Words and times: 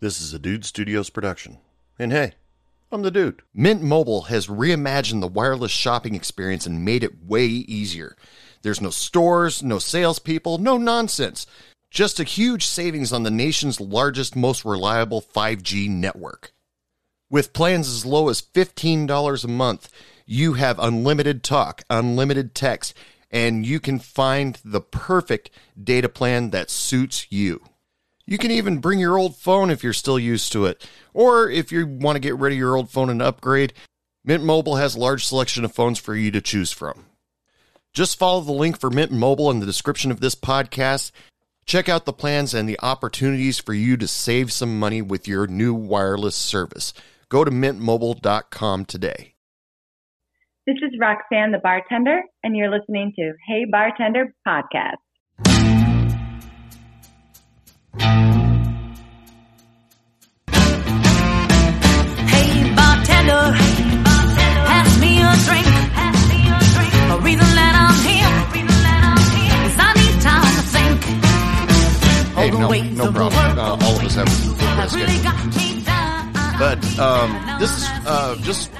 This 0.00 0.20
is 0.20 0.32
a 0.32 0.38
Dude 0.38 0.64
Studios 0.64 1.10
production. 1.10 1.58
And 1.98 2.12
hey, 2.12 2.34
I'm 2.92 3.02
the 3.02 3.10
dude. 3.10 3.42
Mint 3.52 3.82
Mobile 3.82 4.22
has 4.22 4.46
reimagined 4.46 5.20
the 5.20 5.26
wireless 5.26 5.72
shopping 5.72 6.14
experience 6.14 6.66
and 6.66 6.84
made 6.84 7.02
it 7.02 7.24
way 7.26 7.46
easier. 7.46 8.14
There's 8.62 8.80
no 8.80 8.90
stores, 8.90 9.60
no 9.60 9.80
salespeople, 9.80 10.58
no 10.58 10.76
nonsense. 10.76 11.48
Just 11.90 12.20
a 12.20 12.24
huge 12.24 12.64
savings 12.64 13.12
on 13.12 13.24
the 13.24 13.30
nation's 13.32 13.80
largest, 13.80 14.36
most 14.36 14.64
reliable 14.64 15.20
5G 15.20 15.90
network. 15.90 16.52
With 17.28 17.52
plans 17.52 17.88
as 17.88 18.06
low 18.06 18.28
as 18.28 18.40
$15 18.40 19.44
a 19.44 19.48
month, 19.48 19.90
you 20.26 20.52
have 20.52 20.78
unlimited 20.78 21.42
talk, 21.42 21.82
unlimited 21.90 22.54
text, 22.54 22.94
and 23.32 23.66
you 23.66 23.80
can 23.80 23.98
find 23.98 24.60
the 24.64 24.80
perfect 24.80 25.50
data 25.82 26.08
plan 26.08 26.50
that 26.50 26.70
suits 26.70 27.26
you. 27.30 27.62
You 28.28 28.36
can 28.36 28.50
even 28.50 28.76
bring 28.76 28.98
your 28.98 29.16
old 29.16 29.36
phone 29.36 29.70
if 29.70 29.82
you're 29.82 29.94
still 29.94 30.18
used 30.18 30.52
to 30.52 30.66
it. 30.66 30.86
Or 31.14 31.48
if 31.48 31.72
you 31.72 31.86
want 31.86 32.16
to 32.16 32.20
get 32.20 32.36
rid 32.36 32.52
of 32.52 32.58
your 32.58 32.76
old 32.76 32.90
phone 32.90 33.08
and 33.08 33.22
upgrade, 33.22 33.72
Mint 34.22 34.44
Mobile 34.44 34.76
has 34.76 34.94
a 34.94 34.98
large 34.98 35.24
selection 35.24 35.64
of 35.64 35.72
phones 35.72 35.98
for 35.98 36.14
you 36.14 36.30
to 36.32 36.42
choose 36.42 36.70
from. 36.70 37.06
Just 37.94 38.18
follow 38.18 38.42
the 38.42 38.52
link 38.52 38.78
for 38.78 38.90
Mint 38.90 39.12
Mobile 39.12 39.50
in 39.50 39.60
the 39.60 39.66
description 39.66 40.10
of 40.10 40.20
this 40.20 40.34
podcast. 40.34 41.10
Check 41.64 41.88
out 41.88 42.04
the 42.04 42.12
plans 42.12 42.52
and 42.52 42.68
the 42.68 42.78
opportunities 42.82 43.60
for 43.60 43.72
you 43.72 43.96
to 43.96 44.06
save 44.06 44.52
some 44.52 44.78
money 44.78 45.00
with 45.00 45.26
your 45.26 45.46
new 45.46 45.72
wireless 45.72 46.36
service. 46.36 46.92
Go 47.30 47.44
to 47.44 47.50
mintmobile.com 47.50 48.84
today. 48.84 49.36
This 50.66 50.76
is 50.82 50.98
Roxanne, 51.00 51.52
the 51.52 51.60
bartender, 51.62 52.20
and 52.44 52.54
you're 52.54 52.70
listening 52.70 53.14
to 53.16 53.32
Hey 53.46 53.64
Bartender 53.64 54.34
Podcast. 54.46 54.96
No, 72.58 72.68
ways 72.68 72.96
no 72.96 73.08
of 73.08 73.14
the 73.14 73.18
problem. 73.18 73.58
Uh, 73.58 73.86
all 73.86 73.96
of 73.96 74.04
us 74.04 74.14
have 74.14 74.28
have 74.28 74.58
different 74.58 74.92
really 74.92 75.18
schedules. 75.18 75.22
got 75.22 75.56
me 75.56 75.82
down. 75.82 76.32
But 76.58 76.98
um, 76.98 77.60
this 77.60 77.76
is 77.76 77.84
uh, 78.06 78.36
just 78.42 78.70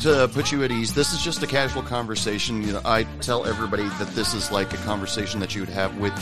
to 0.00 0.28
put 0.32 0.52
you 0.52 0.62
at 0.64 0.70
ease. 0.70 0.94
This 0.94 1.12
is 1.12 1.22
just 1.22 1.42
a 1.42 1.46
casual 1.46 1.82
conversation. 1.82 2.62
You 2.62 2.74
know, 2.74 2.80
I 2.84 3.04
tell 3.20 3.46
everybody 3.46 3.84
that 3.84 4.08
this 4.14 4.34
is 4.34 4.50
like 4.50 4.72
a 4.72 4.76
conversation 4.78 5.40
that 5.40 5.54
you 5.54 5.62
would 5.62 5.70
have 5.70 5.96
with 5.98 6.12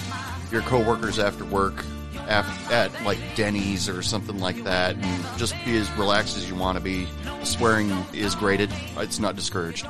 your 0.53 0.63
coworkers 0.63 1.19
after 1.19 1.45
work, 1.45 1.85
af- 2.29 2.71
at 2.73 3.03
like 3.05 3.19
Denny's 3.35 3.89
or 3.89 4.03
something 4.03 4.39
like 4.39 4.63
that, 4.65 4.95
and 4.97 5.39
just 5.39 5.55
be 5.65 5.77
as 5.77 5.91
relaxed 5.93 6.37
as 6.37 6.49
you 6.49 6.55
want 6.57 6.79
to 6.79 6.85
be. 6.85 7.07
Swearing 7.45 7.91
is 8.13 8.35
graded; 8.35 8.71
it's 8.97 9.19
not 9.19 9.37
discouraged. 9.37 9.87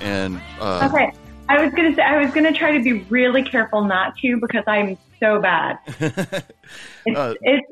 And 0.00 0.40
uh, 0.60 0.88
Okay. 0.92 1.12
I 1.48 1.62
was 1.64 1.72
gonna 1.74 1.94
say 1.94 2.02
I 2.02 2.22
was 2.22 2.32
gonna 2.32 2.52
try 2.52 2.76
to 2.76 2.82
be 2.82 3.02
really 3.10 3.42
careful 3.42 3.84
not 3.84 4.16
to 4.18 4.38
because 4.40 4.64
I'm 4.66 4.96
so 5.18 5.40
bad. 5.40 5.78
It's 7.06 7.18
Uh, 7.18 7.34
it's 7.42 7.66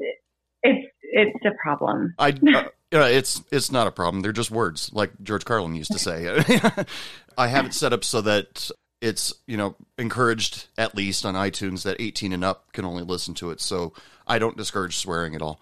it's 0.62 0.89
it's 1.12 1.45
a 1.45 1.53
problem. 1.62 2.14
I, 2.19 2.31
uh, 2.31 2.64
yeah, 2.92 3.06
it's 3.06 3.42
it's 3.53 3.70
not 3.70 3.86
a 3.86 3.91
problem. 3.92 4.23
They're 4.23 4.33
just 4.33 4.51
words, 4.51 4.91
like 4.92 5.12
George 5.23 5.45
Carlin 5.45 5.75
used 5.77 5.92
to 5.92 5.98
say. 5.98 6.27
I 7.39 7.47
have 7.47 7.67
it 7.67 7.75
set 7.75 7.92
up 7.92 8.03
so 8.05 8.20
that 8.23 8.70
it's 9.01 9.33
you 9.47 9.57
know 9.57 9.77
encouraged 9.97 10.67
at 10.77 10.95
least 10.95 11.25
on 11.25 11.35
iTunes 11.35 11.83
that 11.85 11.97
18 12.01 12.33
and 12.33 12.45
up 12.45 12.73
can 12.73 12.85
only 12.85 13.03
listen 13.03 13.35
to 13.35 13.51
it. 13.51 13.61
So 13.61 13.93
I 14.27 14.39
don't 14.39 14.57
discourage 14.57 14.97
swearing 14.97 15.35
at 15.35 15.43
all. 15.43 15.61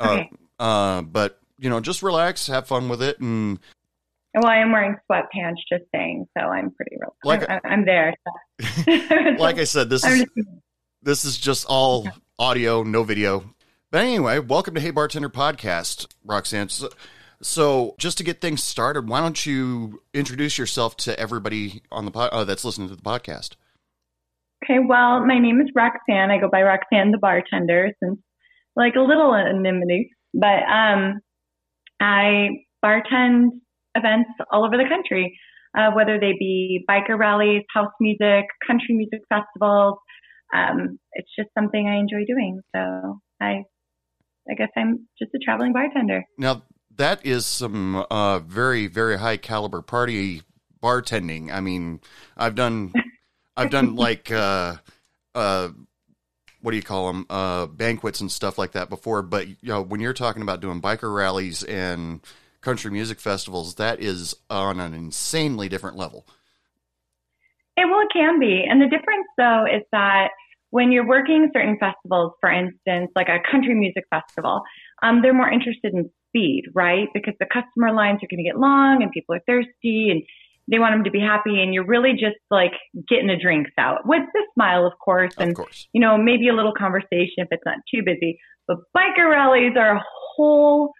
Okay. 0.00 0.30
Uh, 0.58 0.62
uh, 0.62 1.02
but 1.02 1.40
you 1.58 1.70
know, 1.70 1.80
just 1.80 2.02
relax, 2.02 2.46
have 2.46 2.66
fun 2.66 2.88
with 2.88 3.02
it, 3.02 3.18
and 3.20 3.58
Well, 4.34 4.46
I 4.46 4.58
am 4.58 4.72
wearing 4.72 4.96
sweatpants, 5.10 5.56
just 5.68 5.84
saying, 5.92 6.28
so 6.38 6.44
I'm 6.44 6.70
pretty 6.70 6.96
real. 7.00 7.16
Like- 7.24 7.48
I'm, 7.48 7.60
I'm 7.64 7.84
there. 7.84 8.14
So. 8.24 8.92
like 9.38 9.58
I 9.58 9.64
said, 9.64 9.90
this 9.90 10.04
is 10.06 10.20
just, 10.20 10.48
this 11.02 11.24
is 11.24 11.36
just 11.36 11.66
all 11.68 12.08
audio, 12.38 12.82
no 12.84 13.02
video. 13.02 13.54
But 13.90 14.02
anyway, 14.02 14.38
welcome 14.38 14.74
to 14.74 14.80
Hey 14.80 14.90
Bartender 14.90 15.30
Podcast, 15.30 16.06
Roxanne. 16.24 16.68
So, 16.68 16.90
so 17.42 17.94
just 17.98 18.18
to 18.18 18.24
get 18.24 18.40
things 18.40 18.62
started, 18.62 19.08
why 19.08 19.20
don't 19.20 19.46
you 19.46 20.02
introduce 20.12 20.58
yourself 20.58 20.96
to 20.98 21.18
everybody 21.18 21.82
on 21.92 22.04
the 22.04 22.10
pod, 22.10 22.30
uh, 22.32 22.44
that's 22.44 22.64
listening 22.64 22.88
to 22.88 22.96
the 22.96 23.02
podcast? 23.02 23.56
okay. 24.68 24.78
Well, 24.86 25.24
my 25.24 25.38
name 25.38 25.60
is 25.60 25.68
Roxanne. 25.74 26.30
I 26.30 26.38
go 26.38 26.48
by 26.50 26.62
Roxanne 26.62 27.12
the 27.12 27.18
bartender 27.18 27.90
since 28.02 28.18
like 28.76 28.94
a 28.96 29.00
little 29.00 29.34
anonymity, 29.34 30.10
but 30.34 30.62
um, 30.70 31.20
I 32.00 32.48
bartend 32.84 33.48
events 33.94 34.30
all 34.52 34.64
over 34.64 34.76
the 34.76 34.88
country, 34.88 35.38
uh, 35.76 35.90
whether 35.94 36.18
they 36.20 36.32
be 36.38 36.84
biker 36.88 37.18
rallies, 37.18 37.62
house 37.74 37.92
music, 38.00 38.44
country 38.66 38.94
music 38.94 39.20
festivals. 39.28 39.98
Um, 40.54 40.98
it's 41.12 41.30
just 41.36 41.50
something 41.58 41.88
I 41.88 41.98
enjoy 41.98 42.24
doing. 42.26 42.60
So 42.74 43.20
I, 43.40 43.64
I 44.48 44.54
guess 44.56 44.70
I'm 44.76 45.08
just 45.18 45.34
a 45.34 45.38
traveling 45.44 45.72
bartender. 45.72 46.24
Now 46.38 46.62
that 46.98 47.24
is 47.24 47.46
some 47.46 48.04
uh, 48.10 48.40
very 48.40 48.86
very 48.86 49.18
high 49.18 49.36
caliber 49.36 49.82
party 49.82 50.42
bartending. 50.82 51.52
I 51.52 51.60
mean, 51.60 52.00
I've 52.36 52.54
done 52.54 52.92
I've 53.56 53.70
done 53.70 53.96
like 53.96 54.30
uh, 54.30 54.76
uh, 55.34 55.70
what 56.60 56.72
do 56.72 56.76
you 56.76 56.82
call 56.82 57.06
them 57.08 57.26
uh, 57.30 57.66
banquets 57.66 58.20
and 58.20 58.30
stuff 58.30 58.58
like 58.58 58.72
that 58.72 58.88
before. 58.88 59.22
But 59.22 59.48
you 59.48 59.56
know, 59.62 59.82
when 59.82 60.00
you're 60.00 60.12
talking 60.12 60.42
about 60.42 60.60
doing 60.60 60.82
biker 60.82 61.12
rallies 61.14 61.62
and 61.62 62.20
country 62.60 62.90
music 62.90 63.20
festivals, 63.20 63.76
that 63.76 64.00
is 64.00 64.34
on 64.50 64.80
an 64.80 64.94
insanely 64.94 65.68
different 65.68 65.96
level. 65.96 66.26
It 67.76 67.88
well, 67.88 68.00
it 68.00 68.08
can 68.12 68.40
be. 68.40 68.64
And 68.68 68.80
the 68.80 68.88
difference 68.88 69.26
though 69.36 69.64
is 69.64 69.82
that 69.92 70.30
when 70.70 70.92
you're 70.92 71.06
working 71.06 71.48
certain 71.54 71.78
festivals, 71.78 72.32
for 72.40 72.50
instance, 72.50 73.10
like 73.16 73.28
a 73.28 73.38
country 73.50 73.74
music 73.74 74.04
festival, 74.10 74.62
um, 75.02 75.22
they're 75.22 75.32
more 75.32 75.50
interested 75.50 75.94
in 75.94 76.10
speed, 76.28 76.64
right? 76.74 77.08
Because 77.14 77.34
the 77.40 77.46
customer 77.46 77.92
lines 77.92 78.22
are 78.22 78.28
going 78.30 78.42
to 78.42 78.48
get 78.48 78.58
long 78.58 79.02
and 79.02 79.10
people 79.10 79.34
are 79.34 79.42
thirsty 79.46 80.10
and 80.10 80.22
they 80.70 80.78
want 80.78 80.94
them 80.94 81.04
to 81.04 81.10
be 81.10 81.20
happy. 81.20 81.62
And 81.62 81.72
you're 81.72 81.86
really 81.86 82.12
just 82.12 82.36
like 82.50 82.72
getting 83.08 83.26
the 83.26 83.36
drinks 83.40 83.70
out 83.78 84.06
with 84.06 84.22
the 84.32 84.46
smile, 84.54 84.86
of 84.86 84.92
course, 84.98 85.34
Of 85.36 85.42
and 85.42 85.56
course, 85.56 85.88
you 85.92 86.00
know, 86.00 86.16
maybe 86.16 86.48
a 86.48 86.54
little 86.54 86.74
conversation 86.76 87.38
if 87.38 87.48
it's 87.50 87.62
not 87.64 87.78
too 87.92 88.02
busy. 88.04 88.38
But 88.66 88.78
biker 88.96 89.30
rallies 89.30 89.72
are 89.76 89.96
a 89.96 90.04
whole, 90.36 90.92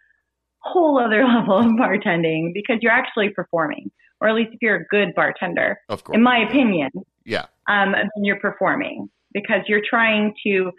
whole 0.61 0.99
other 0.99 1.25
level 1.27 1.59
of 1.59 1.67
bartending 1.67 2.53
because 2.55 2.79
you're 2.81 2.93
actually 2.93 3.31
performing, 3.31 3.91
or 4.21 4.29
at 4.29 4.35
least 4.35 4.51
if 4.53 4.63
you're 4.63 4.77
a 4.77 4.87
good 4.91 5.15
bartender, 5.15 5.79
of 5.89 6.03
course, 6.03 6.17
in 6.17 6.23
my 6.23 6.39
opinion, 6.39 6.91
yeah, 7.25 7.47
um, 7.69 7.95
you're 8.23 8.41
performing 8.41 9.09
because 9.35 9.61
you're 9.67 9.83
trying 9.89 10.33
to 10.45 10.73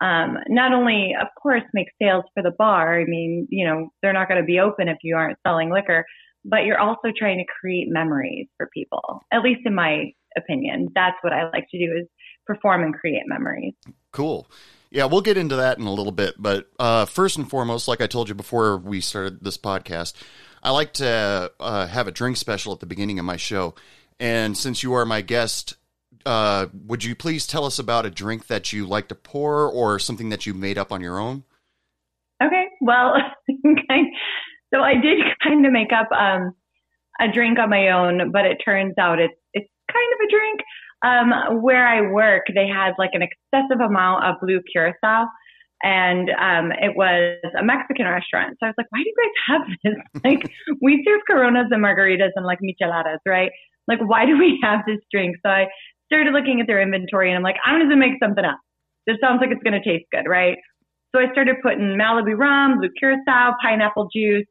um, 0.00 0.38
not 0.48 0.72
only, 0.72 1.14
of 1.20 1.28
course, 1.40 1.62
make 1.72 1.88
sales 2.00 2.24
for 2.34 2.42
the 2.42 2.50
bar. 2.50 3.00
I 3.00 3.04
mean, 3.04 3.46
you 3.50 3.66
know, 3.66 3.88
they're 4.02 4.12
not 4.12 4.28
going 4.28 4.40
to 4.40 4.46
be 4.46 4.60
open 4.60 4.88
if 4.88 4.98
you 5.02 5.16
aren't 5.16 5.38
selling 5.46 5.70
liquor, 5.70 6.04
but 6.44 6.64
you're 6.64 6.78
also 6.78 7.08
trying 7.16 7.38
to 7.38 7.44
create 7.60 7.88
memories 7.88 8.46
for 8.56 8.68
people. 8.72 9.24
At 9.32 9.42
least 9.42 9.60
in 9.64 9.74
my 9.74 10.12
opinion, 10.36 10.88
that's 10.94 11.16
what 11.22 11.32
I 11.32 11.48
like 11.50 11.66
to 11.70 11.78
do 11.78 11.96
is 12.00 12.06
perform 12.46 12.82
and 12.82 12.94
create 12.94 13.22
memories. 13.26 13.74
Cool. 14.12 14.48
Yeah, 14.90 15.06
we'll 15.06 15.22
get 15.22 15.36
into 15.36 15.56
that 15.56 15.78
in 15.78 15.86
a 15.86 15.92
little 15.92 16.12
bit. 16.12 16.34
But 16.38 16.68
uh, 16.78 17.06
first 17.06 17.36
and 17.36 17.48
foremost, 17.48 17.88
like 17.88 18.00
I 18.00 18.06
told 18.06 18.28
you 18.28 18.34
before 18.34 18.76
we 18.78 19.00
started 19.00 19.42
this 19.42 19.58
podcast, 19.58 20.14
I 20.62 20.70
like 20.70 20.92
to 20.94 21.50
uh, 21.58 21.86
have 21.86 22.06
a 22.06 22.12
drink 22.12 22.36
special 22.36 22.72
at 22.72 22.80
the 22.80 22.86
beginning 22.86 23.18
of 23.18 23.24
my 23.24 23.36
show. 23.36 23.74
And 24.20 24.56
since 24.56 24.82
you 24.82 24.94
are 24.94 25.04
my 25.04 25.20
guest, 25.20 25.76
uh, 26.26 26.66
would 26.86 27.04
you 27.04 27.14
please 27.14 27.46
tell 27.46 27.64
us 27.64 27.78
about 27.78 28.04
a 28.04 28.10
drink 28.10 28.48
that 28.48 28.72
you 28.72 28.84
like 28.84 29.08
to 29.08 29.14
pour 29.14 29.70
or 29.70 29.98
something 29.98 30.28
that 30.30 30.44
you 30.44 30.52
made 30.52 30.76
up 30.76 30.90
on 30.92 31.00
your 31.00 31.18
own? 31.18 31.44
Okay, 32.42 32.66
well, 32.80 33.14
so 34.74 34.80
I 34.80 34.94
did 34.94 35.20
kind 35.42 35.64
of 35.64 35.72
make 35.72 35.92
up 35.92 36.08
um, 36.12 36.52
a 37.20 37.32
drink 37.32 37.58
on 37.58 37.70
my 37.70 37.88
own, 37.88 38.32
but 38.32 38.44
it 38.44 38.58
turns 38.62 38.94
out 38.98 39.20
it's 39.20 39.34
it's 39.54 39.70
kind 39.90 40.12
of 40.12 40.26
a 40.26 40.30
drink. 40.30 40.60
Um, 41.04 41.62
where 41.62 41.86
I 41.86 42.10
work, 42.10 42.44
they 42.54 42.66
had 42.66 42.94
like 42.98 43.10
an 43.12 43.22
excessive 43.22 43.80
amount 43.80 44.24
of 44.24 44.40
blue 44.40 44.60
curacao, 44.72 45.26
and 45.82 46.30
um, 46.30 46.72
it 46.72 46.96
was 46.96 47.38
a 47.58 47.62
Mexican 47.62 48.06
restaurant. 48.06 48.56
So 48.58 48.66
I 48.66 48.70
was 48.70 48.74
like, 48.78 48.86
why 48.90 49.02
do 49.02 49.08
you 49.08 49.14
guys 49.22 49.36
have 49.46 49.62
this? 49.84 50.22
like, 50.24 50.52
we 50.82 51.04
serve 51.06 51.20
Coronas 51.26 51.66
and 51.70 51.84
margaritas 51.84 52.30
and 52.34 52.46
like 52.46 52.58
micheladas, 52.60 53.18
right? 53.26 53.50
Like, 53.86 54.00
why 54.00 54.26
do 54.26 54.36
we 54.36 54.58
have 54.62 54.80
this 54.86 54.98
drink? 55.12 55.36
So 55.44 55.50
I 55.50 55.66
started 56.06 56.32
looking 56.32 56.60
at 56.60 56.66
their 56.66 56.80
inventory, 56.80 57.30
and 57.30 57.36
I'm 57.36 57.42
like, 57.42 57.56
I'm 57.64 57.78
going 57.78 57.90
to 57.90 57.96
make 57.96 58.18
something 58.22 58.44
up. 58.44 58.58
This 59.06 59.16
sounds 59.20 59.38
like 59.40 59.50
it's 59.50 59.62
going 59.62 59.80
to 59.80 59.84
taste 59.84 60.06
good, 60.12 60.28
right? 60.28 60.56
So 61.14 61.20
I 61.20 61.30
started 61.32 61.56
putting 61.62 61.96
Malibu 61.98 62.36
rum, 62.36 62.78
blue 62.78 62.90
curacao, 62.98 63.54
pineapple 63.62 64.08
juice 64.14 64.46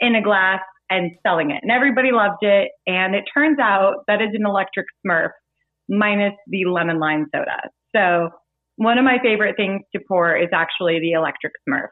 in 0.00 0.14
a 0.14 0.22
glass 0.22 0.60
and 0.90 1.12
selling 1.26 1.50
it. 1.50 1.60
And 1.62 1.70
everybody 1.70 2.10
loved 2.12 2.42
it. 2.42 2.70
And 2.86 3.14
it 3.14 3.24
turns 3.32 3.58
out 3.58 4.04
that 4.06 4.20
is 4.20 4.28
an 4.34 4.46
electric 4.46 4.86
smurf 5.04 5.30
minus 5.88 6.34
the 6.46 6.66
lemon 6.66 7.00
lime 7.00 7.26
soda. 7.34 7.70
So 7.96 8.30
one 8.76 8.98
of 8.98 9.04
my 9.04 9.18
favorite 9.22 9.56
things 9.56 9.82
to 9.94 10.00
pour 10.06 10.36
is 10.36 10.48
actually 10.52 11.00
the 11.00 11.12
electric 11.12 11.52
smurf. 11.68 11.88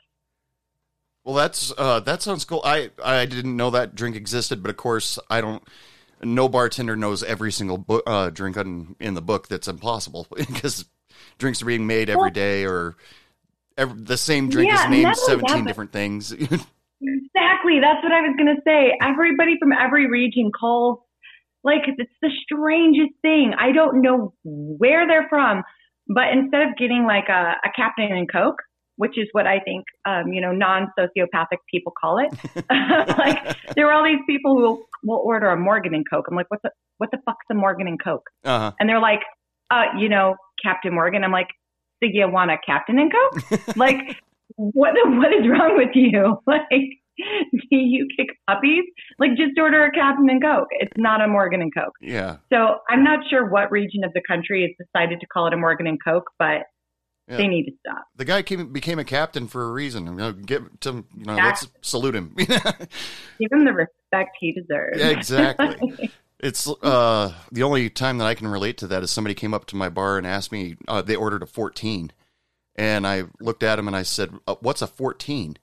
Well, 1.24 1.36
that's 1.36 1.72
uh, 1.78 2.00
that 2.00 2.20
sounds 2.20 2.44
cool. 2.44 2.62
I 2.64 2.90
I 3.02 3.26
didn't 3.26 3.56
know 3.56 3.70
that 3.70 3.94
drink 3.94 4.16
existed, 4.16 4.60
but 4.62 4.70
of 4.70 4.76
course 4.76 5.20
I 5.30 5.40
don't. 5.40 5.62
No 6.24 6.48
bartender 6.48 6.96
knows 6.96 7.22
every 7.22 7.52
single 7.52 7.78
book, 7.78 8.02
uh, 8.06 8.30
drink 8.30 8.56
in, 8.56 8.94
in 9.00 9.14
the 9.14 9.22
book. 9.22 9.48
That's 9.48 9.68
impossible 9.68 10.26
because 10.36 10.84
drinks 11.38 11.62
are 11.62 11.66
being 11.66 11.86
made 11.86 12.10
every 12.10 12.30
day, 12.30 12.64
or 12.64 12.96
every, 13.76 14.00
the 14.00 14.16
same 14.16 14.48
drink 14.48 14.70
Yeah, 14.70 14.84
is 14.84 14.90
named 14.90 15.02
not 15.04 15.18
only 15.18 15.34
that, 15.34 15.48
seventeen 15.48 15.64
different 15.66 15.92
things. 15.92 16.34
Exactly. 17.02 17.80
That's 17.80 18.02
what 18.02 18.12
I 18.12 18.20
was 18.20 18.34
going 18.36 18.54
to 18.54 18.62
say. 18.64 18.96
Everybody 19.02 19.56
from 19.58 19.72
every 19.72 20.08
region 20.08 20.52
calls. 20.52 21.00
Like, 21.64 21.82
it's 21.86 22.12
the 22.20 22.30
strangest 22.42 23.12
thing. 23.22 23.54
I 23.58 23.72
don't 23.72 24.02
know 24.02 24.34
where 24.44 25.06
they're 25.06 25.28
from, 25.28 25.62
but 26.08 26.28
instead 26.32 26.62
of 26.62 26.76
getting 26.76 27.04
like 27.06 27.28
a, 27.28 27.54
a 27.64 27.70
Captain 27.74 28.10
and 28.10 28.30
Coke, 28.30 28.62
which 29.02 29.18
is 29.18 29.26
what 29.32 29.48
I 29.48 29.58
think, 29.58 29.84
um, 30.04 30.32
you 30.32 30.40
know, 30.40 30.52
non 30.52 30.86
sociopathic 30.96 31.58
people 31.68 31.92
call 32.00 32.18
it, 32.18 32.30
like, 33.18 33.58
there 33.74 33.88
are 33.88 33.92
all 33.92 34.04
these 34.04 34.22
people 34.28 34.54
who 34.54 34.62
will, 34.62 34.82
will 35.02 35.22
order 35.24 35.48
a 35.48 35.56
Morgan 35.56 35.92
and 35.92 36.08
Coke. 36.08 36.26
I'm 36.30 36.36
like, 36.36 36.48
what 36.52 36.60
the, 36.62 36.70
what 36.98 37.10
the 37.10 37.18
fuck's 37.24 37.44
a 37.50 37.54
Morgan 37.54 37.88
and 37.88 38.00
Coke? 38.00 38.30
uh-huh. 38.44 38.70
And 38.78 38.88
they're 38.88 39.00
like, 39.00 39.22
uh, 39.72 39.86
you 39.98 40.08
know, 40.08 40.36
Captain 40.64 40.94
Morgan. 40.94 41.24
I'm 41.24 41.32
like, 41.32 41.48
so 42.00 42.08
you 42.12 42.30
want 42.30 42.52
a 42.52 42.58
Captain 42.64 42.96
and 42.96 43.10
Coke? 43.12 43.76
like, 43.76 43.98
what 44.54 44.94
what 44.94 45.32
is 45.32 45.48
wrong 45.48 45.76
with 45.76 45.96
you? 45.96 46.38
Like, 46.46 46.88
do 47.70 47.76
you 47.76 48.06
kick 48.16 48.28
puppies? 48.48 48.84
Like, 49.18 49.30
just 49.30 49.58
order 49.58 49.84
a 49.84 49.90
Captain 49.90 50.30
and 50.30 50.40
Coke. 50.40 50.68
It's 50.78 50.92
not 50.96 51.20
a 51.20 51.26
Morgan 51.26 51.60
and 51.60 51.74
Coke. 51.74 51.94
Yeah, 52.00 52.36
So 52.52 52.76
I'm 52.88 53.02
not 53.02 53.20
sure 53.28 53.50
what 53.50 53.70
region 53.70 54.04
of 54.04 54.12
the 54.14 54.22
country 54.26 54.62
has 54.62 54.86
decided 54.86 55.20
to 55.20 55.26
call 55.26 55.48
it 55.48 55.52
a 55.52 55.56
Morgan 55.56 55.86
and 55.88 55.98
Coke, 56.02 56.30
but 56.38 56.62
Yeah. 57.28 57.36
they 57.36 57.46
need 57.46 57.64
to 57.66 57.72
stop. 57.80 58.04
the 58.16 58.24
guy 58.24 58.42
came 58.42 58.72
became 58.72 58.98
a 58.98 59.04
captain 59.04 59.46
for 59.46 59.62
a 59.62 59.70
reason. 59.72 60.06
You 60.06 60.12
know, 60.14 60.32
get 60.32 60.80
to 60.82 61.04
you 61.16 61.24
know, 61.24 61.36
let's 61.36 61.68
salute 61.80 62.14
him. 62.14 62.34
Give 62.36 62.48
him 63.52 63.64
the 63.64 63.72
respect 63.72 64.36
he 64.40 64.52
deserves. 64.52 64.98
Yeah, 64.98 65.08
exactly. 65.10 66.10
It's 66.40 66.68
uh, 66.82 67.32
the 67.52 67.62
only 67.62 67.88
time 67.88 68.18
that 68.18 68.26
I 68.26 68.34
can 68.34 68.48
relate 68.48 68.76
to 68.78 68.88
that 68.88 69.04
is 69.04 69.12
somebody 69.12 69.32
came 69.32 69.54
up 69.54 69.64
to 69.66 69.76
my 69.76 69.88
bar 69.88 70.18
and 70.18 70.26
asked 70.26 70.50
me. 70.50 70.76
Uh, 70.88 71.00
they 71.00 71.14
ordered 71.14 71.44
a 71.44 71.46
fourteen, 71.46 72.10
and 72.74 73.06
I 73.06 73.26
looked 73.40 73.62
at 73.62 73.78
him 73.78 73.86
and 73.86 73.94
I 73.96 74.02
said, 74.02 74.34
uh, 74.48 74.56
"What's 74.58 74.82
a 74.82 74.88
14? 74.88 75.56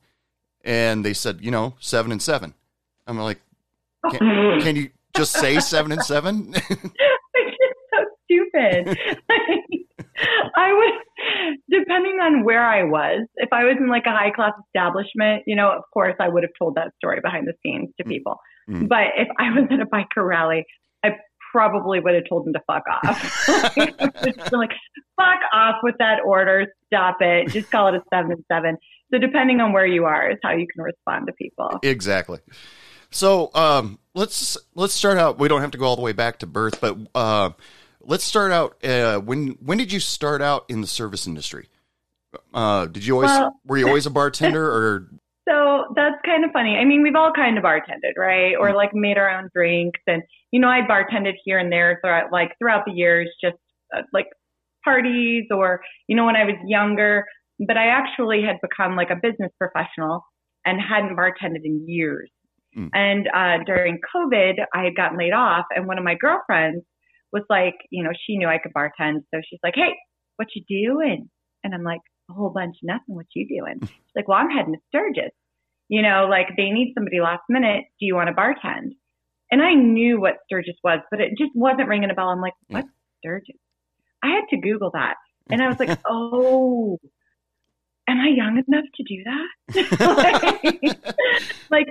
And 0.64 1.04
they 1.04 1.14
said, 1.14 1.40
"You 1.42 1.52
know, 1.52 1.76
seven 1.82 2.14
and 2.14 2.22
seven. 2.22 2.54
I'm 3.06 3.18
like, 3.20 3.42
can, 4.10 4.20
can 4.62 4.76
you 4.78 4.90
just 5.18 5.34
say 5.34 5.60
seven 5.60 5.92
and 5.92 6.02
seven? 6.02 6.54
It's 6.56 6.68
just 6.70 7.80
so 7.92 8.06
stupid. 8.24 8.98
I 10.56 10.74
would, 10.74 11.58
depending 11.70 12.20
on 12.22 12.44
where 12.44 12.64
I 12.64 12.84
was, 12.84 13.28
if 13.36 13.50
I 13.52 13.64
was 13.64 13.76
in 13.80 13.88
like 13.88 14.06
a 14.06 14.12
high 14.12 14.32
class 14.32 14.54
establishment, 14.68 15.44
you 15.48 15.56
know, 15.56 15.72
of 15.72 15.84
course 15.94 16.16
I 16.20 16.30
would 16.30 16.44
have 16.44 16.52
told 16.58 16.76
that 16.76 16.92
story 16.98 17.20
behind 17.24 17.48
the 17.48 17.54
scenes 17.64 17.90
to 17.98 18.04
people. 18.08 18.38
Mm. 18.70 18.88
But 18.88 19.16
if 19.18 19.28
I 19.38 19.50
was 19.52 19.68
at 19.72 19.80
a 19.80 19.86
biker 19.86 20.28
rally, 20.28 20.66
I 21.04 21.12
probably 21.52 22.00
would 22.00 22.14
have 22.14 22.24
told 22.30 22.46
them 22.46 22.54
to 22.54 22.62
fuck 22.68 22.84
off. 23.04 23.48
Like, 24.52 24.72
fuck 25.16 25.40
off 25.54 25.76
with 25.84 25.96
that 26.00 26.20
order. 26.26 26.66
Stop 26.88 27.18
it. 27.22 27.50
Just 27.50 27.72
call 27.72 27.88
it 27.88 27.96
a 27.96 28.02
seven 28.14 28.32
and 28.32 28.44
seven. 28.52 28.78
So 29.12 29.20
depending 29.20 29.60
on 29.60 29.74
where 29.74 29.86
you 29.86 30.06
are 30.06 30.32
is 30.32 30.38
how 30.44 30.52
you 30.52 30.68
can 30.74 30.84
respond 30.84 31.28
to 31.28 31.34
people. 31.34 31.80
exactly. 31.84 32.40
So 33.12 33.50
um, 33.56 34.00
let's 34.14 34.58
let's 34.76 34.94
start 34.94 35.18
out. 35.18 35.40
We 35.40 35.48
don't 35.48 35.62
have 35.62 35.72
to 35.72 35.78
go 35.78 35.86
all 35.86 35.96
the 35.96 36.02
way 36.02 36.12
back 36.12 36.40
to 36.40 36.48
birth, 36.48 36.80
but 36.80 36.98
uh, 37.16 37.52
let's 38.10 38.24
start 38.24 38.52
out. 38.52 38.84
Uh, 38.84 39.20
when 39.20 39.58
when 39.64 39.78
did 39.78 39.94
you 39.94 40.00
start 40.00 40.42
out 40.42 40.66
in 40.68 40.82
the 40.82 40.88
service 40.88 41.26
industry? 41.26 41.70
Uh, 42.54 42.88
did 42.88 43.06
you 43.06 43.14
always 43.16 43.30
Well- 43.30 43.60
were 43.66 43.78
you 43.78 43.88
always 43.88 44.06
a 44.06 44.10
bartender 44.10 44.66
or 44.76 45.08
So 45.48 45.94
that's 45.96 46.16
kind 46.26 46.44
of 46.44 46.52
funny. 46.52 46.78
I 46.78 46.86
mean, 46.86 47.02
we've 47.02 47.16
all 47.16 47.32
kind 47.32 47.58
of 47.58 47.64
bartended, 47.64 48.18
right? 48.18 48.56
Or 48.60 48.74
like 48.74 48.94
made 48.94 49.18
our 49.18 49.30
own 49.30 49.50
drinks, 49.56 50.02
and 50.06 50.22
you 50.52 50.60
know, 50.60 50.68
I 50.68 50.82
bartended 50.82 51.36
here 51.46 51.58
and 51.60 51.72
there 51.72 52.00
throughout, 52.04 52.32
like 52.32 52.52
throughout 52.60 52.84
the 52.86 52.92
years, 52.92 53.30
just 53.42 53.58
uh, 53.96 54.02
like 54.12 54.28
parties, 54.84 55.46
or 55.52 55.82
you 56.08 56.16
know, 56.16 56.26
when 56.26 56.36
I 56.36 56.44
was 56.44 56.56
younger. 56.66 57.26
But 57.60 57.78
I 57.78 57.88
actually 57.88 58.42
had 58.44 58.58
become 58.62 58.96
like 58.96 59.10
a 59.10 59.16
business 59.16 59.52
professional 59.58 60.24
and 60.66 60.80
hadn't 60.82 61.16
bartended 61.16 61.66
in 61.66 61.86
years. 61.88 62.30
Mm. 62.78 62.90
And 62.94 63.28
uh, 63.36 63.64
during 63.66 64.00
COVID, 64.16 64.54
I 64.74 64.84
had 64.84 64.96
gotten 64.96 65.18
laid 65.18 65.34
off, 65.34 65.66
and 65.76 65.88
one 65.88 65.98
of 65.98 66.04
my 66.04 66.16
girlfriends 66.16 66.86
was 67.32 67.44
like, 67.50 67.76
you 67.90 68.04
know, 68.04 68.12
she 68.26 68.38
knew 68.38 68.48
I 68.48 68.58
could 68.58 68.74
bartend, 68.74 69.24
so 69.34 69.42
she's 69.48 69.60
like, 69.64 69.76
"Hey, 69.76 69.96
what 70.38 70.48
you 70.56 70.64
doing?" 70.68 71.30
And 71.64 71.74
I'm 71.74 71.84
like, 71.84 72.02
"A 72.30 72.34
whole 72.34 72.52
bunch 72.52 72.78
nothing. 72.84 73.16
What 73.16 73.28
you 73.36 73.48
doing?" 73.48 73.80
She's 73.82 74.16
like, 74.16 74.28
"Well, 74.28 74.38
I'm 74.38 74.50
heading 74.50 74.74
to 74.74 74.80
Sturgis." 74.88 75.32
you 75.90 76.04
know, 76.04 76.28
like 76.30 76.56
they 76.56 76.70
need 76.70 76.94
somebody 76.96 77.20
last 77.20 77.42
minute. 77.50 77.86
Do 78.00 78.06
you 78.06 78.16
want 78.16 78.30
to 78.30 78.34
bartend? 78.34 78.92
And 79.52 79.62
I 79.62 79.74
knew 79.74 80.22
what 80.22 80.36
Sturgis 80.46 80.76
was, 80.84 81.00
but 81.10 81.20
it 81.20 81.32
just 81.38 81.52
wasn't 81.56 81.90
ringing 81.90 82.12
a 82.12 82.14
bell. 82.14 82.30
I'm 82.30 82.40
like, 82.40 82.54
what's 82.68 82.88
Sturgis? 83.18 83.58
I 84.24 84.28
had 84.28 84.44
to 84.52 84.62
Google 84.62 84.92
that. 84.94 85.16
And 85.50 85.62
I 85.62 85.68
was 85.68 85.80
like, 85.80 85.98
oh, 86.08 87.00
am 88.08 88.20
I 88.20 88.28
young 88.28 88.64
enough 88.68 88.86
to 88.96 89.04
do 89.04 89.24
that? 89.26 91.00
like, 91.72 91.88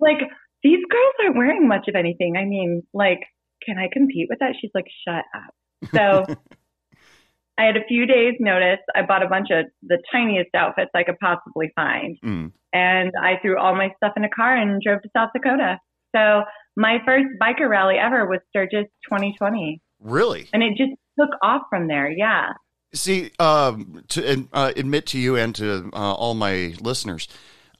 like 0.00 0.18
these 0.62 0.80
girls 0.90 1.14
aren't 1.22 1.36
wearing 1.36 1.68
much 1.68 1.86
of 1.88 1.94
anything. 1.94 2.38
I 2.38 2.46
mean, 2.46 2.82
like, 2.94 3.20
can 3.64 3.78
I 3.78 3.88
compete 3.92 4.26
with 4.30 4.38
that? 4.40 4.54
She's 4.60 4.70
like, 4.74 4.86
shut 5.06 5.24
up. 5.34 5.54
So 5.94 6.34
I 7.58 7.64
had 7.64 7.76
a 7.76 7.84
few 7.86 8.06
days 8.06 8.34
notice. 8.40 8.80
I 8.94 9.02
bought 9.02 9.22
a 9.22 9.28
bunch 9.28 9.48
of 9.50 9.66
the 9.82 9.98
tiniest 10.12 10.50
outfits 10.56 10.90
I 10.94 11.04
could 11.04 11.18
possibly 11.20 11.70
find 11.76 12.18
Mm. 12.24 12.52
and 12.72 13.12
I 13.22 13.34
threw 13.40 13.58
all 13.58 13.74
my 13.76 13.90
stuff 13.96 14.14
in 14.16 14.24
a 14.24 14.28
car 14.28 14.56
and 14.56 14.82
drove 14.82 15.02
to 15.02 15.08
South 15.16 15.30
Dakota. 15.34 15.78
So 16.14 16.42
my 16.76 16.98
first 17.06 17.26
biker 17.40 17.68
rally 17.68 17.96
ever 17.96 18.26
was 18.26 18.40
Sturgis 18.48 18.86
2020, 19.08 19.80
really? 20.00 20.48
and 20.52 20.62
it 20.62 20.70
just 20.76 20.92
took 21.18 21.30
off 21.42 21.62
from 21.70 21.86
there. 21.88 22.10
Yeah. 22.10 22.52
See, 22.92 23.30
um, 23.40 24.04
to 24.08 24.48
uh, 24.52 24.72
admit 24.76 25.06
to 25.06 25.18
you 25.18 25.36
and 25.36 25.54
to 25.56 25.90
uh, 25.92 25.96
all 26.14 26.34
my 26.34 26.74
listeners, 26.80 27.26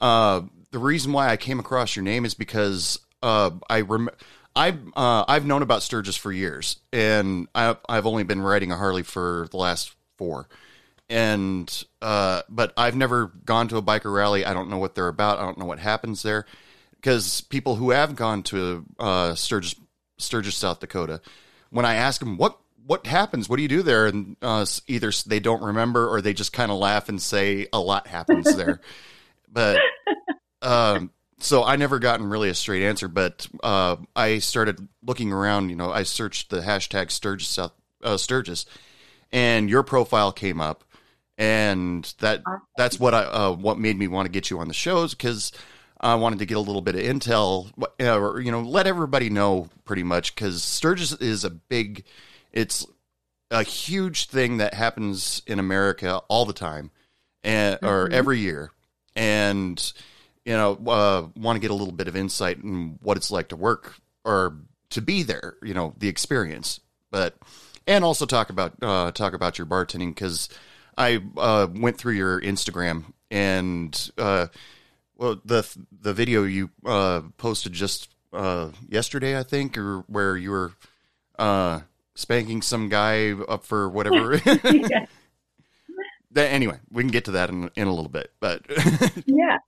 uh, 0.01 0.43
the 0.73 0.79
reason 0.81 1.13
why 1.13 1.29
I 1.31 1.37
came 1.37 1.61
across 1.61 1.95
your 1.95 2.03
name 2.05 2.25
is 2.25 2.35
because 2.35 2.99
uh, 3.23 3.51
I 3.71 3.81
rem- 3.83 4.11
I 4.57 4.77
uh, 4.95 5.25
I've 5.27 5.45
known 5.45 5.63
about 5.63 5.83
Sturgis 5.83 6.17
for 6.17 6.33
years, 6.33 6.77
and 6.93 7.49
I, 7.55 7.77
I've 7.89 8.07
only 8.07 8.23
been 8.23 8.41
riding 8.41 8.71
a 8.71 8.77
Harley 8.77 9.03
for 9.03 9.49
the 9.51 9.57
last 9.57 9.95
four, 10.17 10.49
and 11.09 11.85
uh, 12.01 12.43
but 12.49 12.73
I've 12.77 12.95
never 12.95 13.33
gone 13.45 13.69
to 13.69 13.77
a 13.79 13.83
biker 13.83 14.15
rally. 14.15 14.45
I 14.45 14.55
don't 14.55 14.71
know 14.71 14.79
what 14.79 14.95
they're 14.95 15.09
about. 15.09 15.39
I 15.39 15.43
don't 15.43 15.59
know 15.59 15.65
what 15.65 15.81
happens 15.81 16.23
there, 16.23 16.47
because 16.93 17.41
people 17.43 17.75
who 17.77 17.91
have 17.91 18.15
gone 18.15 18.43
to 18.45 18.85
uh, 18.99 19.35
Sturgis 19.35 19.75
Sturgis, 20.19 20.55
South 20.55 20.79
Dakota, 20.79 21.21
when 21.71 21.85
I 21.85 21.95
ask 21.95 22.21
them 22.21 22.37
what 22.37 22.57
what 22.87 23.07
happens, 23.07 23.49
what 23.49 23.57
do 23.57 23.63
you 23.63 23.69
do 23.69 23.83
there, 23.83 24.07
and 24.07 24.37
uh, 24.41 24.65
either 24.87 25.11
they 25.27 25.41
don't 25.41 25.63
remember 25.63 26.09
or 26.09 26.21
they 26.21 26.33
just 26.33 26.53
kind 26.53 26.71
of 26.71 26.79
laugh 26.79 27.09
and 27.09 27.21
say 27.21 27.67
a 27.73 27.81
lot 27.81 28.07
happens 28.07 28.55
there, 28.57 28.81
but 29.51 29.81
um, 30.63 31.11
so 31.45 31.63
I 31.63 31.77
never 31.77 31.99
gotten 31.99 32.29
really 32.29 32.49
a 32.49 32.55
straight 32.55 32.85
answer. 32.85 33.07
But 33.07 33.47
uh, 33.63 33.97
I 34.17 34.39
started 34.39 34.89
looking 35.03 35.33
around. 35.33 35.69
You 35.71 35.77
know, 35.77 35.93
I 35.93 36.03
searched 36.05 36.51
the 36.51 36.61
hashtag 36.61 37.11
Sturgis 37.11 37.49
South 37.49 37.73
uh, 38.03 38.17
Sturgis, 38.17 38.67
and 39.31 39.69
your 39.69 39.83
profile 39.83 40.33
came 40.33 40.61
up, 40.61 40.85
and 41.37 42.13
that 42.21 42.43
that's 42.77 42.99
what 42.99 43.15
I 43.15 43.25
uh, 43.25 43.53
what 43.53 43.79
made 43.79 43.99
me 43.99 44.09
want 44.09 44.27
to 44.27 44.33
get 44.33 44.51
you 44.51 44.59
on 44.59 44.69
the 44.69 44.75
shows 44.75 45.15
because 45.15 45.53
I 46.01 46.15
wanted 46.15 46.39
to 46.39 46.47
get 46.47 46.57
a 46.57 46.61
little 46.61 46.83
bit 46.83 46.97
of 46.97 47.03
intel, 47.03 47.71
or 48.01 48.41
you 48.41 48.51
know, 48.51 48.63
let 48.63 48.87
everybody 48.87 49.31
know 49.31 49.69
pretty 49.85 50.03
much 50.03 50.35
because 50.35 50.63
Sturgis 50.63 51.13
is 51.13 51.45
a 51.45 51.51
big, 51.51 52.05
it's 52.53 52.87
a 53.51 53.63
huge 53.63 54.29
thing 54.29 54.57
that 54.57 54.75
happens 54.75 55.43
in 55.47 55.59
America 55.59 56.23
all 56.29 56.47
the 56.47 56.53
time, 56.55 56.91
and 57.43 57.79
or 57.83 58.09
Mhm. 58.09 58.13
every 58.15 58.39
year, 58.39 58.71
and 59.15 59.93
you 60.45 60.53
know, 60.53 60.73
uh, 60.87 61.27
want 61.37 61.57
to 61.57 61.61
get 61.61 61.71
a 61.71 61.75
little 61.75 61.95
bit 61.95 62.09
of 62.09 62.17
insight 62.17 62.59
in 62.59 62.99
what 63.03 63.17
it's 63.17 63.31
like 63.31 63.49
to 63.49 63.57
work 63.57 63.95
or 64.25 64.59
to 64.91 65.01
be 65.01 65.23
there, 65.23 65.57
you 65.63 65.75
know, 65.75 65.95
the 65.99 66.09
experience, 66.09 66.81
but 67.11 67.37
and 67.87 68.05
also 68.05 68.27
talk 68.27 68.51
about 68.51 68.75
uh, 68.83 69.11
talk 69.13 69.35
about 69.35 69.59
your 69.59 69.67
bartending 69.67 70.09
because 70.09 70.49
I 70.97 71.23
uh, 71.37 71.67
went 71.73 71.99
through 71.99 72.15
your 72.15 72.41
Instagram 72.41 73.13
and 73.31 74.11
uh, 74.19 74.49
well 75.17 75.41
the 75.45 75.67
the 76.01 76.15
video 76.15 76.45
you 76.45 76.71
uh, 76.85 77.23
posted 77.37 77.73
just 77.73 78.09
uh, 78.33 78.71
yesterday, 78.89 79.39
I 79.39 79.43
think, 79.43 79.79
or 79.79 80.01
where 80.09 80.37
you 80.37 80.51
were 80.51 80.73
uh, 81.39 81.81
spanking 82.15 82.63
some 82.63 82.89
guy 82.89 83.33
up 83.33 83.65
for 83.65 83.89
whatever. 83.89 84.41
yeah. 84.65 85.07
Anyway, 86.37 86.81
we 86.91 87.03
can 87.03 87.13
get 87.13 87.27
to 87.27 87.33
that 87.33 87.49
in, 87.49 87.71
in 87.77 87.87
a 87.87 87.93
little 87.95 88.11
bit, 88.11 88.33
but 88.41 88.63
Yeah. 89.27 89.59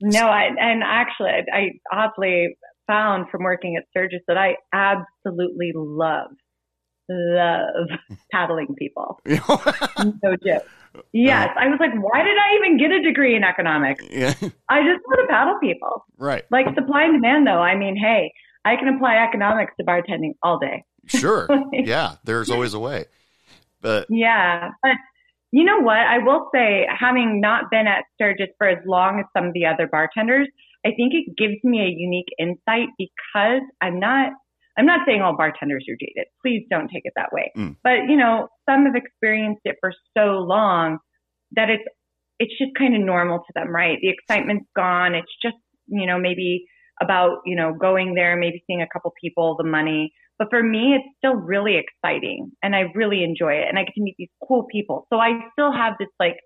No, 0.00 0.28
I, 0.28 0.48
and 0.58 0.82
actually, 0.84 1.30
I, 1.30 1.44
I 1.52 1.70
oddly 1.92 2.56
found 2.86 3.30
from 3.30 3.42
working 3.42 3.76
at 3.76 3.84
Sturgis 3.90 4.20
that 4.28 4.36
I 4.36 4.56
absolutely 4.72 5.72
love 5.74 6.30
love 7.08 7.88
paddling 8.32 8.74
people. 8.76 9.20
no 9.26 10.36
joke. 10.44 10.66
Yes, 11.12 11.50
I 11.58 11.68
was 11.68 11.78
like, 11.80 11.92
why 11.94 12.22
did 12.22 12.36
I 12.36 12.56
even 12.56 12.78
get 12.78 12.90
a 12.90 13.02
degree 13.02 13.36
in 13.36 13.44
economics? 13.44 14.04
yeah, 14.10 14.34
I 14.68 14.82
just 14.82 15.00
want 15.06 15.20
to 15.20 15.26
paddle 15.28 15.58
people. 15.60 16.04
right. 16.16 16.44
Like 16.50 16.66
supply 16.74 17.04
and 17.04 17.14
demand, 17.14 17.46
though. 17.46 17.60
I 17.60 17.76
mean, 17.76 17.96
hey, 17.96 18.32
I 18.64 18.76
can 18.76 18.88
apply 18.88 19.16
economics 19.16 19.72
to 19.78 19.86
bartending 19.86 20.32
all 20.42 20.58
day. 20.58 20.84
Sure. 21.06 21.48
Yeah, 21.72 22.16
there's 22.24 22.50
always 22.50 22.74
a 22.74 22.78
way. 22.78 23.06
But 23.80 24.06
Yeah, 24.10 24.70
but 24.82 24.92
you 25.50 25.64
know 25.64 25.80
what? 25.80 25.96
I 25.96 26.18
will 26.18 26.48
say, 26.54 26.86
having 26.88 27.40
not 27.40 27.70
been 27.70 27.86
at 27.86 28.04
Sturgis 28.14 28.48
for 28.58 28.68
as 28.68 28.78
long 28.86 29.20
as 29.20 29.26
some 29.36 29.46
of 29.46 29.54
the 29.54 29.66
other 29.66 29.86
bartenders, 29.86 30.48
I 30.84 30.90
think 30.90 31.12
it 31.14 31.36
gives 31.36 31.62
me 31.64 31.80
a 31.80 31.88
unique 31.88 32.28
insight 32.38 32.88
because 32.98 33.62
I'm 33.80 33.98
not. 33.98 34.32
I'm 34.76 34.86
not 34.86 35.00
saying 35.04 35.22
all 35.22 35.36
bartenders 35.36 35.84
are 35.88 35.96
jaded. 35.98 36.26
Please 36.40 36.64
don't 36.70 36.86
take 36.86 37.02
it 37.04 37.12
that 37.16 37.32
way. 37.32 37.50
Mm. 37.56 37.76
But 37.82 38.08
you 38.08 38.16
know, 38.16 38.48
some 38.68 38.86
have 38.86 38.94
experienced 38.94 39.62
it 39.64 39.76
for 39.80 39.92
so 40.16 40.38
long 40.38 40.98
that 41.56 41.68
it's 41.68 41.82
it's 42.38 42.56
just 42.58 42.70
kind 42.78 42.94
of 42.94 43.00
normal 43.00 43.38
to 43.38 43.52
them, 43.54 43.74
right? 43.74 43.98
The 44.00 44.10
excitement's 44.10 44.66
gone. 44.76 45.14
It's 45.14 45.32
just 45.42 45.56
you 45.88 46.06
know 46.06 46.18
maybe 46.18 46.66
about 47.02 47.38
you 47.44 47.56
know 47.56 47.74
going 47.74 48.14
there, 48.14 48.36
maybe 48.36 48.62
seeing 48.66 48.82
a 48.82 48.88
couple 48.92 49.12
people, 49.20 49.56
the 49.56 49.68
money. 49.68 50.12
But 50.38 50.48
for 50.50 50.62
me, 50.62 50.94
it's 50.94 51.08
still 51.18 51.34
really 51.34 51.76
exciting 51.76 52.52
and 52.62 52.76
I 52.76 52.84
really 52.94 53.24
enjoy 53.24 53.54
it. 53.54 53.66
And 53.68 53.78
I 53.78 53.82
get 53.84 53.94
to 53.96 54.02
meet 54.02 54.14
these 54.18 54.28
cool 54.46 54.66
people. 54.70 55.06
So 55.12 55.18
I 55.18 55.40
still 55.52 55.72
have 55.72 55.94
this 55.98 56.08
like 56.20 56.36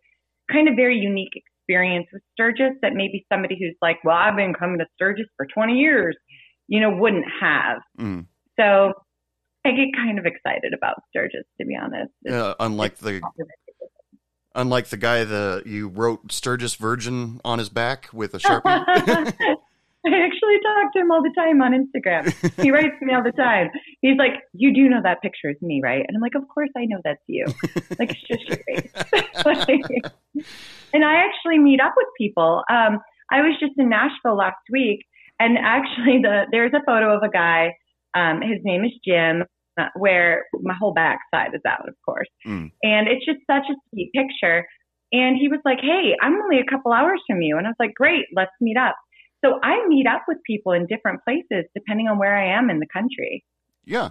kind 0.50 0.68
of 0.68 0.76
very 0.76 0.96
unique 0.96 1.32
experience 1.34 2.06
with 2.12 2.22
Sturgis 2.32 2.72
that 2.82 2.94
maybe 2.94 3.26
somebody 3.32 3.56
who's 3.58 3.76
like, 3.82 3.98
well, 4.04 4.16
I've 4.16 4.36
been 4.36 4.54
coming 4.54 4.78
to 4.78 4.86
Sturgis 4.94 5.26
for 5.36 5.46
20 5.46 5.74
years, 5.74 6.16
you 6.68 6.80
know, 6.80 6.90
wouldn't 6.90 7.26
have. 7.40 7.78
mm, 8.00 8.26
So 8.58 8.92
I 9.64 9.70
get 9.72 9.88
kind 9.94 10.18
of 10.18 10.24
excited 10.26 10.72
about 10.74 10.96
Sturgis, 11.10 11.44
to 11.60 11.66
be 11.66 11.76
honest. 11.76 12.10
It's- 12.24 12.40
uh, 12.40 12.54
unlike 12.60 12.96
the 12.96 13.20
unlike 14.54 14.86
the 14.88 14.96
guy 14.96 15.24
that 15.24 15.66
you 15.66 15.88
wrote 15.88 16.30
Sturgis 16.32 16.74
Virgin 16.74 17.40
on 17.44 17.58
his 17.58 17.68
back 17.68 18.08
with 18.12 18.34
a 18.34 18.38
sharpie. 18.40 19.56
I 20.06 20.18
actually 20.26 20.58
talk 20.62 20.92
to 20.94 21.00
him 21.00 21.10
all 21.10 21.22
the 21.22 21.32
time 21.36 21.60
on 21.62 21.72
Instagram. 21.72 22.32
He 22.62 22.70
writes 22.70 22.96
me 23.00 23.14
all 23.14 23.22
the 23.22 23.32
time. 23.32 23.70
He's 24.00 24.16
like, 24.18 24.32
"You 24.52 24.74
do 24.74 24.88
know 24.88 25.00
that 25.02 25.22
picture 25.22 25.50
is 25.50 25.56
me, 25.62 25.80
right?" 25.82 26.04
And 26.06 26.16
I'm 26.16 26.20
like, 26.20 26.34
"Of 26.34 26.48
course 26.48 26.70
I 26.76 26.84
know 26.86 26.98
that's 27.04 27.22
you. 27.28 27.46
Like, 27.98 28.10
it's 28.10 28.22
just 28.28 28.48
your 28.48 28.58
face." 28.66 28.90
and 30.94 31.04
I 31.04 31.14
actually 31.24 31.58
meet 31.58 31.80
up 31.80 31.94
with 31.96 32.06
people. 32.18 32.64
Um, 32.70 32.98
I 33.30 33.40
was 33.42 33.56
just 33.60 33.72
in 33.78 33.88
Nashville 33.88 34.36
last 34.36 34.56
week, 34.70 35.04
and 35.40 35.56
actually, 35.58 36.18
the 36.22 36.44
there's 36.50 36.72
a 36.74 36.82
photo 36.86 37.16
of 37.16 37.22
a 37.22 37.28
guy. 37.30 37.74
Um, 38.14 38.40
his 38.42 38.58
name 38.64 38.84
is 38.84 38.92
Jim. 39.06 39.44
Uh, 39.80 39.88
where 39.96 40.44
my 40.60 40.74
whole 40.78 40.92
backside 40.92 41.54
is 41.54 41.62
out, 41.66 41.88
of 41.88 41.94
course, 42.04 42.28
Mm. 42.46 42.70
and 42.82 43.08
it's 43.08 43.24
just 43.24 43.38
such 43.50 43.64
a 43.70 43.74
sweet 43.88 44.10
picture. 44.14 44.66
And 45.12 45.36
he 45.38 45.48
was 45.48 45.60
like, 45.64 45.78
"Hey, 45.80 46.14
I'm 46.20 46.34
only 46.42 46.58
a 46.58 46.64
couple 46.70 46.92
hours 46.92 47.22
from 47.26 47.40
you," 47.40 47.56
and 47.56 47.66
I 47.66 47.70
was 47.70 47.76
like, 47.80 47.94
"Great, 47.94 48.26
let's 48.36 48.50
meet 48.60 48.76
up." 48.76 48.96
So 49.44 49.58
I 49.62 49.86
meet 49.88 50.06
up 50.06 50.22
with 50.28 50.38
people 50.46 50.72
in 50.72 50.86
different 50.86 51.22
places 51.24 51.64
depending 51.74 52.08
on 52.08 52.18
where 52.18 52.36
I 52.36 52.56
am 52.56 52.70
in 52.70 52.78
the 52.78 52.86
country. 52.92 53.44
yeah, 53.84 54.10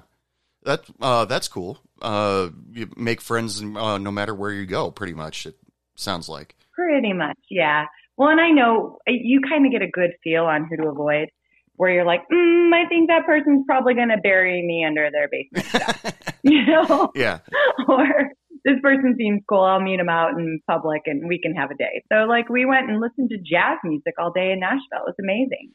that 0.64 0.84
uh, 1.02 1.26
that's 1.26 1.48
cool. 1.48 1.80
Uh, 2.02 2.50
you 2.72 2.90
make 2.98 3.22
friends 3.22 3.62
uh, 3.62 3.98
no 3.98 4.12
matter 4.12 4.34
where 4.36 4.52
you 4.52 4.66
go. 4.66 4.92
Pretty 4.92 5.14
much, 5.14 5.46
it 5.46 5.56
sounds 5.96 6.30
like. 6.30 6.56
Pretty 6.74 7.14
much, 7.14 7.38
yeah. 7.50 7.86
Well, 8.18 8.30
and 8.30 8.42
I 8.42 8.50
know 8.50 8.98
uh, 9.08 9.12
you 9.12 9.42
kind 9.48 9.66
of 9.66 9.72
get 9.72 9.82
a 9.82 9.90
good 9.90 10.12
feel 10.24 10.46
on 10.46 10.68
who 10.68 10.78
to 10.78 10.90
avoid, 10.90 11.30
where 11.76 11.92
you're 11.92 12.06
like, 12.06 12.22
mm, 12.32 12.74
I 12.74 12.88
think 12.88 13.10
that 13.10 13.26
person's 13.26 13.64
probably 13.66 13.96
going 13.96 14.10
to 14.10 14.18
bury 14.22 14.64
me 14.66 14.86
under 14.86 15.10
their 15.12 15.28
basement, 15.30 15.66
stuff," 15.66 16.14
you 16.44 16.66
know, 16.66 17.12
yeah, 17.16 17.40
or 17.88 18.32
this 18.64 18.76
person 18.82 19.16
seems 19.18 19.42
cool. 19.50 19.62
I'll 19.62 19.82
meet 19.82 20.00
him 20.00 20.10
out 20.10 20.32
in 20.38 20.60
public 20.70 21.02
and 21.06 21.28
we 21.28 21.40
can 21.40 21.56
have 21.56 21.72
a 21.72 21.76
day. 21.76 22.04
So, 22.12 22.26
like, 22.26 22.50
we 22.50 22.66
went 22.66 22.90
and 22.90 23.00
listened 23.00 23.30
to 23.30 23.38
jazz 23.38 23.78
music 23.84 24.14
all 24.20 24.32
day 24.32 24.52
in 24.52 24.60
Nashville. 24.60 25.08
It's 25.08 25.20
amazing. 25.20 25.72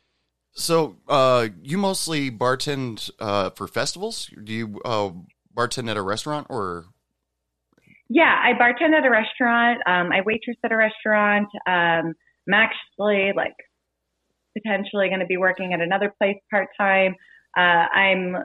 So, 0.53 0.97
uh, 1.09 1.49
you 1.63 1.79
mostly 1.79 2.31
bartend 2.31 3.11
uh, 3.21 3.51
for 3.51 3.67
festivals? 3.67 4.31
Do 4.43 4.53
you 4.53 4.81
uh, 4.85 5.11
bartend 5.57 5.91
at 5.91 5.97
a 5.97 6.03
restaurant 6.03 6.47
or? 6.49 6.87
Yeah, 8.09 8.35
I 8.41 8.53
bartend 8.53 8.97
at 8.97 9.05
a 9.05 9.11
restaurant. 9.11 9.81
Um, 9.87 10.13
I 10.13 10.23
waitress 10.25 10.57
at 10.65 10.73
a 10.73 10.77
restaurant. 10.77 11.49
Um, 11.67 12.15
I'm 12.49 12.55
actually 12.55 13.33
like 13.35 13.57
potentially 14.57 15.09
going 15.09 15.21
to 15.21 15.27
be 15.27 15.37
working 15.37 15.73
at 15.73 15.81
another 15.81 16.15
place 16.19 16.37
part 16.51 16.69
time. 16.79 17.17
Uh, 17.57 17.87
I'm 17.93 18.37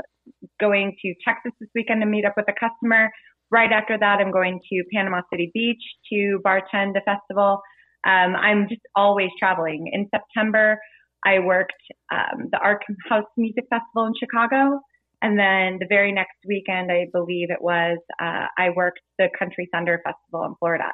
going 0.59 0.95
to 1.01 1.13
Texas 1.25 1.51
this 1.59 1.69
weekend 1.75 2.01
to 2.01 2.07
meet 2.07 2.25
up 2.25 2.33
with 2.35 2.45
a 2.49 2.53
customer. 2.53 3.11
Right 3.51 3.71
after 3.71 3.97
that, 3.99 4.19
I'm 4.19 4.31
going 4.31 4.61
to 4.71 4.83
Panama 4.93 5.21
City 5.31 5.51
Beach 5.53 5.83
to 6.11 6.39
bartend 6.45 6.93
a 6.95 7.01
festival. 7.03 7.61
Um, 8.07 8.35
I'm 8.35 8.67
just 8.69 8.81
always 8.95 9.29
traveling. 9.37 9.89
In 9.91 10.07
September, 10.09 10.79
I 11.25 11.39
worked 11.39 11.73
um, 12.11 12.47
the 12.51 12.57
ARC 12.57 12.81
House 13.09 13.25
Music 13.37 13.65
Festival 13.69 14.05
in 14.05 14.13
Chicago. 14.17 14.79
And 15.21 15.37
then 15.37 15.77
the 15.79 15.85
very 15.87 16.11
next 16.11 16.37
weekend, 16.47 16.91
I 16.91 17.07
believe 17.13 17.49
it 17.51 17.61
was, 17.61 17.99
uh, 18.19 18.47
I 18.57 18.69
worked 18.75 19.01
the 19.19 19.27
Country 19.37 19.67
Thunder 19.71 20.01
Festival 20.03 20.45
in 20.45 20.55
Florida. 20.57 20.91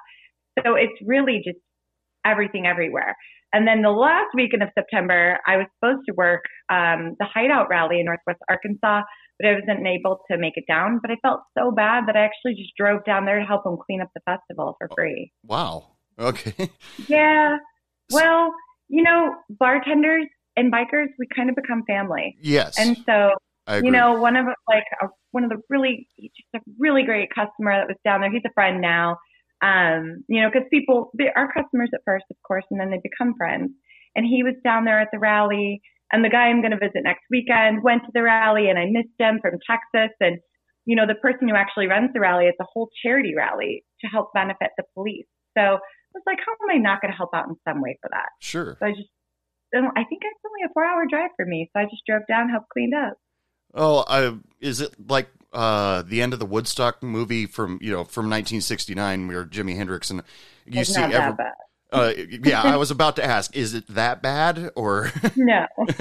So 0.65 0.75
it's 0.75 0.99
really 1.05 1.41
just 1.45 1.59
everything 2.25 2.65
everywhere. 2.65 3.15
And 3.53 3.65
then 3.65 3.81
the 3.81 3.89
last 3.89 4.27
weekend 4.35 4.63
of 4.63 4.69
September, 4.77 5.37
I 5.47 5.57
was 5.57 5.67
supposed 5.79 6.05
to 6.09 6.13
work 6.15 6.43
um, 6.69 7.15
the 7.19 7.25
Hideout 7.33 7.69
Rally 7.69 7.99
in 7.99 8.05
Northwest 8.05 8.39
Arkansas, 8.49 9.03
but 9.39 9.49
I 9.49 9.53
wasn't 9.53 9.85
able 9.87 10.21
to 10.31 10.37
make 10.37 10.53
it 10.55 10.65
down. 10.67 10.99
But 11.01 11.11
I 11.11 11.15
felt 11.21 11.41
so 11.57 11.71
bad 11.71 12.07
that 12.07 12.15
I 12.15 12.25
actually 12.25 12.55
just 12.55 12.75
drove 12.77 13.03
down 13.05 13.25
there 13.25 13.39
to 13.39 13.45
help 13.45 13.63
them 13.63 13.77
clean 13.85 14.01
up 14.01 14.09
the 14.15 14.21
festival 14.25 14.75
for 14.79 14.89
free. 14.95 15.31
Wow. 15.43 15.91
Okay. 16.19 16.69
Yeah. 17.07 17.57
Well, 18.11 18.53
you 18.87 19.03
know, 19.03 19.35
bartenders 19.49 20.25
and 20.55 20.71
bikers, 20.71 21.07
we 21.19 21.27
kind 21.35 21.49
of 21.49 21.55
become 21.55 21.83
family. 21.85 22.37
yes. 22.41 22.79
And 22.79 22.97
so 23.05 23.33
you 23.83 23.91
know, 23.91 24.13
one 24.13 24.35
of 24.35 24.45
like 24.67 24.83
a, 25.01 25.07
one 25.31 25.43
of 25.43 25.49
the 25.49 25.57
really 25.69 26.07
just 26.19 26.47
a 26.55 26.59
really 26.79 27.03
great 27.03 27.29
customer 27.33 27.75
that 27.75 27.87
was 27.87 27.97
down 28.05 28.21
there. 28.21 28.31
He's 28.31 28.41
a 28.45 28.53
friend 28.53 28.81
now. 28.81 29.17
Um, 29.61 30.23
you 30.27 30.41
know, 30.41 30.49
because 30.51 30.67
people 30.71 31.11
they 31.17 31.29
are 31.35 31.51
customers 31.51 31.89
at 31.93 32.01
first, 32.05 32.25
of 32.29 32.37
course, 32.47 32.63
and 32.71 32.79
then 32.79 32.91
they 32.91 33.01
become 33.03 33.33
friends. 33.35 33.71
And 34.15 34.25
he 34.25 34.43
was 34.43 34.53
down 34.63 34.85
there 34.85 34.99
at 34.99 35.09
the 35.11 35.19
rally, 35.19 35.81
and 36.11 36.23
the 36.23 36.29
guy 36.29 36.47
I'm 36.47 36.61
going 36.61 36.71
to 36.71 36.79
visit 36.79 37.03
next 37.03 37.23
weekend 37.29 37.83
went 37.83 38.03
to 38.05 38.11
the 38.13 38.23
rally, 38.23 38.69
and 38.69 38.79
I 38.79 38.85
missed 38.85 39.15
him 39.19 39.39
from 39.41 39.59
Texas. 39.67 40.15
And 40.19 40.39
you 40.85 40.95
know, 40.95 41.05
the 41.05 41.15
person 41.15 41.49
who 41.49 41.55
actually 41.55 41.87
runs 41.87 42.11
the 42.13 42.19
rally, 42.19 42.45
it's 42.45 42.59
a 42.61 42.65
whole 42.71 42.89
charity 43.03 43.33
rally 43.35 43.83
to 44.01 44.07
help 44.07 44.31
benefit 44.33 44.71
the 44.77 44.83
police. 44.93 45.27
So 45.57 45.61
I 45.61 46.13
was 46.13 46.23
like, 46.25 46.39
how 46.39 46.53
am 46.63 46.75
I 46.75 46.79
not 46.79 47.01
going 47.01 47.11
to 47.11 47.17
help 47.17 47.31
out 47.33 47.47
in 47.47 47.55
some 47.67 47.81
way 47.81 47.97
for 48.01 48.09
that? 48.11 48.29
sure. 48.39 48.77
So 48.79 48.85
I 48.85 48.91
just, 48.91 49.09
I 49.75 50.03
think 50.07 50.21
it's 50.23 50.45
only 50.45 50.63
a 50.65 50.73
four 50.73 50.85
hour 50.85 51.05
drive 51.09 51.31
for 51.35 51.45
me. 51.45 51.69
So 51.73 51.81
I 51.81 51.83
just 51.83 52.03
drove 52.07 52.23
down, 52.29 52.49
helped 52.49 52.69
cleaned 52.69 52.93
up. 52.93 53.17
Oh, 53.73 54.05
I, 54.07 54.33
is 54.61 54.79
it 54.79 54.95
like 55.09 55.27
uh, 55.53 56.03
the 56.03 56.21
end 56.21 56.33
of 56.33 56.39
the 56.39 56.45
Woodstock 56.45 57.03
movie 57.03 57.45
from 57.45 57.79
you 57.81 57.91
know 57.91 58.03
from 58.03 58.25
1969 58.25 59.27
where 59.27 59.45
Jimi 59.45 59.75
Hendrix 59.75 60.09
and 60.09 60.23
you 60.65 60.81
It's 60.81 60.93
see 60.93 61.01
not 61.01 61.11
every, 61.11 61.31
that 61.31 61.37
bad. 61.37 61.53
Uh, 61.91 62.11
yeah, 62.43 62.61
I 62.61 62.75
was 62.77 62.91
about 62.91 63.15
to 63.17 63.23
ask, 63.25 63.55
is 63.55 63.73
it 63.73 63.87
that 63.87 64.21
bad 64.21 64.71
or 64.75 65.11
No. 65.35 65.65
so 65.87 65.95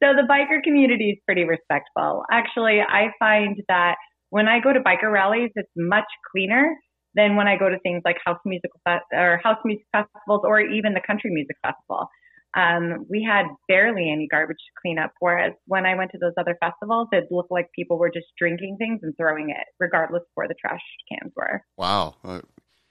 the 0.00 0.26
biker 0.28 0.62
community 0.62 1.10
is 1.10 1.18
pretty 1.26 1.44
respectful. 1.44 2.24
Actually, 2.30 2.80
I 2.80 3.08
find 3.18 3.56
that 3.68 3.96
when 4.30 4.48
I 4.48 4.60
go 4.60 4.72
to 4.72 4.80
biker 4.80 5.10
rallies, 5.12 5.50
it's 5.54 5.70
much 5.76 6.04
cleaner 6.32 6.74
than 7.14 7.36
when 7.36 7.48
I 7.48 7.56
go 7.56 7.68
to 7.68 7.78
things 7.80 8.02
like 8.04 8.16
house 8.24 8.38
musical 8.44 8.80
fe- 8.86 9.00
or 9.12 9.40
house 9.42 9.58
music 9.64 9.84
festivals 9.92 10.42
or 10.44 10.60
even 10.60 10.94
the 10.94 11.00
country 11.06 11.30
music 11.32 11.56
festival. 11.62 12.08
Um, 12.56 13.06
we 13.08 13.22
had 13.28 13.46
barely 13.68 14.10
any 14.10 14.26
garbage 14.28 14.56
to 14.56 14.80
clean 14.82 14.98
up, 14.98 15.12
whereas 15.20 15.52
when 15.66 15.86
I 15.86 15.94
went 15.94 16.10
to 16.12 16.18
those 16.18 16.32
other 16.36 16.56
festivals, 16.60 17.06
it 17.12 17.24
looked 17.30 17.52
like 17.52 17.66
people 17.76 17.96
were 17.98 18.10
just 18.10 18.26
drinking 18.38 18.76
things 18.78 19.00
and 19.02 19.14
throwing 19.16 19.50
it, 19.50 19.66
regardless 19.78 20.22
of 20.22 20.28
where 20.34 20.48
the 20.48 20.54
trash 20.60 20.80
cans 21.10 21.32
were. 21.36 21.62
wow? 21.76 22.16
Uh, 22.24 22.40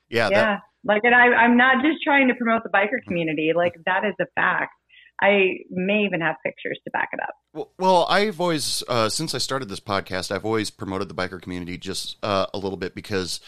yeah, 0.10 0.30
Yeah. 0.30 0.46
that, 0.46 0.60
like, 0.90 1.04
and 1.04 1.14
I, 1.14 1.28
I'm 1.28 1.56
not 1.56 1.84
just 1.84 2.04
trying 2.04 2.28
to 2.30 2.34
promote 2.34 2.64
the 2.64 2.70
biker 2.70 3.02
community. 3.08 3.52
Like, 3.56 3.74
that 3.86 4.04
is 4.04 4.16
a 4.20 4.26
fact. 4.36 4.74
I 5.22 5.60
may 5.70 6.06
even 6.06 6.22
have 6.22 6.38
pictures 6.44 6.80
to 6.84 6.92
back 6.92 7.10
it 7.14 7.20
up. 7.22 7.36
Well, 7.54 7.72
well, 7.78 8.06
I've 8.10 8.42
always, 8.42 8.84
uh, 8.88 9.08
since 9.10 9.36
I 9.36 9.38
started 9.38 9.70
this 9.70 9.80
podcast, 9.80 10.32
I've 10.32 10.46
always 10.46 10.72
promoted 10.72 11.08
the 11.08 11.14
biker 11.14 11.40
community 11.42 11.78
just 11.78 12.18
uh, 12.24 12.48
a 12.54 12.58
little 12.58 12.78
bit 12.78 12.96
because 12.96 13.40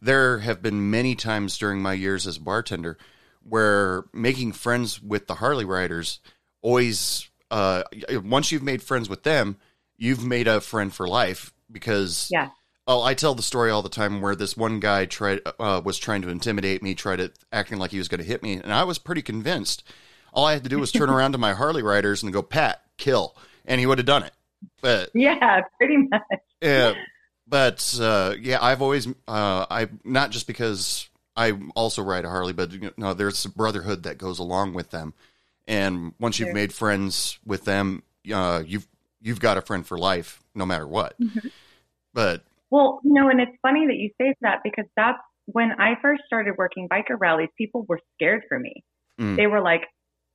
there 0.00 0.38
have 0.38 0.62
been 0.62 0.90
many 0.90 1.14
times 1.14 1.58
during 1.58 1.82
my 1.82 1.92
years 1.92 2.26
as 2.26 2.38
a 2.38 2.40
bartender 2.40 2.96
where 3.42 4.04
making 4.14 4.52
friends 4.52 5.02
with 5.02 5.26
the 5.26 5.34
Harley 5.34 5.64
riders 5.64 6.20
always, 6.62 7.28
uh, 7.50 7.82
once 8.24 8.50
you've 8.50 8.62
made 8.62 8.82
friends 8.82 9.08
with 9.08 9.22
them, 9.22 9.58
you've 9.98 10.24
made 10.24 10.48
a 10.48 10.60
friend 10.60 10.94
for 10.94 11.06
life 11.06 11.52
because 11.70 12.28
Yeah. 12.32 12.48
Oh, 12.88 13.02
I 13.02 13.14
tell 13.14 13.34
the 13.34 13.42
story 13.42 13.70
all 13.70 13.82
the 13.82 13.88
time 13.88 14.20
where 14.20 14.36
this 14.36 14.56
one 14.56 14.78
guy 14.78 15.06
tried 15.06 15.40
uh, 15.58 15.80
was 15.84 15.98
trying 15.98 16.22
to 16.22 16.28
intimidate 16.28 16.82
me, 16.82 16.94
tried 16.94 17.16
to 17.16 17.32
acting 17.52 17.78
like 17.78 17.90
he 17.90 17.98
was 17.98 18.08
going 18.08 18.20
to 18.20 18.26
hit 18.26 18.42
me, 18.42 18.54
and 18.54 18.72
I 18.72 18.84
was 18.84 18.98
pretty 18.98 19.22
convinced. 19.22 19.82
All 20.32 20.44
I 20.44 20.52
had 20.52 20.62
to 20.64 20.68
do 20.70 20.78
was 20.78 20.92
turn 20.92 21.10
around 21.10 21.32
to 21.32 21.38
my 21.38 21.52
Harley 21.54 21.82
riders 21.82 22.22
and 22.22 22.32
go, 22.32 22.42
"Pat, 22.42 22.82
kill," 22.96 23.34
and 23.64 23.80
he 23.80 23.86
would 23.86 23.98
have 23.98 24.06
done 24.06 24.22
it. 24.22 24.32
but 24.80 25.10
Yeah, 25.14 25.62
pretty 25.78 25.96
much. 25.96 26.22
yeah, 26.60 26.94
but 27.48 27.98
uh, 28.00 28.34
yeah, 28.40 28.58
I've 28.62 28.82
always 28.82 29.08
uh, 29.26 29.66
I 29.68 29.88
not 30.04 30.30
just 30.30 30.46
because 30.46 31.08
I 31.36 31.54
also 31.74 32.02
ride 32.02 32.24
a 32.24 32.28
Harley, 32.28 32.52
but 32.52 32.70
you 32.70 32.92
know, 32.96 33.14
there's 33.14 33.44
a 33.44 33.50
brotherhood 33.50 34.04
that 34.04 34.16
goes 34.18 34.38
along 34.38 34.74
with 34.74 34.90
them, 34.90 35.12
and 35.66 36.14
once 36.20 36.38
you've 36.38 36.54
made 36.54 36.72
friends 36.72 37.38
with 37.44 37.64
them, 37.64 38.04
uh, 38.32 38.62
you've 38.64 38.86
you've 39.20 39.40
got 39.40 39.56
a 39.56 39.62
friend 39.62 39.84
for 39.84 39.98
life, 39.98 40.40
no 40.54 40.64
matter 40.64 40.86
what. 40.86 41.18
Mhm. 41.20 41.50
But 42.14 42.44
Well, 42.70 43.00
you 43.04 43.12
know, 43.12 43.28
and 43.28 43.40
it's 43.40 43.56
funny 43.62 43.86
that 43.86 43.96
you 43.96 44.10
say 44.20 44.34
that 44.40 44.60
because 44.64 44.86
that's 44.96 45.18
when 45.46 45.72
I 45.78 45.94
first 46.02 46.22
started 46.26 46.54
working 46.58 46.88
biker 46.88 47.16
rallies, 47.18 47.48
people 47.56 47.86
were 47.88 48.00
scared 48.14 48.42
for 48.48 48.58
me. 48.58 48.82
Mm. 49.20 49.36
They 49.36 49.46
were 49.46 49.62
like, 49.62 49.82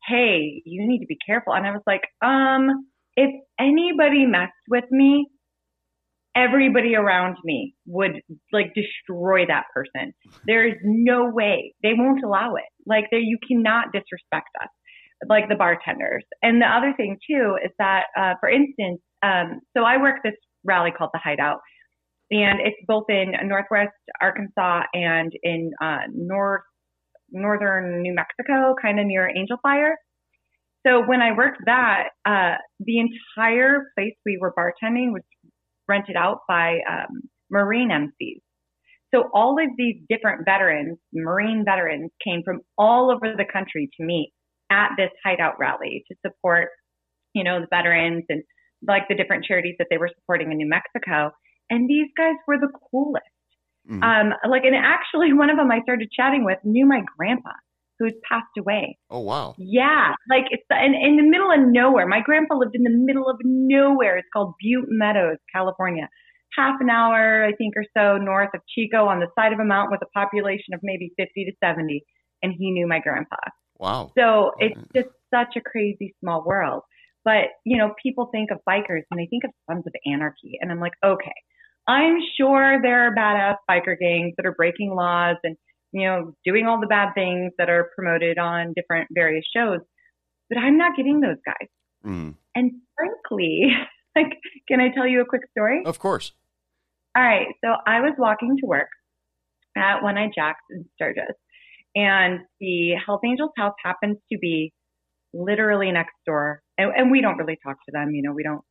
"Hey, 0.07 0.61
you 0.65 0.87
need 0.87 0.99
to 0.99 1.05
be 1.05 1.17
careful." 1.25 1.53
And 1.53 1.65
I 1.65 1.71
was 1.71 1.83
like, 1.85 2.01
"Um, 2.21 2.87
if 3.15 3.29
anybody 3.59 4.25
messed 4.25 4.53
with 4.69 4.85
me, 4.89 5.27
everybody 6.33 6.95
around 6.95 7.35
me 7.43 7.75
would 7.85 8.21
like 8.53 8.73
destroy 8.73 9.45
that 9.47 9.65
person. 9.73 10.13
There 10.45 10.65
is 10.65 10.75
no 10.83 11.29
way. 11.29 11.73
They 11.83 11.93
won't 11.93 12.23
allow 12.23 12.55
it. 12.55 12.69
Like 12.85 13.05
there 13.11 13.19
you 13.19 13.37
cannot 13.45 13.91
disrespect 13.91 14.49
us." 14.61 14.69
Like 15.27 15.49
the 15.49 15.55
bartenders. 15.55 16.23
And 16.41 16.59
the 16.61 16.65
other 16.65 16.93
thing 16.97 17.17
too 17.29 17.55
is 17.63 17.71
that, 17.77 18.05
uh, 18.17 18.33
for 18.39 18.49
instance, 18.49 19.01
um, 19.21 19.59
so 19.77 19.83
I 19.83 19.97
work 19.97 20.23
this 20.23 20.33
rally 20.63 20.89
called 20.89 21.11
the 21.13 21.19
Hideout 21.19 21.59
and 22.31 22.59
it's 22.61 22.77
both 22.87 23.05
in 23.09 23.33
Northwest 23.43 23.91
Arkansas 24.21 24.83
and 24.93 25.31
in 25.43 25.71
uh, 25.81 25.99
north 26.13 26.61
northern 27.29 28.01
New 28.01 28.13
Mexico, 28.13 28.75
kind 28.81 28.99
of 28.99 29.05
near 29.05 29.29
Angel 29.29 29.57
Fire. 29.61 29.95
So 30.85 31.01
when 31.05 31.21
I 31.21 31.35
worked 31.35 31.61
that, 31.65 32.09
uh, 32.25 32.55
the 32.79 32.99
entire 32.99 33.91
place 33.97 34.15
we 34.25 34.37
were 34.41 34.53
bartending 34.53 35.13
was 35.13 35.21
rented 35.87 36.15
out 36.15 36.39
by 36.47 36.79
um, 36.89 37.21
Marine 37.49 37.89
MCs. 37.89 38.41
So 39.13 39.29
all 39.33 39.57
of 39.61 39.69
these 39.77 39.97
different 40.09 40.45
veterans, 40.45 40.97
Marine 41.13 41.63
veterans, 41.65 42.11
came 42.25 42.41
from 42.43 42.61
all 42.77 43.11
over 43.11 43.35
the 43.35 43.45
country 43.51 43.89
to 43.97 44.05
meet 44.05 44.31
at 44.71 44.89
this 44.97 45.09
hideout 45.23 45.59
rally 45.59 46.03
to 46.09 46.15
support, 46.25 46.69
you 47.33 47.43
know, 47.43 47.59
the 47.59 47.67
veterans 47.69 48.23
and 48.29 48.41
like 48.87 49.03
the 49.09 49.15
different 49.15 49.43
charities 49.43 49.75
that 49.77 49.87
they 49.89 49.97
were 49.97 50.09
supporting 50.15 50.51
in 50.51 50.57
New 50.57 50.69
Mexico. 50.69 51.31
And 51.71 51.89
these 51.89 52.09
guys 52.15 52.35
were 52.47 52.59
the 52.59 52.69
coolest. 52.91 53.25
mhm. 53.89 54.03
Um, 54.03 54.33
like, 54.47 54.63
and 54.65 54.75
actually, 54.75 55.33
one 55.41 55.49
of 55.49 55.57
them 55.57 55.71
I 55.71 55.81
started 55.81 56.09
chatting 56.11 56.45
with 56.45 56.59
knew 56.63 56.85
my 56.85 57.01
grandpa, 57.17 57.53
who's 57.97 58.13
passed 58.29 58.55
away. 58.59 58.97
oh 59.09 59.21
wow, 59.21 59.55
Yeah, 59.57 60.13
like 60.29 60.45
it's 60.51 60.63
in, 60.69 60.93
in 60.93 61.17
the 61.17 61.23
middle 61.23 61.51
of 61.51 61.59
nowhere. 61.61 62.07
My 62.07 62.21
grandpa 62.21 62.55
lived 62.55 62.75
in 62.75 62.83
the 62.83 62.97
middle 63.07 63.27
of 63.29 63.37
nowhere. 63.43 64.17
It's 64.17 64.27
called 64.33 64.53
Butte 64.61 64.89
Meadows, 64.89 65.37
California. 65.55 66.07
Half 66.57 66.81
an 66.81 66.89
hour, 66.89 67.45
I 67.45 67.53
think, 67.53 67.75
or 67.77 67.85
so 67.95 68.17
north 68.17 68.49
of 68.53 68.61
Chico 68.67 69.05
on 69.05 69.21
the 69.21 69.27
side 69.39 69.53
of 69.53 69.59
a 69.59 69.63
mountain 69.63 69.91
with 69.91 70.01
a 70.01 70.11
population 70.19 70.73
of 70.73 70.81
maybe 70.83 71.13
50 71.17 71.45
to 71.45 71.51
70. 71.63 72.03
And 72.43 72.51
he 72.57 72.71
knew 72.71 72.87
my 72.87 72.99
grandpa. 72.99 73.37
wow, 73.79 74.11
So 74.17 74.51
it's 74.59 74.75
just 74.93 75.09
such 75.33 75.55
a 75.55 75.61
crazy 75.61 76.13
small 76.19 76.43
world. 76.43 76.81
But, 77.23 77.49
you 77.65 77.77
know, 77.77 77.93
people 78.01 78.29
think 78.31 78.49
of 78.51 78.57
bikers 78.67 79.03
and 79.09 79.19
they 79.19 79.27
think 79.27 79.43
of 79.45 79.51
Sons 79.69 79.83
of 79.87 79.93
Anarchy. 80.11 80.57
And 80.59 80.71
I'm 80.71 80.79
like, 80.79 80.93
okay, 81.05 81.31
I'm 81.87 82.17
sure 82.39 82.79
there 82.81 83.07
are 83.07 83.15
badass 83.15 83.55
biker 83.69 83.97
gangs 83.99 84.33
that 84.37 84.45
are 84.45 84.53
breaking 84.53 84.93
laws 84.95 85.37
and, 85.43 85.57
you 85.91 86.05
know, 86.05 86.33
doing 86.45 86.67
all 86.67 86.79
the 86.79 86.87
bad 86.87 87.13
things 87.15 87.51
that 87.57 87.69
are 87.69 87.89
promoted 87.95 88.37
on 88.37 88.73
different 88.75 89.07
various 89.11 89.45
shows. 89.55 89.79
But 90.49 90.59
I'm 90.59 90.77
not 90.77 90.95
getting 90.95 91.21
those 91.21 91.37
guys. 91.45 91.67
Mm. 92.05 92.35
And 92.55 92.71
frankly, 92.95 93.67
like, 94.15 94.37
can 94.67 94.79
I 94.79 94.89
tell 94.93 95.07
you 95.07 95.21
a 95.21 95.25
quick 95.25 95.43
story? 95.51 95.83
of 95.85 95.99
course, 95.99 96.33
All 97.15 97.23
right. 97.23 97.47
So 97.63 97.71
I 97.87 98.01
was 98.01 98.13
walking 98.17 98.57
to 98.61 98.67
work 98.67 98.89
at 99.75 100.01
One 100.01 100.17
Eye 100.17 100.31
Jack's 100.33 100.59
in 100.69 100.85
Sturgis, 100.95 101.35
and 101.95 102.41
the 102.59 102.93
Hells 103.05 103.21
Angels 103.25 103.51
house 103.57 103.73
happens 103.83 104.17
to 104.31 104.37
be 104.37 104.73
literally 105.33 105.91
next 105.91 106.15
door. 106.25 106.61
And, 106.77 106.91
and 106.95 107.11
we 107.11 107.21
don't 107.21 107.37
really 107.37 107.57
talk 107.63 107.77
to 107.85 107.91
them. 107.91 108.11
You 108.13 108.21
know, 108.23 108.33
we 108.33 108.43
don't, 108.43 108.61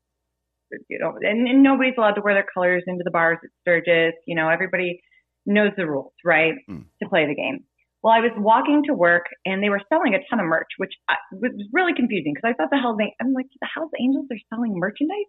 you 0.89 0.99
know, 0.99 1.15
and, 1.21 1.47
and 1.49 1.63
nobody's 1.63 1.95
allowed 1.99 2.15
to 2.15 2.21
wear 2.23 2.35
their 2.35 2.47
colors 2.53 2.83
into 2.87 3.03
the 3.05 3.11
bars 3.11 3.39
at 3.43 3.51
Sturgis. 3.63 4.15
You 4.27 4.37
know, 4.37 4.49
everybody 4.49 5.01
knows 5.47 5.73
the 5.77 5.87
rules, 5.87 6.13
right? 6.25 6.55
Mm. 6.69 6.85
To 7.03 7.09
play 7.09 7.27
the 7.27 7.35
game. 7.35 7.65
Well, 8.03 8.15
I 8.15 8.21
was 8.21 8.33
walking 8.39 8.83
to 8.87 8.95
work 8.95 9.27
and 9.45 9.63
they 9.63 9.69
were 9.69 9.81
selling 9.93 10.15
a 10.15 10.19
ton 10.31 10.41
of 10.41 10.47
merch, 10.47 10.69
which 10.79 10.93
I, 11.09 11.17
was 11.33 11.53
really 11.73 11.93
confusing 11.95 12.33
because 12.35 12.49
I 12.49 12.55
thought 12.55 12.71
the 12.71 12.79
Hells, 12.79 12.97
An- 12.99 13.13
I'm 13.21 13.33
like, 13.35 13.47
the 13.61 13.69
Hells 13.75 13.91
Angels 14.01 14.27
are 14.31 14.39
selling 14.55 14.73
merchandise? 14.79 15.29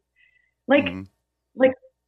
Like, 0.67 0.85
Mhm. 0.85 1.07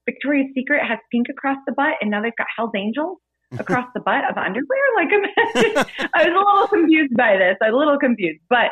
Victoria's 0.06 0.50
Secret 0.54 0.82
has 0.86 1.00
pink 1.12 1.28
across 1.30 1.58
the 1.66 1.74
butt, 1.74 1.96
and 2.02 2.12
now 2.12 2.22
they've 2.22 2.36
got 2.38 2.48
Hell's 2.58 2.72
Angels 2.76 3.18
across 3.60 3.88
the 3.94 4.02
butt 4.02 4.24
of 4.30 4.38
underwear. 4.38 4.84
Like, 4.96 5.10
I 6.14 6.28
was 6.28 6.34
a 6.34 6.38
little 6.38 6.68
confused 6.68 7.14
by 7.16 7.38
this. 7.38 7.56
A 7.64 7.72
little 7.72 7.98
confused, 8.00 8.42
but 8.50 8.72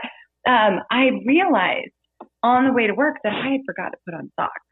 um, 0.49 0.79
I 0.91 1.09
realized 1.25 1.91
on 2.43 2.65
the 2.65 2.73
way 2.73 2.87
to 2.87 2.93
work 2.93 3.17
that 3.23 3.33
I 3.33 3.51
had 3.51 3.61
forgot 3.65 3.89
to 3.89 3.97
put 4.05 4.13
on 4.13 4.31
socks. 4.39 4.65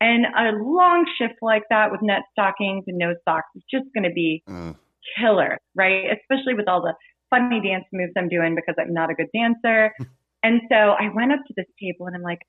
And 0.00 0.26
a 0.26 0.50
long 0.58 1.06
shift 1.16 1.34
like 1.42 1.62
that 1.70 1.92
with 1.92 2.02
net 2.02 2.22
stockings 2.32 2.84
and 2.88 2.98
no 2.98 3.14
socks 3.24 3.48
is 3.54 3.62
just 3.70 3.86
going 3.94 4.04
to 4.04 4.12
be 4.12 4.42
Uh, 4.48 4.72
killer, 5.18 5.58
right? 5.74 6.06
Especially 6.10 6.54
with 6.54 6.68
all 6.68 6.82
the 6.82 6.94
funny 7.30 7.60
dance 7.60 7.84
moves 7.92 8.12
I'm 8.16 8.28
doing 8.28 8.54
because 8.54 8.74
I'm 8.78 8.92
not 8.92 9.10
a 9.10 9.14
good 9.14 9.28
dancer. 9.34 9.92
and 10.42 10.60
so 10.68 10.76
I 10.98 11.08
went 11.14 11.32
up 11.32 11.40
to 11.46 11.54
this 11.56 11.66
table 11.80 12.06
and 12.06 12.16
I'm 12.16 12.22
like, 12.22 12.40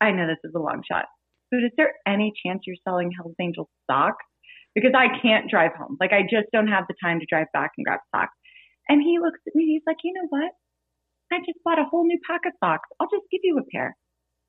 I 0.00 0.10
know 0.10 0.26
this 0.26 0.42
is 0.42 0.52
a 0.54 0.58
long 0.58 0.82
shot, 0.90 1.06
but 1.50 1.58
is 1.62 1.70
there 1.76 1.92
any 2.06 2.32
chance 2.44 2.62
you're 2.66 2.76
selling 2.82 3.12
Hells 3.12 3.36
Angels 3.40 3.68
socks? 3.88 4.24
Because 4.74 4.92
I 4.96 5.06
can't 5.22 5.48
drive 5.50 5.72
home. 5.78 5.96
Like 6.00 6.12
I 6.12 6.22
just 6.22 6.48
don't 6.52 6.66
have 6.68 6.84
the 6.88 6.94
time 7.02 7.20
to 7.20 7.26
drive 7.28 7.46
back 7.52 7.70
and 7.76 7.86
grab 7.86 8.00
socks. 8.14 8.34
And 8.88 9.00
he 9.00 9.18
looks 9.20 9.38
at 9.46 9.54
me, 9.54 9.66
he's 9.66 9.82
like, 9.86 9.98
you 10.02 10.12
know 10.12 10.26
what? 10.28 10.50
I 11.34 11.38
just 11.38 11.58
bought 11.64 11.78
a 11.78 11.84
whole 11.84 12.06
new 12.06 12.18
pack 12.26 12.42
of 12.46 12.52
socks. 12.62 12.88
I'll 13.00 13.08
just 13.10 13.26
give 13.30 13.40
you 13.42 13.58
a 13.58 13.64
pair. 13.72 13.96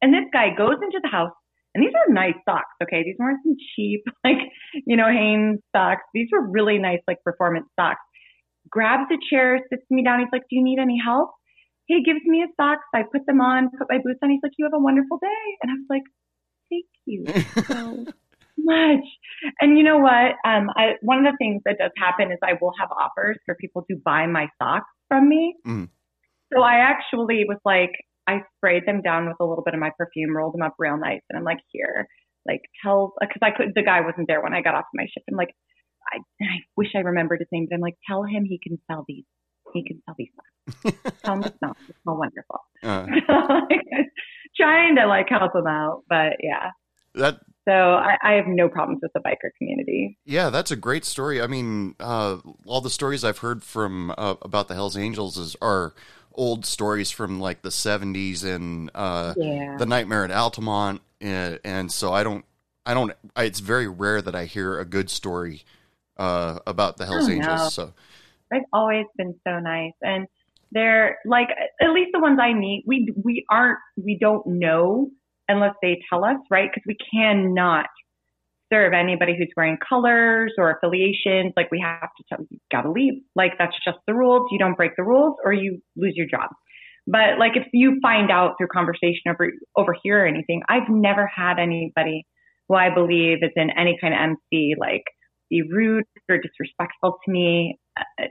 And 0.02 0.14
this 0.14 0.26
guy 0.34 0.54
goes 0.56 0.76
into 0.82 1.00
the 1.02 1.10
house, 1.10 1.32
and 1.74 1.84
these 1.84 1.94
are 1.94 2.14
nice 2.14 2.36
socks, 2.48 2.76
okay? 2.84 3.04
These 3.04 3.16
weren't 3.18 3.40
some 3.44 3.56
cheap, 3.76 4.04
like, 4.24 4.38
you 4.86 4.98
know, 4.98 5.08
Hanes 5.08 5.60
socks. 5.76 6.04
These 6.14 6.28
were 6.32 6.46
really 6.50 6.78
nice, 6.78 7.00
like, 7.08 7.24
performance 7.24 7.68
socks. 7.80 8.02
Grabs 8.70 9.10
a 9.12 9.18
chair, 9.30 9.60
sits 9.70 9.84
me 9.90 10.04
down. 10.04 10.20
He's 10.20 10.30
like, 10.32 10.44
Do 10.50 10.56
you 10.56 10.64
need 10.64 10.80
any 10.80 10.98
help? 11.04 11.32
He 11.86 12.02
gives 12.04 12.22
me 12.26 12.40
his 12.40 12.50
socks. 12.60 12.86
I 12.96 13.04
put 13.04 13.26
them 13.26 13.42
on, 13.42 13.70
put 13.78 13.88
my 13.90 13.98
boots 13.98 14.20
on. 14.24 14.30
He's 14.30 14.40
like, 14.42 14.54
You 14.58 14.66
have 14.66 14.74
a 14.74 14.80
wonderful 14.80 15.18
day. 15.20 15.44
And 15.62 15.72
I 15.72 15.76
was 15.76 15.88
like, 15.90 16.04
Thank 16.70 16.86
you 17.06 17.26
so 17.68 18.06
much. 18.58 19.06
And 19.60 19.78
you 19.78 19.84
know 19.84 19.98
what? 19.98 20.36
Um, 20.46 20.70
I, 20.78 20.94
one 21.02 21.26
of 21.26 21.32
the 21.32 21.38
things 21.38 21.62
that 21.66 21.78
does 21.78 21.92
happen 21.98 22.32
is 22.32 22.38
I 22.42 22.54
will 22.62 22.74
have 22.80 22.90
offers 22.92 23.38
for 23.46 23.56
people 23.56 23.84
to 23.90 23.98
buy 24.04 24.28
my 24.28 24.48
socks 24.62 24.90
from 25.10 25.28
me. 25.28 25.56
Mhm. 25.68 25.90
So 26.54 26.62
I 26.62 26.76
actually 26.76 27.46
was 27.48 27.60
like, 27.66 27.92
I 28.28 28.42
sprayed 28.58 28.84
them 28.86 29.02
down 29.02 29.28
with 29.28 29.38
a 29.40 29.46
little 29.46 29.64
bit 29.64 29.74
of 29.74 29.80
my 29.80 29.92
perfume, 29.98 30.36
rolled 30.36 30.54
them 30.54 30.62
up 30.62 30.76
real 30.80 30.98
nice, 30.98 31.22
and 31.30 31.38
I'm 31.38 31.44
like, 31.44 31.60
here, 31.72 32.08
like 32.48 32.62
tell, 32.84 33.14
because 33.20 33.40
I 33.42 33.52
could, 33.52 33.74
the 33.76 33.84
guy 33.84 34.02
wasn't 34.02 34.28
there 34.28 34.42
when 34.42 34.54
I 34.54 34.62
got 34.62 34.76
off 34.76 34.86
my 34.94 35.04
shift. 35.04 35.26
I'm 35.30 35.38
like, 35.38 35.54
I, 36.12 36.18
I 36.42 36.58
wish 36.78 36.90
I 36.96 37.00
remembered 37.00 37.40
his 37.40 37.48
name, 37.52 37.68
but 37.70 37.76
I'm 37.76 37.82
like, 37.82 37.98
tell 38.08 38.24
him 38.24 38.46
he 38.46 38.60
can 38.62 38.78
sell 38.90 39.06
these. 39.08 39.26
He 39.74 39.84
can 39.86 40.02
sell 40.06 40.16
these 40.18 40.30
tell 41.24 41.36
him 41.36 41.44
it's 41.44 41.58
not. 41.62 41.78
It's 41.90 41.98
all 42.08 42.18
wonderful. 42.18 42.60
uh, 42.84 43.08
Trying 44.56 44.96
to 44.98 45.08
like 45.08 45.28
help 45.30 45.56
him 45.56 45.68
out, 45.68 46.04
but 46.08 46.34
yeah. 46.42 46.70
that 47.16 47.40
So 47.68 47.72
I, 47.72 48.18
I 48.24 48.34
have 48.34 48.46
no 48.48 48.70
problems 48.70 49.00
with 49.02 49.12
the 49.14 49.20
biker 49.20 49.50
community. 49.58 50.18
Yeah, 50.26 50.50
that's 50.50 50.72
a 50.72 50.76
great 50.76 51.06
story. 51.06 51.42
I 51.42 51.48
mean, 51.48 51.96
uh, 52.00 52.38
all 52.66 52.82
the 52.82 52.90
stories 52.90 53.24
I've 53.24 53.40
heard 53.40 53.64
from 53.64 54.14
uh, 54.18 54.36
about 54.42 54.68
the 54.68 54.76
Hell's 54.76 54.96
Angels 54.96 55.38
is 55.38 55.56
are 55.62 55.94
old 56.36 56.66
stories 56.66 57.12
from 57.12 57.40
like 57.40 57.62
the 57.62 57.70
'70s 57.70 58.44
and 58.44 58.90
uh, 58.96 59.34
Yeah. 59.38 59.78
the 59.78 59.86
Nightmare 59.86 60.24
at 60.26 60.32
Altamont, 60.32 61.02
and, 61.22 61.60
and 61.64 61.92
so 61.92 62.14
I 62.14 62.24
don't, 62.24 62.46
I 62.86 62.94
don't. 62.94 63.12
I, 63.36 63.44
it's 63.44 63.60
very 63.60 63.88
rare 63.88 64.22
that 64.22 64.36
I 64.36 64.46
hear 64.46 64.80
a 64.80 64.86
good 64.86 65.10
story 65.10 65.64
uh, 66.18 66.60
about 66.68 66.98
the 66.98 67.06
Hell's 67.06 67.28
Oh, 67.30 67.32
Angels. 67.32 67.48
no. 67.48 67.70
So 67.70 67.94
They've 68.52 68.62
always 68.72 69.06
been 69.18 69.36
so 69.48 69.60
nice, 69.60 69.94
and 70.02 70.28
they're 70.72 71.18
like 71.26 71.48
at 71.82 71.90
least 71.92 72.12
the 72.14 72.20
ones 72.20 72.40
I 72.42 72.54
meet. 72.54 72.84
We 72.86 73.12
we 73.24 73.46
aren't 73.50 73.80
we 73.98 74.18
don't 74.20 74.46
know 74.46 75.10
unless 75.48 75.74
they 75.82 76.00
tell 76.10 76.24
us, 76.24 76.38
right? 76.50 76.70
Because 76.74 76.84
we 76.88 76.98
cannot 77.14 77.88
serve 78.74 78.94
anybody 78.94 79.36
who's 79.38 79.52
wearing 79.56 79.78
colors 79.88 80.54
or 80.58 80.72
affiliations. 80.72 81.54
Like 81.56 81.70
we 81.72 81.80
have 81.80 82.10
to 82.18 82.24
tell 82.28 82.46
you 82.50 82.58
gotta 82.72 82.92
leave. 82.92 83.22
Like 83.36 83.54
that's 83.60 83.76
just 83.86 84.00
the 84.08 84.14
rules. 84.14 84.48
You 84.52 84.58
don't 84.58 84.76
break 84.76 84.92
the 84.98 85.04
rules 85.04 85.36
or 85.44 85.54
you 85.54 85.80
lose 85.96 86.14
your 86.16 86.28
job. 86.28 86.50
But 87.06 87.38
like 87.38 87.56
if 87.56 87.68
you 87.74 88.00
find 88.02 88.32
out 88.32 88.56
through 88.58 88.68
conversation 88.74 89.30
over 89.30 89.52
over 89.78 89.96
here 90.04 90.24
or 90.24 90.28
anything, 90.28 90.62
I've 90.70 90.90
never 90.90 91.28
had 91.28 91.60
anybody 91.60 92.26
who 92.68 92.76
I 92.76 92.94
believe 92.94 93.40
is 93.44 93.52
in 93.56 93.70
any 93.78 93.98
kind 94.02 94.14
of 94.14 94.38
MC 94.54 94.76
like 94.80 95.04
be 95.50 95.62
rude 95.62 96.06
or 96.30 96.38
disrespectful 96.38 97.20
to 97.26 97.32
me 97.32 97.78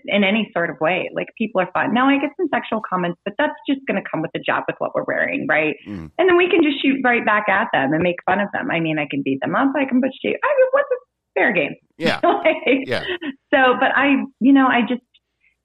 in 0.07 0.25
any 0.25 0.51
sort 0.53 0.71
of 0.71 0.77
way. 0.81 1.11
Like 1.15 1.29
people 1.39 1.61
are 1.61 1.71
fun. 1.73 1.95
Now 1.95 2.09
I 2.09 2.19
get 2.19 2.31
some 2.37 2.49
sexual 2.53 2.81
comments, 2.89 3.21
but 3.25 3.35
that's 3.39 3.55
just 3.69 3.81
going 3.87 4.03
to 4.03 4.09
come 4.09 4.21
with 4.23 4.31
the 4.35 4.41
job 4.41 4.65
with 4.67 4.77
what 4.79 4.95
we're 4.95 5.05
wearing, 5.05 5.47
right? 5.49 5.77
Mm. 5.87 6.11
And 6.19 6.29
then 6.29 6.37
we 6.37 6.51
can 6.51 6.63
just 6.63 6.83
shoot 6.83 7.01
right 7.05 7.25
back 7.25 7.49
at 7.49 7.69
them 7.73 7.93
and 7.93 8.03
make 8.03 8.17
fun 8.27 8.41
of 8.41 8.49
them. 8.53 8.71
I 8.71 8.81
mean, 8.81 8.99
I 8.99 9.07
can 9.11 9.23
beat 9.23 9.41
them 9.41 9.55
up. 9.55 9.73
I 9.77 9.85
can 9.85 10.01
push 10.01 10.13
you. 10.23 10.31
I 10.31 10.49
mean, 10.59 10.69
what's 10.73 10.89
a 10.93 10.99
fair 11.39 11.53
game? 11.53 11.75
Yeah. 11.99 12.19
Like, 12.25 12.87
Yeah. 12.87 13.05
So, 13.55 13.75
but 13.79 13.93
I, 13.95 14.25
you 14.41 14.53
know, 14.53 14.67
I 14.67 14.81
just, 14.81 15.03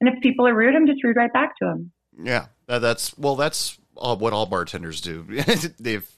and 0.00 0.08
if 0.08 0.22
people 0.22 0.46
are 0.46 0.54
rude, 0.54 0.76
I'm 0.76 0.86
just 0.86 1.02
rude 1.02 1.16
right 1.16 1.32
back 1.32 1.56
to 1.60 1.64
them. 1.64 1.92
Yeah. 2.22 2.46
That- 2.66 2.78
that's 2.80 3.16
well. 3.18 3.34
That's 3.34 3.76
all, 3.96 4.16
what 4.18 4.32
all 4.32 4.46
bartenders 4.46 5.00
do. 5.00 5.26
they've. 5.80 6.08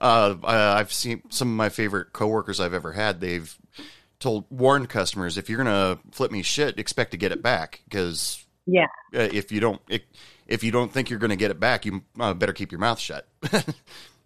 Uh, 0.00 0.36
I've 0.44 0.92
seen 0.92 1.22
some 1.30 1.48
of 1.48 1.56
my 1.56 1.70
favorite 1.70 2.12
coworkers 2.12 2.60
I've 2.60 2.74
ever 2.74 2.92
had. 2.92 3.20
They've 3.20 3.56
told 4.24 4.44
warned 4.50 4.88
customers 4.88 5.36
if 5.38 5.48
you're 5.48 5.58
gonna 5.58 5.98
flip 6.10 6.30
me 6.32 6.42
shit, 6.42 6.78
expect 6.78 7.10
to 7.12 7.16
get 7.16 7.30
it 7.30 7.42
back 7.42 7.80
because 7.84 8.44
Yeah. 8.66 8.86
uh, 9.14 9.28
if 9.32 9.52
you 9.52 9.60
don't 9.60 9.80
if, 9.88 10.02
if 10.48 10.64
you 10.64 10.70
don't 10.72 10.90
think 10.92 11.10
you're 11.10 11.18
gonna 11.18 11.36
get 11.36 11.50
it 11.50 11.60
back, 11.60 11.84
you 11.86 12.02
uh, 12.18 12.34
better 12.34 12.52
keep 12.52 12.72
your 12.72 12.80
mouth 12.80 12.98
shut. 12.98 13.28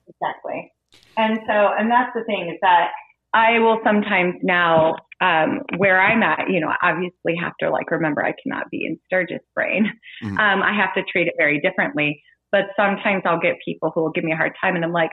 Exactly. 0.08 0.72
And 1.18 1.38
so, 1.46 1.52
and 1.78 1.90
that's 1.90 2.12
the 2.14 2.24
thing 2.24 2.48
is 2.50 2.58
that 2.62 2.88
I 3.34 3.58
will 3.58 3.78
sometimes 3.84 4.36
now, 4.42 4.94
um, 5.20 5.60
where 5.76 6.00
I'm 6.00 6.22
at, 6.22 6.48
you 6.48 6.60
know, 6.60 6.72
obviously 6.82 7.36
have 7.38 7.52
to 7.60 7.70
like 7.70 7.90
remember 7.90 8.24
I 8.24 8.32
cannot 8.42 8.70
be 8.70 8.86
in 8.86 8.98
Sturgis 9.06 9.42
brain. 9.54 9.92
Mhm. 10.24 10.38
Um, 10.38 10.62
I 10.62 10.72
have 10.74 10.94
to 10.94 11.02
treat 11.12 11.26
it 11.28 11.34
very 11.36 11.60
differently. 11.60 12.22
But 12.50 12.68
sometimes 12.74 13.22
I'll 13.26 13.38
get 13.40 13.56
people 13.62 13.92
who 13.94 14.00
will 14.02 14.10
give 14.12 14.24
me 14.24 14.32
a 14.32 14.36
hard 14.36 14.52
time, 14.58 14.74
and 14.76 14.82
I'm 14.82 14.92
like, 14.92 15.10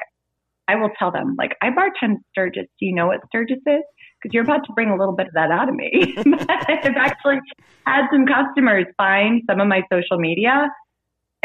I 0.70 0.76
will 0.76 0.92
tell 0.98 1.12
them, 1.12 1.36
like, 1.38 1.52
I 1.62 1.70
bartend 1.70 2.20
Sturgis. 2.32 2.68
Do 2.80 2.86
you 2.86 2.96
know 2.96 3.08
what 3.08 3.20
Sturgis 3.28 3.60
is? 3.68 3.84
Because 4.22 4.34
you're 4.34 4.44
about 4.44 4.66
to 4.66 4.74
bring 4.74 4.90
a 4.90 4.98
little 4.98 5.16
bit 5.16 5.28
of 5.28 5.34
that 5.34 5.52
out 5.52 5.70
of 5.70 5.76
me. 5.76 6.16
I've 6.18 6.96
actually 6.98 7.40
had 7.86 8.08
some 8.12 8.26
customers 8.26 8.86
find 8.98 9.42
some 9.48 9.60
of 9.60 9.68
my 9.68 9.82
social 9.92 10.18
media 10.18 10.68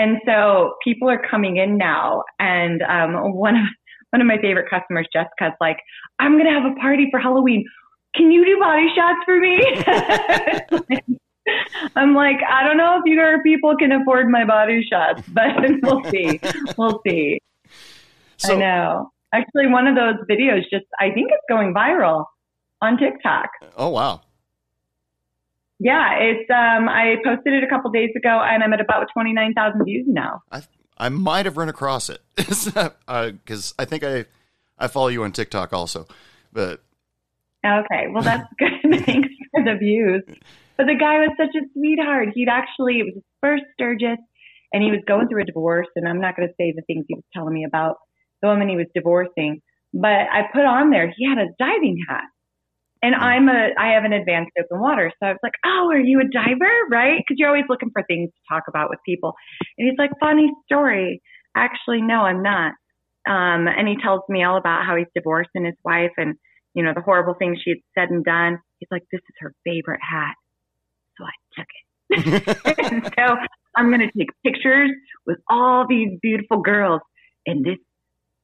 and 0.00 0.16
so 0.24 0.76
people 0.82 1.10
are 1.10 1.20
coming 1.30 1.58
in 1.58 1.76
now, 1.76 2.24
and 2.38 2.80
um, 2.82 3.34
one 3.34 3.54
of 3.54 3.64
one 4.10 4.22
of 4.22 4.26
my 4.26 4.38
favorite 4.40 4.70
customers, 4.70 5.06
Jessica's 5.12 5.52
like, 5.60 5.76
"I'm 6.18 6.38
gonna 6.38 6.58
have 6.58 6.72
a 6.72 6.74
party 6.80 7.08
for 7.10 7.20
Halloween. 7.20 7.66
Can 8.16 8.32
you 8.32 8.42
do 8.46 8.58
body 8.58 8.88
shots 8.96 9.18
for 9.26 9.38
me?" 9.38 9.60
I'm 11.96 12.14
like, 12.14 12.38
I 12.48 12.64
don't 12.64 12.78
know 12.78 12.98
if 12.98 13.02
you 13.04 13.20
or 13.20 13.42
people 13.42 13.76
can 13.76 13.92
afford 13.92 14.28
my 14.30 14.46
body 14.46 14.82
shots, 14.90 15.22
but 15.28 15.48
we'll 15.82 16.02
see. 16.04 16.40
We'll 16.78 17.02
see. 17.06 17.40
So 18.38 18.54
I 18.54 18.58
know. 18.58 19.10
Actually, 19.34 19.66
one 19.66 19.86
of 19.86 19.96
those 19.96 20.14
videos 20.30 20.62
just, 20.70 20.86
I 20.98 21.10
think 21.10 21.30
it's 21.30 21.44
going 21.48 21.74
viral 21.74 22.24
on 22.80 22.96
TikTok. 22.98 23.50
oh 23.76 23.90
wow. 23.90 24.22
Yeah, 25.82 26.12
it's. 26.18 26.50
Um, 26.50 26.90
I 26.90 27.16
posted 27.24 27.54
it 27.54 27.64
a 27.64 27.66
couple 27.66 27.90
days 27.90 28.10
ago, 28.14 28.42
and 28.44 28.62
I'm 28.62 28.72
at 28.74 28.82
about 28.82 29.06
29,000 29.14 29.82
views 29.84 30.04
now. 30.06 30.42
I 31.00 31.08
might 31.08 31.46
have 31.46 31.56
run 31.56 31.70
across 31.70 32.10
it 32.10 32.20
because 32.36 33.74
I 33.78 33.84
think 33.86 34.04
I 34.04 34.26
I 34.78 34.88
follow 34.88 35.08
you 35.08 35.24
on 35.24 35.32
TikTok 35.32 35.72
also, 35.72 36.06
but 36.52 36.82
Okay, 37.64 38.06
well 38.12 38.22
that's 38.22 38.46
good. 38.58 39.04
Thanks 39.06 39.28
for 39.50 39.64
the 39.64 39.76
views. 39.78 40.22
But 40.76 40.86
the 40.86 40.96
guy 40.96 41.18
was 41.20 41.30
such 41.38 41.54
a 41.56 41.64
sweetheart. 41.72 42.28
He'd 42.34 42.48
actually 42.48 43.00
it 43.00 43.04
was 43.04 43.14
his 43.14 43.24
first 43.40 43.64
Sturgis, 43.74 44.18
and 44.74 44.82
he 44.82 44.90
was 44.90 45.00
going 45.06 45.28
through 45.28 45.42
a 45.42 45.46
divorce. 45.46 45.88
And 45.96 46.06
I'm 46.06 46.20
not 46.20 46.36
going 46.36 46.48
to 46.48 46.54
say 46.58 46.72
the 46.76 46.82
things 46.82 47.06
he 47.08 47.14
was 47.14 47.24
telling 47.34 47.54
me 47.54 47.64
about 47.64 47.96
the 48.42 48.48
woman 48.48 48.68
he 48.68 48.76
was 48.76 48.86
divorcing, 48.94 49.62
but 49.94 50.08
I 50.08 50.42
put 50.52 50.64
on 50.64 50.90
there 50.90 51.12
he 51.16 51.26
had 51.26 51.38
a 51.38 51.48
diving 51.58 51.98
hat, 52.08 52.24
and 53.02 53.14
I'm 53.14 53.48
a 53.48 53.70
I 53.78 53.94
have 53.94 54.04
an 54.04 54.12
advanced 54.12 54.52
open 54.58 54.80
water, 54.80 55.10
so 55.18 55.26
I 55.28 55.30
was 55.30 55.40
like, 55.42 55.54
oh, 55.64 55.88
are 55.90 55.98
you 55.98 56.20
a 56.20 56.24
diver, 56.24 56.70
right? 56.90 57.18
Because 57.18 57.38
you're 57.38 57.48
always 57.48 57.64
looking 57.68 57.90
for 57.92 58.02
things 58.02 58.30
to 58.30 58.54
talk 58.54 58.64
about 58.68 58.90
with 58.90 58.98
people. 59.06 59.34
And 59.78 59.88
he's 59.88 59.98
like, 59.98 60.10
funny 60.20 60.50
story. 60.66 61.22
Actually, 61.56 62.02
no, 62.02 62.22
I'm 62.22 62.42
not. 62.42 62.72
Um, 63.28 63.68
and 63.68 63.86
he 63.86 63.96
tells 64.02 64.22
me 64.28 64.44
all 64.44 64.56
about 64.56 64.86
how 64.86 64.96
he's 64.96 65.08
divorced 65.14 65.50
and 65.54 65.66
his 65.66 65.76
wife 65.84 66.12
and 66.16 66.36
you 66.74 66.84
know, 66.84 66.92
the 66.94 67.00
horrible 67.00 67.34
things 67.34 67.58
she 67.62 67.70
had 67.70 67.78
said 67.94 68.10
and 68.10 68.24
done. 68.24 68.58
He's 68.78 68.88
like, 68.90 69.02
this 69.10 69.20
is 69.20 69.34
her 69.40 69.54
favorite 69.64 70.00
hat. 70.00 70.34
So 71.18 71.24
I 71.24 71.58
took 71.58 71.66
it. 71.74 72.78
and 72.78 73.04
so 73.18 73.36
I'm 73.76 73.88
going 73.88 74.00
to 74.00 74.18
take 74.18 74.30
pictures 74.44 74.90
with 75.26 75.38
all 75.48 75.86
these 75.88 76.18
beautiful 76.22 76.62
girls 76.62 77.00
in 77.46 77.62
this 77.62 77.78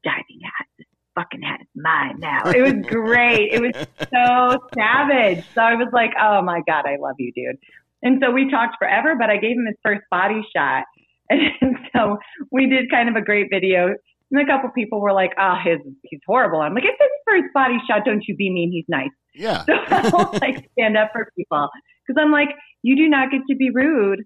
diving 0.05 0.41
hat. 0.43 0.67
This 0.79 0.87
fucking 1.17 1.43
hat 1.43 1.61
is 1.61 1.67
mine 1.75 2.21
now. 2.21 2.51
It 2.51 2.63
was 2.63 2.87
great. 2.87 3.53
It 3.53 3.61
was 3.61 3.75
so 3.99 4.59
savage. 4.75 5.45
So 5.55 5.63
I 5.63 5.75
was 5.75 5.89
like, 5.93 6.11
oh 6.21 6.43
my 6.43 6.61
God, 6.67 6.85
I 6.87 6.97
love 7.01 7.17
you, 7.19 7.33
dude. 7.35 7.57
And 8.03 8.23
so 8.23 8.31
we 8.31 8.51
talked 8.51 8.77
forever, 8.79 9.15
but 9.19 9.31
I 9.31 9.39
gave 9.39 9.57
him 9.57 9.67
his 9.67 9.77
first 9.83 10.03
body 10.11 10.43
shot. 10.55 10.85
And 11.29 11.77
so 11.93 12.19
we 12.53 12.69
did 12.69 12.89
kind 12.89 13.09
of 13.09 13.17
a 13.17 13.21
great 13.21 13.49
video. 13.51 13.89
And 14.31 14.41
a 14.41 14.47
couple 14.47 14.71
people 14.71 15.01
were 15.01 15.13
like, 15.13 15.33
"Oh, 15.39 15.57
his 15.65 15.79
he's 16.03 16.21
horrible." 16.25 16.61
I'm 16.61 16.73
like, 16.75 16.85
"It's 16.85 16.99
his 17.01 17.09
first 17.29 17.53
body 17.53 17.79
shot. 17.89 18.05
Don't 18.05 18.23
you 18.29 18.37
be 18.37 18.49
mean. 18.49 18.71
He's 18.71 18.85
nice." 18.89 19.11
yeah, 19.35 19.65
So 19.65 19.73
I'll 19.89 20.31
like 20.41 20.69
stand 20.79 20.97
up 20.97 21.11
for 21.13 21.29
people 21.37 21.69
because 22.07 22.21
I'm 22.23 22.31
like, 22.31 22.51
"You 22.83 22.95
do 22.97 23.09
not 23.09 23.33
get 23.33 23.41
to 23.51 23.57
be 23.57 23.71
rude." 23.73 24.21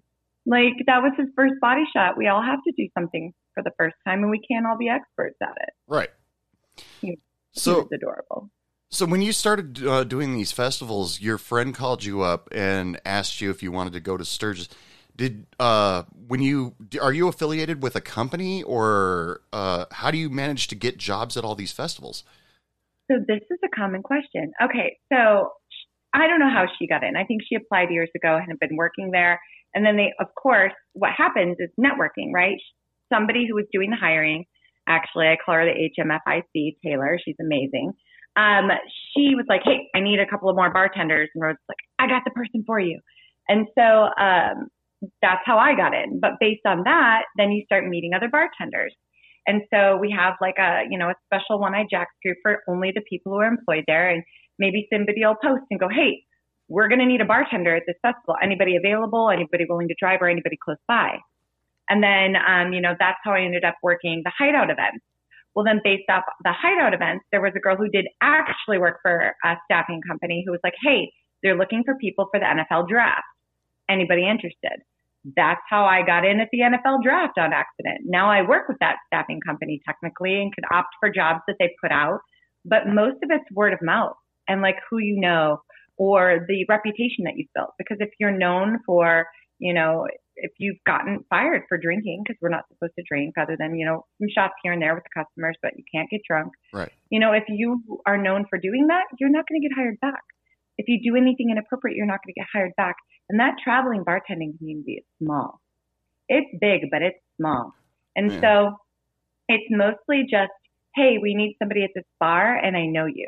Like 0.45 0.73
that 0.85 1.01
was 1.01 1.13
his 1.17 1.27
first 1.35 1.55
body 1.61 1.83
shot. 1.95 2.17
We 2.17 2.27
all 2.27 2.41
have 2.41 2.59
to 2.67 2.73
do 2.77 2.87
something 2.97 3.31
for 3.53 3.63
the 3.63 3.71
first 3.77 3.95
time, 4.07 4.21
and 4.21 4.29
we 4.31 4.39
can't 4.39 4.65
all 4.65 4.77
be 4.77 4.89
experts 4.89 5.37
at 5.41 5.55
it. 5.57 5.69
right. 5.87 6.09
He- 7.01 7.09
he 7.09 7.17
So 7.53 7.79
was 7.79 7.89
adorable. 7.93 8.49
So 8.89 9.05
when 9.05 9.21
you 9.21 9.31
started 9.31 9.85
uh, 9.87 10.03
doing 10.03 10.33
these 10.33 10.51
festivals, 10.51 11.21
your 11.21 11.37
friend 11.37 11.73
called 11.73 12.03
you 12.03 12.21
up 12.21 12.49
and 12.51 12.99
asked 13.05 13.39
you 13.39 13.49
if 13.49 13.63
you 13.63 13.71
wanted 13.71 13.93
to 13.93 14.01
go 14.01 14.17
to 14.17 14.25
Sturgis. 14.25 14.67
Did 15.15 15.45
uh, 15.59 16.03
when 16.27 16.41
you 16.41 16.75
are 17.01 17.13
you 17.13 17.27
affiliated 17.27 17.83
with 17.83 17.95
a 17.95 18.01
company 18.01 18.63
or 18.63 19.41
uh, 19.53 19.85
how 19.91 20.11
do 20.11 20.17
you 20.17 20.29
manage 20.29 20.67
to 20.69 20.75
get 20.75 20.97
jobs 20.97 21.37
at 21.37 21.45
all 21.45 21.55
these 21.55 21.71
festivals? 21.71 22.23
So 23.09 23.17
this 23.27 23.41
is 23.49 23.59
a 23.63 23.69
common 23.75 24.03
question. 24.03 24.51
Okay, 24.61 24.97
so 25.11 25.51
I 26.13 26.27
don't 26.27 26.39
know 26.39 26.49
how 26.49 26.65
she 26.77 26.87
got 26.87 27.03
in. 27.03 27.15
I 27.15 27.23
think 27.23 27.41
she 27.47 27.55
applied 27.55 27.91
years 27.91 28.09
ago 28.15 28.35
and 28.35 28.47
had 28.47 28.59
been 28.59 28.77
working 28.77 29.11
there. 29.11 29.39
And 29.73 29.85
then 29.85 29.95
they, 29.95 30.11
of 30.19 30.27
course, 30.41 30.73
what 30.93 31.11
happens 31.15 31.57
is 31.59 31.69
networking, 31.79 32.33
right? 32.33 32.57
Somebody 33.13 33.47
who 33.47 33.55
was 33.55 33.65
doing 33.71 33.89
the 33.89 33.97
hiring, 33.97 34.45
actually, 34.87 35.27
I 35.27 35.37
call 35.43 35.55
her 35.55 35.65
the 35.65 35.89
HMFIC, 35.97 36.77
Taylor. 36.83 37.17
She's 37.23 37.35
amazing. 37.39 37.93
Um, 38.35 38.69
she 39.13 39.35
was 39.35 39.45
like, 39.49 39.61
"Hey, 39.63 39.89
I 39.93 39.99
need 39.99 40.19
a 40.19 40.27
couple 40.29 40.49
of 40.49 40.55
more 40.55 40.71
bartenders," 40.71 41.29
and 41.35 41.41
was 41.41 41.57
like, 41.67 41.77
"I 41.99 42.07
got 42.07 42.23
the 42.25 42.31
person 42.31 42.63
for 42.65 42.79
you." 42.79 42.99
And 43.49 43.67
so 43.77 43.83
um, 43.83 44.69
that's 45.21 45.41
how 45.45 45.57
I 45.57 45.75
got 45.75 45.93
in. 45.93 46.19
But 46.19 46.39
based 46.39 46.65
on 46.65 46.83
that, 46.85 47.23
then 47.37 47.51
you 47.51 47.63
start 47.65 47.87
meeting 47.87 48.13
other 48.13 48.29
bartenders. 48.29 48.95
And 49.47 49.63
so 49.73 49.97
we 49.97 50.13
have 50.15 50.35
like 50.39 50.55
a, 50.59 50.83
you 50.89 50.97
know, 50.97 51.09
a 51.09 51.15
special 51.25 51.59
one-eyed 51.59 51.87
jacks 51.89 52.13
group 52.23 52.37
for 52.43 52.59
only 52.69 52.91
the 52.93 53.01
people 53.09 53.31
who 53.31 53.39
are 53.39 53.47
employed 53.47 53.83
there. 53.87 54.09
And 54.09 54.23
maybe 54.59 54.87
somebody 54.93 55.25
will 55.25 55.35
post 55.41 55.63
and 55.71 55.79
go, 55.79 55.89
hey, 55.89 56.23
we're 56.69 56.87
going 56.87 56.99
to 56.99 57.05
need 57.05 57.21
a 57.21 57.25
bartender 57.25 57.75
at 57.75 57.83
this 57.87 57.97
festival. 58.01 58.35
Anybody 58.41 58.77
available? 58.77 59.29
Anybody 59.29 59.65
willing 59.67 59.87
to 59.87 59.95
drive 59.99 60.19
or 60.21 60.29
anybody 60.29 60.57
close 60.63 60.77
by? 60.87 61.17
And 61.91 62.01
then, 62.01 62.39
um, 62.39 62.71
you 62.71 62.79
know, 62.79 62.95
that's 62.97 63.19
how 63.21 63.33
I 63.33 63.41
ended 63.41 63.65
up 63.65 63.75
working 63.83 64.21
the 64.23 64.31
hideout 64.31 64.69
events. 64.71 65.03
Well, 65.53 65.65
then 65.65 65.81
based 65.83 66.07
off 66.09 66.23
the 66.41 66.53
hideout 66.55 66.93
events, 66.93 67.25
there 67.33 67.41
was 67.41 67.51
a 67.53 67.59
girl 67.59 67.75
who 67.75 67.89
did 67.89 68.07
actually 68.23 68.79
work 68.79 68.99
for 69.03 69.35
a 69.43 69.55
staffing 69.65 69.99
company 70.07 70.41
who 70.45 70.53
was 70.53 70.61
like, 70.63 70.75
hey, 70.81 71.11
they're 71.43 71.57
looking 71.57 71.83
for 71.83 71.95
people 71.99 72.29
for 72.31 72.39
the 72.39 72.45
NFL 72.45 72.87
draft. 72.87 73.27
Anybody 73.89 74.23
interested? 74.23 74.79
That's 75.35 75.59
how 75.69 75.83
I 75.83 76.05
got 76.05 76.23
in 76.23 76.39
at 76.39 76.47
the 76.53 76.59
NFL 76.59 77.03
draft 77.03 77.37
on 77.37 77.51
accident. 77.51 78.05
Now 78.05 78.31
I 78.31 78.47
work 78.47 78.69
with 78.69 78.77
that 78.79 78.95
staffing 79.07 79.41
company 79.45 79.81
technically 79.85 80.41
and 80.41 80.55
can 80.55 80.63
opt 80.71 80.95
for 81.01 81.09
jobs 81.09 81.41
that 81.47 81.57
they 81.59 81.75
put 81.83 81.91
out, 81.91 82.21
but 82.63 82.87
most 82.87 83.17
of 83.21 83.29
it's 83.31 83.43
word 83.51 83.73
of 83.73 83.79
mouth 83.81 84.15
and 84.47 84.61
like 84.61 84.77
who 84.89 84.99
you 84.99 85.19
know 85.19 85.57
or 85.97 86.45
the 86.47 86.65
reputation 86.69 87.25
that 87.25 87.33
you've 87.35 87.51
built. 87.53 87.71
Because 87.77 87.97
if 87.99 88.09
you're 88.17 88.31
known 88.31 88.79
for, 88.85 89.25
you 89.61 89.73
know, 89.75 90.07
if 90.35 90.51
you've 90.57 90.83
gotten 90.87 91.23
fired 91.29 91.61
for 91.69 91.77
drinking, 91.77 92.23
because 92.23 92.37
we're 92.41 92.49
not 92.49 92.63
supposed 92.73 92.93
to 92.97 93.03
drink 93.07 93.35
other 93.39 93.55
than, 93.57 93.75
you 93.75 93.85
know, 93.85 94.05
some 94.19 94.27
shots 94.33 94.55
here 94.63 94.73
and 94.73 94.81
there 94.81 94.95
with 94.95 95.03
the 95.03 95.23
customers, 95.23 95.55
but 95.61 95.77
you 95.77 95.83
can't 95.93 96.09
get 96.09 96.21
drunk. 96.27 96.51
Right. 96.73 96.91
You 97.11 97.19
know, 97.19 97.31
if 97.31 97.43
you 97.47 98.01
are 98.07 98.17
known 98.17 98.45
for 98.49 98.57
doing 98.57 98.87
that, 98.87 99.03
you're 99.19 99.29
not 99.29 99.45
going 99.47 99.61
to 99.61 99.67
get 99.67 99.75
hired 99.75 99.99
back. 100.01 100.23
If 100.79 100.87
you 100.87 100.99
do 101.03 101.15
anything 101.15 101.51
inappropriate, 101.51 101.95
you're 101.95 102.07
not 102.07 102.19
going 102.25 102.33
to 102.33 102.39
get 102.39 102.47
hired 102.51 102.71
back. 102.75 102.95
And 103.29 103.39
that 103.39 103.55
traveling 103.63 104.03
bartending 104.03 104.57
community 104.57 104.93
is 104.93 105.05
small. 105.23 105.61
It's 106.27 106.49
big, 106.59 106.89
but 106.89 107.03
it's 107.03 107.19
small. 107.37 107.75
And 108.15 108.31
Yeah. 108.31 108.41
so 108.41 108.77
it's 109.47 109.69
mostly 109.69 110.23
just, 110.23 110.51
hey, 110.95 111.19
we 111.21 111.35
need 111.35 111.55
somebody 111.59 111.83
at 111.83 111.91
this 111.93 112.05
bar 112.19 112.55
and 112.55 112.75
I 112.75 112.87
know 112.87 113.05
you. 113.05 113.27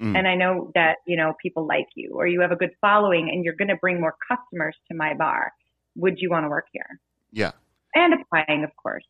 Mm. 0.00 0.16
And 0.16 0.28
I 0.28 0.36
know 0.36 0.70
that, 0.74 0.96
you 1.06 1.16
know, 1.16 1.34
people 1.42 1.66
like 1.66 1.88
you 1.94 2.12
or 2.14 2.26
you 2.26 2.40
have 2.40 2.52
a 2.52 2.56
good 2.56 2.70
following 2.80 3.28
and 3.30 3.44
you're 3.44 3.56
going 3.56 3.68
to 3.68 3.76
bring 3.76 4.00
more 4.00 4.14
customers 4.28 4.76
to 4.90 4.96
my 4.96 5.14
bar. 5.14 5.52
Would 5.98 6.18
you 6.18 6.30
want 6.30 6.44
to 6.44 6.48
work 6.48 6.66
here? 6.72 7.00
Yeah. 7.32 7.52
And 7.94 8.14
applying, 8.14 8.64
of 8.64 8.70
course. 8.82 9.04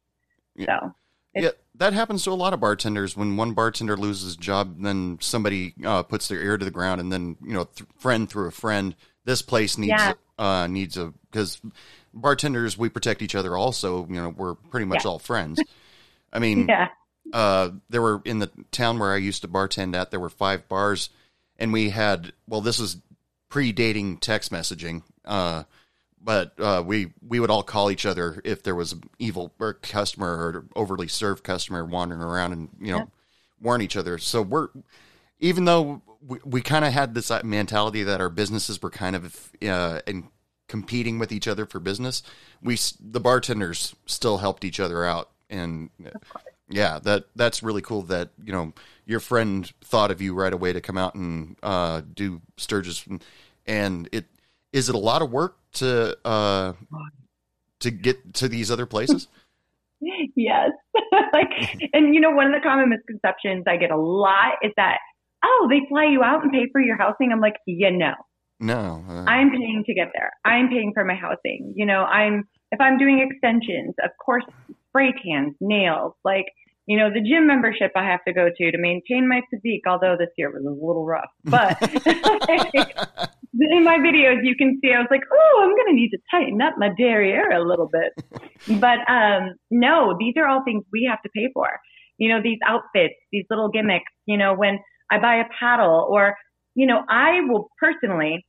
Yeah. 0.56 0.80
So 0.80 0.94
Yeah, 1.34 1.50
that 1.76 1.92
happens 1.92 2.24
to 2.24 2.30
a 2.30 2.32
lot 2.32 2.52
of 2.54 2.60
bartenders. 2.60 3.16
When 3.16 3.36
one 3.36 3.52
bartender 3.52 3.96
loses 3.96 4.34
a 4.34 4.38
job, 4.38 4.82
then 4.82 5.18
somebody 5.20 5.74
uh, 5.84 6.02
puts 6.02 6.26
their 6.28 6.40
ear 6.42 6.58
to 6.58 6.64
the 6.64 6.70
ground, 6.72 7.00
and 7.00 7.12
then 7.12 7.36
you 7.44 7.52
know, 7.52 7.64
th- 7.64 7.88
friend 7.98 8.28
through 8.28 8.48
a 8.48 8.52
friend, 8.52 8.96
this 9.24 9.42
place 9.42 9.76
needs 9.78 9.90
Yeah. 9.90 10.14
uh 10.38 10.66
needs 10.66 10.96
a 10.96 11.12
because 11.30 11.60
bartenders 12.14 12.78
we 12.78 12.88
protect 12.88 13.20
each 13.22 13.34
other 13.34 13.56
also 13.56 14.06
you 14.08 14.14
know 14.14 14.30
we're 14.30 14.54
pretty 14.54 14.86
much 14.86 15.04
Yeah. 15.04 15.10
all 15.10 15.18
friends 15.18 15.60
i 16.32 16.38
mean 16.38 16.66
Yeah. 16.66 16.88
uh 17.34 17.70
there 17.90 18.00
were 18.00 18.22
in 18.24 18.38
the 18.38 18.50
town 18.70 18.98
where 18.98 19.12
i 19.12 19.16
used 19.16 19.42
to 19.42 19.48
bartend 19.48 19.94
at 19.94 20.10
there 20.10 20.18
were 20.20 20.30
five 20.30 20.66
bars 20.68 21.10
and 21.58 21.72
we 21.74 21.90
had 21.90 22.32
well 22.48 22.62
this 22.62 22.78
was 22.78 22.96
predating 23.50 24.18
text 24.20 24.50
messaging 24.50 25.02
uh 25.26 25.64
but 26.22 26.52
uh, 26.58 26.82
we 26.84 27.12
we 27.26 27.40
would 27.40 27.50
all 27.50 27.62
call 27.62 27.90
each 27.90 28.06
other 28.06 28.40
if 28.44 28.62
there 28.62 28.74
was 28.74 28.92
an 28.92 29.02
evil 29.18 29.52
or 29.58 29.74
customer 29.74 30.28
or 30.28 30.64
overly 30.76 31.08
served 31.08 31.44
customer 31.44 31.84
wandering 31.84 32.20
around 32.22 32.52
and 32.52 32.68
you 32.80 32.92
know 32.92 32.98
Yeah. 32.98 33.04
warn 33.60 33.82
each 33.82 33.96
other. 33.96 34.18
So 34.18 34.42
we're 34.42 34.68
even 35.40 35.64
though 35.64 36.02
we, 36.26 36.38
we 36.44 36.60
kind 36.62 36.84
of 36.84 36.92
had 36.92 37.14
this 37.14 37.30
uh, 37.30 37.40
mentality 37.44 38.02
that 38.02 38.20
our 38.20 38.28
businesses 38.30 38.82
were 38.82 38.90
kind 38.90 39.14
of 39.16 39.52
uh, 39.62 40.00
in 40.06 40.28
competing 40.66 41.18
with 41.18 41.32
each 41.32 41.48
other 41.48 41.64
for 41.64 41.80
business, 41.80 42.22
we 42.62 42.76
the 43.00 43.20
bartenders 43.20 43.94
still 44.06 44.38
helped 44.38 44.64
each 44.64 44.80
other 44.80 45.04
out, 45.04 45.30
and 45.48 45.90
yeah, 46.68 46.98
that 46.98 47.26
that's 47.36 47.62
really 47.62 47.80
cool. 47.82 48.02
That 48.02 48.30
you 48.44 48.52
know 48.52 48.72
your 49.06 49.20
friend 49.20 49.70
thought 49.82 50.10
of 50.10 50.20
you 50.20 50.34
right 50.34 50.52
away 50.52 50.72
to 50.72 50.80
come 50.80 50.98
out 50.98 51.14
and 51.14 51.56
uh, 51.62 52.02
do 52.14 52.42
Sturgis, 52.56 53.06
and, 53.06 53.24
and 53.66 54.08
it 54.12 54.26
is 54.72 54.88
it 54.88 54.94
a 54.94 54.98
lot 54.98 55.22
of 55.22 55.30
work 55.30 55.57
to 55.78 56.16
uh, 56.24 56.72
to 57.80 57.90
get 57.90 58.34
to 58.34 58.48
these 58.48 58.70
other 58.70 58.86
places. 58.86 59.28
yes. 60.36 60.70
like, 61.32 61.50
and 61.92 62.14
you 62.14 62.20
know, 62.20 62.30
one 62.30 62.46
of 62.46 62.52
the 62.52 62.60
common 62.62 62.88
misconceptions 62.88 63.64
I 63.66 63.76
get 63.76 63.90
a 63.90 63.96
lot 63.96 64.54
is 64.62 64.72
that, 64.76 64.98
oh, 65.44 65.68
they 65.70 65.80
fly 65.88 66.04
you 66.04 66.22
out 66.22 66.42
and 66.42 66.52
pay 66.52 66.66
for 66.72 66.80
your 66.80 66.96
housing. 66.96 67.30
I'm 67.32 67.40
like, 67.40 67.56
yeah, 67.66 67.90
no, 67.90 68.14
No, 68.60 69.04
uh, 69.08 69.24
I'm 69.24 69.50
paying 69.50 69.84
to 69.86 69.94
get 69.94 70.08
there. 70.14 70.30
I'm 70.44 70.68
paying 70.68 70.92
for 70.94 71.04
my 71.04 71.14
housing. 71.14 71.72
You 71.76 71.86
know, 71.86 72.04
I'm, 72.04 72.44
if 72.72 72.80
I'm 72.80 72.98
doing 72.98 73.26
extensions, 73.28 73.94
of 74.02 74.10
course, 74.24 74.44
spray 74.88 75.12
tans, 75.24 75.54
nails, 75.60 76.14
like, 76.24 76.46
you 76.86 76.96
know, 76.96 77.10
the 77.12 77.20
gym 77.20 77.46
membership 77.46 77.92
I 77.94 78.04
have 78.04 78.24
to 78.26 78.32
go 78.32 78.48
to 78.48 78.70
to 78.72 78.78
maintain 78.78 79.28
my 79.28 79.42
physique, 79.50 79.82
although 79.86 80.16
this 80.18 80.30
year 80.38 80.50
was 80.50 80.64
a 80.64 80.70
little 80.70 81.04
rough. 81.04 81.28
But 81.44 81.76
in 83.54 83.84
my 83.84 83.98
videos, 83.98 84.40
you 84.42 84.54
can 84.56 84.78
see 84.82 84.92
I 84.92 84.98
was 84.98 85.08
like, 85.10 85.22
oh, 85.32 85.60
I'm 85.62 85.74
going 85.74 85.88
to 85.88 85.94
need 85.94 86.10
to 86.10 86.18
tighten 86.30 86.60
up 86.60 86.74
my 86.76 86.90
derriere 86.96 87.50
a 87.50 87.66
little 87.66 87.88
bit. 87.88 88.12
but 88.80 88.98
um, 89.10 89.54
no, 89.70 90.16
these 90.18 90.34
are 90.36 90.48
all 90.48 90.62
things 90.64 90.84
we 90.92 91.08
have 91.08 91.22
to 91.22 91.28
pay 91.34 91.48
for. 91.52 91.68
You 92.18 92.28
know, 92.28 92.42
these 92.42 92.58
outfits, 92.66 93.14
these 93.32 93.44
little 93.48 93.68
gimmicks, 93.68 94.12
you 94.26 94.36
know, 94.36 94.54
when 94.54 94.78
I 95.10 95.18
buy 95.20 95.36
a 95.36 95.44
paddle 95.58 96.06
or, 96.10 96.34
you 96.74 96.86
know, 96.86 97.02
I 97.08 97.40
will 97.48 97.70
personally 97.78 98.44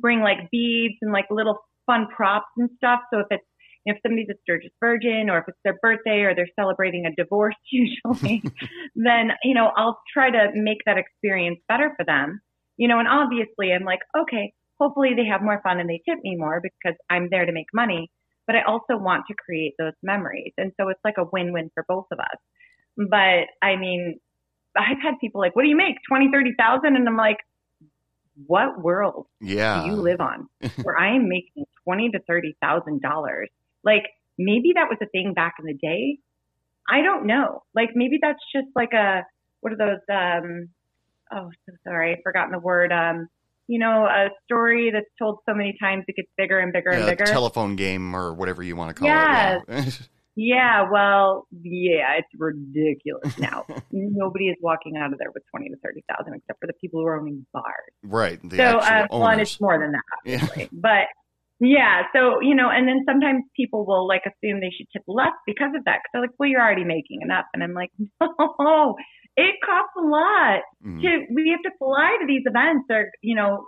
bring 0.00 0.20
like 0.20 0.50
beads 0.50 0.94
and 1.02 1.12
like 1.12 1.26
little 1.30 1.58
fun 1.86 2.06
props 2.14 2.46
and 2.56 2.70
stuff. 2.76 3.00
So 3.12 3.20
if 3.20 3.26
it's, 3.30 3.44
if 3.84 3.96
somebody's 4.02 4.28
a 4.30 4.34
Sturgis 4.42 4.70
virgin 4.78 5.28
or 5.28 5.38
if 5.38 5.44
it's 5.48 5.58
their 5.64 5.78
birthday 5.82 6.20
or 6.20 6.34
they're 6.34 6.48
celebrating 6.58 7.06
a 7.06 7.14
divorce 7.20 7.56
usually, 7.72 8.42
then, 8.94 9.30
you 9.42 9.54
know, 9.54 9.70
I'll 9.76 9.98
try 10.12 10.30
to 10.30 10.50
make 10.54 10.78
that 10.86 10.98
experience 10.98 11.58
better 11.68 11.92
for 11.96 12.04
them. 12.04 12.40
You 12.76 12.88
know, 12.88 12.98
and 12.98 13.08
obviously 13.08 13.72
I'm 13.72 13.84
like, 13.84 14.00
okay, 14.16 14.52
hopefully 14.80 15.10
they 15.16 15.26
have 15.26 15.42
more 15.42 15.60
fun 15.62 15.78
and 15.78 15.88
they 15.88 16.02
tip 16.08 16.18
me 16.22 16.36
more 16.36 16.60
because 16.60 16.96
I'm 17.10 17.28
there 17.30 17.46
to 17.46 17.52
make 17.52 17.66
money. 17.74 18.10
But 18.46 18.56
I 18.56 18.62
also 18.62 18.96
want 18.96 19.24
to 19.28 19.34
create 19.34 19.74
those 19.78 19.92
memories. 20.02 20.52
And 20.58 20.72
so 20.80 20.88
it's 20.88 21.00
like 21.04 21.14
a 21.16 21.24
win-win 21.32 21.70
for 21.74 21.84
both 21.86 22.06
of 22.10 22.18
us. 22.18 22.38
But 22.96 23.46
I 23.62 23.76
mean, 23.76 24.18
I've 24.76 25.00
had 25.02 25.14
people 25.20 25.40
like, 25.40 25.54
what 25.54 25.62
do 25.62 25.68
you 25.68 25.76
make? 25.76 25.96
20, 26.08 26.30
30,000? 26.32 26.96
And 26.96 27.08
I'm 27.08 27.16
like, 27.16 27.38
what 28.46 28.82
world 28.82 29.26
yeah, 29.40 29.82
do 29.82 29.90
you 29.90 29.96
live 29.96 30.20
on 30.20 30.48
where 30.82 30.98
I 30.98 31.16
am 31.16 31.28
making 31.28 31.64
twenty 31.84 32.10
to 32.10 32.18
thirty 32.20 32.56
thousand 32.60 33.02
dollars? 33.02 33.48
Like 33.84 34.04
maybe 34.38 34.72
that 34.74 34.88
was 34.88 34.98
a 35.02 35.06
thing 35.06 35.34
back 35.34 35.54
in 35.58 35.66
the 35.66 35.74
day. 35.74 36.18
I 36.88 37.02
don't 37.02 37.26
know. 37.26 37.62
Like 37.74 37.90
maybe 37.94 38.18
that's 38.20 38.42
just 38.54 38.68
like 38.74 38.92
a 38.92 39.24
what 39.60 39.72
are 39.72 39.76
those? 39.76 40.00
Um, 40.10 40.68
oh, 41.34 41.50
so 41.68 41.74
sorry, 41.84 42.12
I've 42.12 42.22
forgotten 42.22 42.52
the 42.52 42.58
word. 42.58 42.92
Um, 42.92 43.28
you 43.68 43.78
know, 43.78 44.04
a 44.04 44.28
story 44.44 44.90
that's 44.92 45.06
told 45.18 45.38
so 45.48 45.54
many 45.54 45.74
times 45.80 46.04
it 46.08 46.16
gets 46.16 46.28
bigger 46.36 46.58
and 46.58 46.72
bigger 46.72 46.90
and 46.90 47.06
bigger. 47.06 47.24
telephone 47.24 47.76
game 47.76 48.14
or 48.14 48.34
whatever 48.34 48.62
you 48.62 48.76
want 48.76 48.88
to 48.90 48.94
call 48.94 49.08
Yes. 49.08 49.62
it. 49.68 50.08
yeah, 50.36 50.86
well, 50.90 51.46
yeah, 51.62 52.14
it's 52.18 52.28
ridiculous 52.38 53.38
now. 53.38 53.64
Nobody 53.92 54.46
is 54.48 54.56
walking 54.60 54.96
out 54.96 55.12
of 55.12 55.18
there 55.18 55.30
with 55.32 55.44
twenty 55.50 55.68
to 55.68 55.76
thirty 55.82 56.04
thousand 56.08 56.34
except 56.34 56.60
for 56.60 56.66
the 56.66 56.72
people 56.80 57.00
who 57.00 57.06
are 57.06 57.20
owning 57.20 57.46
bars. 57.52 57.64
right. 58.02 58.40
So 58.54 58.78
uh, 58.78 59.06
and 59.10 59.40
it's 59.40 59.60
more 59.60 59.78
than 59.78 59.92
that 59.92 60.02
Yeah. 60.24 60.66
but 60.72 61.06
yeah 61.64 62.02
so 62.12 62.40
you 62.40 62.56
know 62.56 62.68
and 62.68 62.88
then 62.88 63.02
sometimes 63.06 63.44
people 63.56 63.86
will 63.86 64.08
like 64.08 64.22
assume 64.26 64.58
they 64.58 64.72
should 64.76 64.88
tip 64.92 65.04
less 65.06 65.30
because 65.46 65.70
of 65.76 65.84
that 65.84 65.98
because 66.02 66.10
they're 66.12 66.22
like 66.22 66.30
well 66.36 66.48
you're 66.48 66.60
already 66.60 66.82
making 66.82 67.20
enough 67.22 67.44
and 67.54 67.62
i'm 67.62 67.72
like 67.72 67.90
no 68.20 68.96
it 69.36 69.54
costs 69.64 69.92
a 69.98 70.02
lot 70.06 70.60
Mm. 70.84 71.00
to 71.02 71.26
we 71.34 71.50
have 71.50 71.62
to 71.62 71.70
fly 71.78 72.16
to 72.20 72.26
these 72.26 72.42
events 72.44 72.86
or 72.90 73.10
you 73.22 73.34
know 73.36 73.64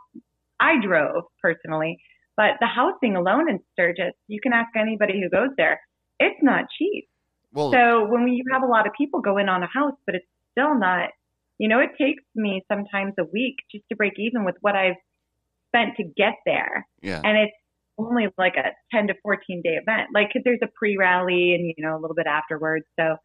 i 0.58 0.72
drove 0.84 1.24
personally 1.40 1.98
but 2.36 2.52
the 2.60 2.66
housing 2.66 3.14
alone 3.16 3.48
in 3.48 3.60
sturgis 3.72 4.12
you 4.26 4.40
can 4.40 4.52
ask 4.52 4.74
anybody 4.76 5.20
who 5.20 5.30
goes 5.30 5.50
there 5.56 5.80
it's 6.18 6.42
not 6.42 6.64
cheap 6.76 7.06
Well, 7.52 7.70
so 7.70 8.06
when 8.10 8.26
you 8.28 8.42
have 8.52 8.62
a 8.62 8.66
lot 8.66 8.86
of 8.88 8.92
people 8.98 9.20
go 9.20 9.38
in 9.38 9.48
on 9.48 9.62
a 9.62 9.68
house, 9.78 9.94
but 10.06 10.14
it's 10.16 10.26
still 10.52 10.74
not, 10.76 11.10
you 11.58 11.68
know, 11.68 11.78
it 11.78 11.90
takes 11.96 12.22
me 12.34 12.62
sometimes 12.66 13.14
a 13.18 13.24
week 13.32 13.56
just 13.70 13.84
to 13.90 13.96
break 13.96 14.14
even 14.18 14.44
with 14.44 14.56
what 14.60 14.74
I've 14.74 14.96
spent 15.68 15.96
to 15.98 16.04
get 16.04 16.34
there. 16.46 16.86
yeah. 17.00 17.20
And 17.24 17.36
it's 17.38 17.56
only 17.96 18.26
like 18.38 18.56
a 18.56 18.72
10 18.92 19.06
to 19.08 19.14
14 19.22 19.62
day 19.62 19.76
event. 19.82 20.08
Like 20.12 20.32
'cause 20.32 20.42
there's 20.44 20.58
a 20.62 20.68
pre 20.78 20.96
rally 20.96 21.54
and, 21.54 21.62
you 21.66 21.74
know, 21.84 21.96
a 21.96 22.00
little 22.00 22.14
bit 22.16 22.26
afterwards. 22.26 22.86
So, 22.98 23.16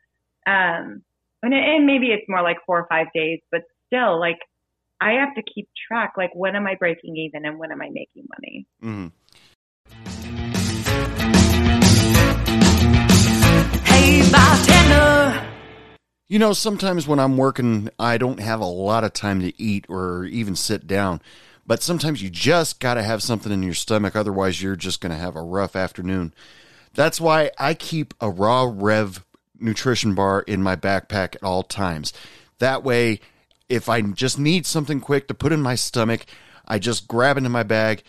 um, 0.45 1.04
and, 1.41 1.54
and 1.54 1.86
maybe 1.86 2.08
it's 2.08 2.28
more 2.28 2.41
like 2.41 2.58
four 2.65 2.80
or 2.80 2.88
five 2.89 3.08
days, 3.13 3.39
but 3.52 3.62
still 3.88 4.19
like 4.19 4.39
I 5.02 5.12
have 5.13 5.36
to 5.36 5.43
keep 5.43 5.69
track. 5.88 6.13
Like 6.17 6.32
when 6.34 6.56
am 6.56 6.67
I 6.67 6.75
breaking 6.75 7.15
even 7.17 7.45
and 7.45 7.58
when 7.58 7.71
am 7.71 7.82
I 7.82 7.89
making 7.89 8.28
money? 8.30 8.65
Mhm. 8.84 9.12
Hey, 13.86 14.30
bartender. 14.32 15.47
You 16.28 16.38
know, 16.38 16.54
sometimes 16.54 17.08
when 17.08 17.19
I'm 17.19 17.38
working, 17.38 17.89
I 17.97 18.17
don't 18.17 18.39
have 18.39 18.60
a 18.60 18.65
lot 18.65 19.04
of 19.04 19.13
time 19.13 19.39
to 19.41 19.60
eat 19.62 19.86
or 19.89 20.25
even 20.25 20.56
sit 20.56 20.86
down. 20.86 21.21
But 21.65 21.82
sometimes 21.82 22.21
you 22.21 22.30
just 22.30 22.80
got 22.80 22.95
to 22.95 23.04
have 23.04 23.23
something 23.23 23.52
in 23.52 23.63
your 23.63 23.73
stomach. 23.73 24.15
Otherwise, 24.15 24.62
you're 24.62 24.75
just 24.75 25.02
going 25.02 25.12
to 25.12 25.17
have 25.17 25.36
a 25.36 25.41
rough 25.41 25.75
afternoon. 25.75 26.34
That's 26.93 27.21
why 27.21 27.52
I 27.58 27.73
keep 27.73 28.13
a 28.19 28.30
Raw 28.30 28.71
Rev 28.71 29.23
nutrition 29.62 30.15
bar 30.15 30.41
in 30.41 30.63
my 30.63 30.76
backpack 30.76 31.36
at 31.36 31.43
all 31.43 31.63
times. 31.63 32.13
That 32.60 32.84
way, 32.84 33.19
if 33.67 33.88
I 33.88 34.02
just 34.02 34.39
need 34.39 34.65
something 34.65 35.00
quick 35.00 35.28
to 35.28 35.34
put 35.34 35.52
in 35.52 35.62
my 35.62 35.76
stomach, 35.76 36.26
I 36.67 36.80
just 36.80 37.08
grab 37.08 37.38
it 37.38 37.45
in 37.45 37.52
my 37.52 37.63
bag. 37.63 38.04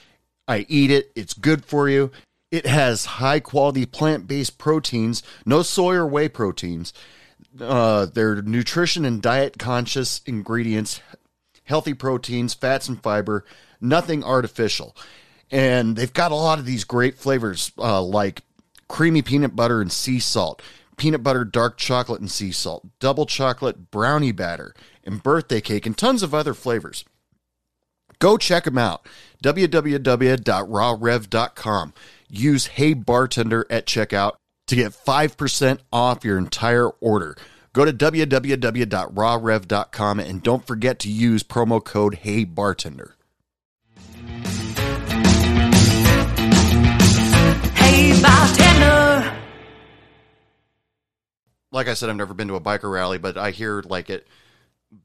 I 0.49 0.67
eat 0.69 0.91
it. 0.91 1.13
It's 1.15 1.35
good 1.35 1.65
for 1.65 1.89
you. 1.89 2.11
It 2.51 2.67
has 2.67 3.05
high 3.05 3.41
quality 3.41 3.87
plant 3.87 4.27
based 4.27 4.59
proteins, 4.59 5.23
no 5.47 5.63
soy 5.63 5.95
or 5.95 6.07
whey 6.07 6.29
proteins. 6.29 6.93
Uh, 7.61 8.07
they're 8.07 8.43
nutrition 8.43 9.05
and 9.05 9.23
diet 9.23 9.59
conscious 9.59 10.21
ingredients, 10.27 11.01
healthy 11.65 11.95
proteins, 11.95 12.55
fats, 12.55 12.89
and 12.89 13.01
fiber, 13.03 13.45
nothing 13.81 14.25
artificial. 14.25 14.97
And 15.51 15.97
they've 15.97 16.13
got 16.13 16.33
a 16.33 16.37
lot 16.37 16.59
of 16.59 16.67
these 16.67 16.85
great 16.85 17.17
flavors 17.17 17.73
uh, 17.79 18.03
like 18.03 18.43
creamy 18.89 19.23
peanut 19.23 19.55
butter 19.55 19.81
and 19.81 19.91
sea 19.91 20.19
salt, 20.19 20.63
peanut 21.01 21.23
butter 21.23 21.45
dark 21.47 21.79
chocolate 21.79 22.21
and 22.21 22.31
sea 22.31 22.53
salt, 22.53 22.87
double 23.01 23.25
chocolate 23.25 23.91
brownie 23.91 24.33
batter, 24.33 24.75
and 25.03 25.23
birthday 25.23 25.63
cake, 25.63 25.87
and 25.87 25.97
tons 25.97 26.23
of 26.23 26.35
other 26.35 26.53
flavors. 26.53 27.07
Go 28.19 28.37
check 28.37 28.65
them 28.65 28.77
out. 28.77 29.07
www.rawrev.com. 29.43 31.95
Use 32.29 32.67
Hey 32.67 32.93
Bartender 32.93 33.65
at 33.71 33.87
checkout 33.87 34.33
to 34.67 34.77
get 34.77 34.93
5% 34.93 35.79
off 35.91 36.23
your 36.23 36.37
entire 36.37 36.89
order. 36.89 37.35
Go 37.73 37.87
to 37.87 37.95
www.rawrev.com 37.95 40.21
and 40.21 40.43
don't 40.43 40.67
forget 40.67 40.99
to 40.99 41.11
use 41.11 41.43
promo 41.43 41.83
code 41.83 42.17
Hey 42.17 42.45
Bartender. 42.45 43.17
Hey, 47.75 48.21
bartender. 48.21 49.10
Like 51.73 51.89
I 51.89 51.95
said, 51.95 52.11
I've 52.11 52.17
never 52.17 52.35
been 52.35 52.49
to 52.49 52.57
a 52.57 52.61
biker 52.61 52.91
rally, 52.91 53.19
but 53.19 53.37
I 53.37 53.51
hear 53.51 53.83
like 53.87 54.11
at 54.11 54.25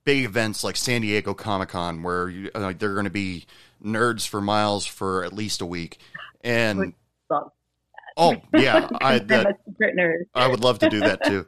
big 0.03 0.25
events 0.25 0.63
like 0.63 0.75
San 0.75 1.01
Diego 1.01 1.33
Comic 1.33 1.69
Con 1.69 2.01
where 2.03 2.29
you, 2.29 2.49
uh, 2.55 2.73
they're 2.77 2.93
going 2.93 3.03
to 3.05 3.09
be 3.11 3.45
nerds 3.83 4.27
for 4.27 4.41
miles 4.41 4.85
for 4.85 5.23
at 5.23 5.33
least 5.33 5.61
a 5.61 5.65
week. 5.65 5.99
And 6.41 6.93
oh 8.17 8.35
yeah, 8.57 8.87
I 9.01 9.19
that, 9.19 9.45
a 9.47 9.55
secret 9.67 9.95
nerd. 9.95 10.23
I 10.33 10.47
would 10.47 10.61
love 10.61 10.79
to 10.79 10.89
do 10.89 10.99
that 11.01 11.23
too. 11.25 11.45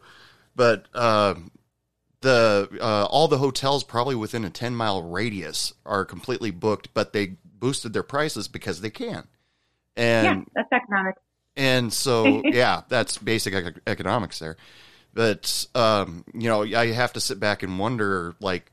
But 0.56 0.86
uh, 0.94 1.36
the 2.22 2.70
uh, 2.82 3.06
all 3.06 3.28
the 3.28 3.38
hotels 3.38 3.84
probably 3.84 4.16
within 4.16 4.44
a 4.46 4.50
ten 4.50 4.76
mile 4.76 5.02
radius 5.04 5.74
are 5.86 6.06
completely 6.06 6.52
booked, 6.52 6.94
but 6.94 7.14
they 7.14 7.38
boosted 7.44 7.94
their 7.94 8.04
prices 8.04 8.48
because 8.48 8.82
they 8.82 8.90
can. 8.90 9.28
yeah, 9.96 10.32
And 10.34 10.48
that's 10.54 10.72
economic. 10.72 11.16
and 11.56 11.92
so 11.92 12.42
yeah, 12.46 12.82
that's 12.90 13.18
basic 13.18 13.80
economics 13.88 14.40
there. 14.40 14.58
But 15.18 15.66
um, 15.74 16.26
you 16.32 16.48
know, 16.48 16.62
I 16.62 16.92
have 16.92 17.12
to 17.14 17.20
sit 17.20 17.40
back 17.40 17.64
and 17.64 17.80
wonder 17.80 18.36
like 18.40 18.72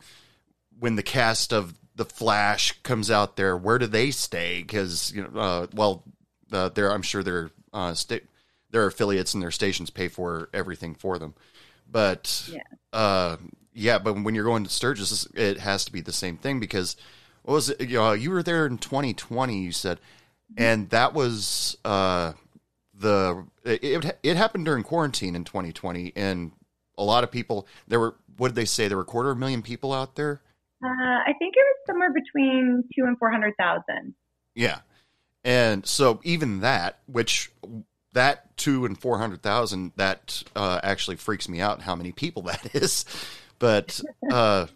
when 0.79 0.95
the 0.97 1.03
cast 1.03 1.55
of 1.55 1.73
the 1.97 2.05
Flash 2.05 2.73
comes 2.83 3.11
out 3.11 3.37
there, 3.37 3.57
where 3.57 3.79
do 3.79 3.87
they 3.87 4.11
stay? 4.11 4.61
Because 4.61 5.11
you 5.11 5.23
know, 5.23 5.41
uh, 5.41 5.67
well, 5.75 6.05
uh, 6.53 6.69
they're 6.69 6.93
I'm 6.93 7.01
sure 7.01 7.23
their 7.23 7.51
uh, 7.73 7.95
sta- 7.95 8.27
their 8.73 8.87
affiliates 8.87 9.33
and 9.33 9.43
their 9.43 9.51
stations 9.51 9.89
pay 9.89 10.09
for 10.09 10.51
everything 10.53 10.95
for 10.95 11.19
them. 11.19 11.33
But 11.91 12.47
Yeah. 12.53 12.61
uh, 12.93 13.37
yeah, 13.73 13.99
but 13.99 14.23
when 14.23 14.35
you're 14.35 14.45
going 14.45 14.65
to 14.65 14.71
Sturgis, 14.71 15.27
it 15.35 15.61
has 15.61 15.87
to 15.87 15.93
be 15.93 16.03
the 16.03 16.13
same 16.13 16.37
thing 16.37 16.61
because 16.61 16.95
what 17.45 17.55
was 17.55 17.71
it? 17.71 17.81
You 17.89 17.97
know, 17.97 18.13
you 18.13 18.31
were 18.31 18.43
there 18.43 18.67
in 18.67 18.77
2020, 18.77 19.63
you 19.63 19.73
said, 19.73 19.99
and 20.59 20.91
that 20.91 21.15
was 21.15 21.79
uh, 21.87 22.35
the 22.93 23.47
it, 23.65 24.17
it 24.23 24.37
happened 24.37 24.65
during 24.65 24.83
quarantine 24.83 25.35
in 25.35 25.45
2020, 25.45 26.13
and 26.17 26.53
a 26.99 27.05
lot 27.05 27.25
of 27.25 27.31
people 27.31 27.67
there 27.89 28.01
were. 28.01 28.17
What 28.37 28.49
did 28.49 28.57
they 28.57 28.65
say? 28.65 28.89
There 28.89 28.97
were 28.97 29.05
a 29.05 29.07
quarter 29.07 29.31
of 29.31 29.37
a 29.37 29.41
million 29.41 29.63
people 29.63 29.93
out 29.93 30.17
there. 30.17 30.43
Uh, 30.85 30.89
I 30.89 31.33
think 31.39 31.55
it 31.57 31.61
was 31.61 31.77
somewhere 31.87 32.13
between 32.13 32.83
two 32.97 33.05
and 33.05 33.19
four 33.19 33.31
hundred 33.31 33.55
thousand. 33.59 34.15
Yeah, 34.55 34.81
and 35.45 35.87
so 35.87 36.21
even 36.25 36.61
that, 36.61 36.99
which 37.07 37.51
that 38.13 38.57
two 38.57 38.85
and 38.85 38.99
four 38.99 39.19
hundred 39.19 39.43
thousand, 39.43 39.93
that 39.97 40.43
uh, 40.57 40.81
actually 40.83 41.17
freaks 41.17 41.49
me 41.49 41.61
out 41.61 41.83
how 41.83 41.95
many 41.95 42.13
people 42.13 42.43
that 42.43 42.75
is. 42.75 43.05
But 43.59 44.01
uh, 44.31 44.67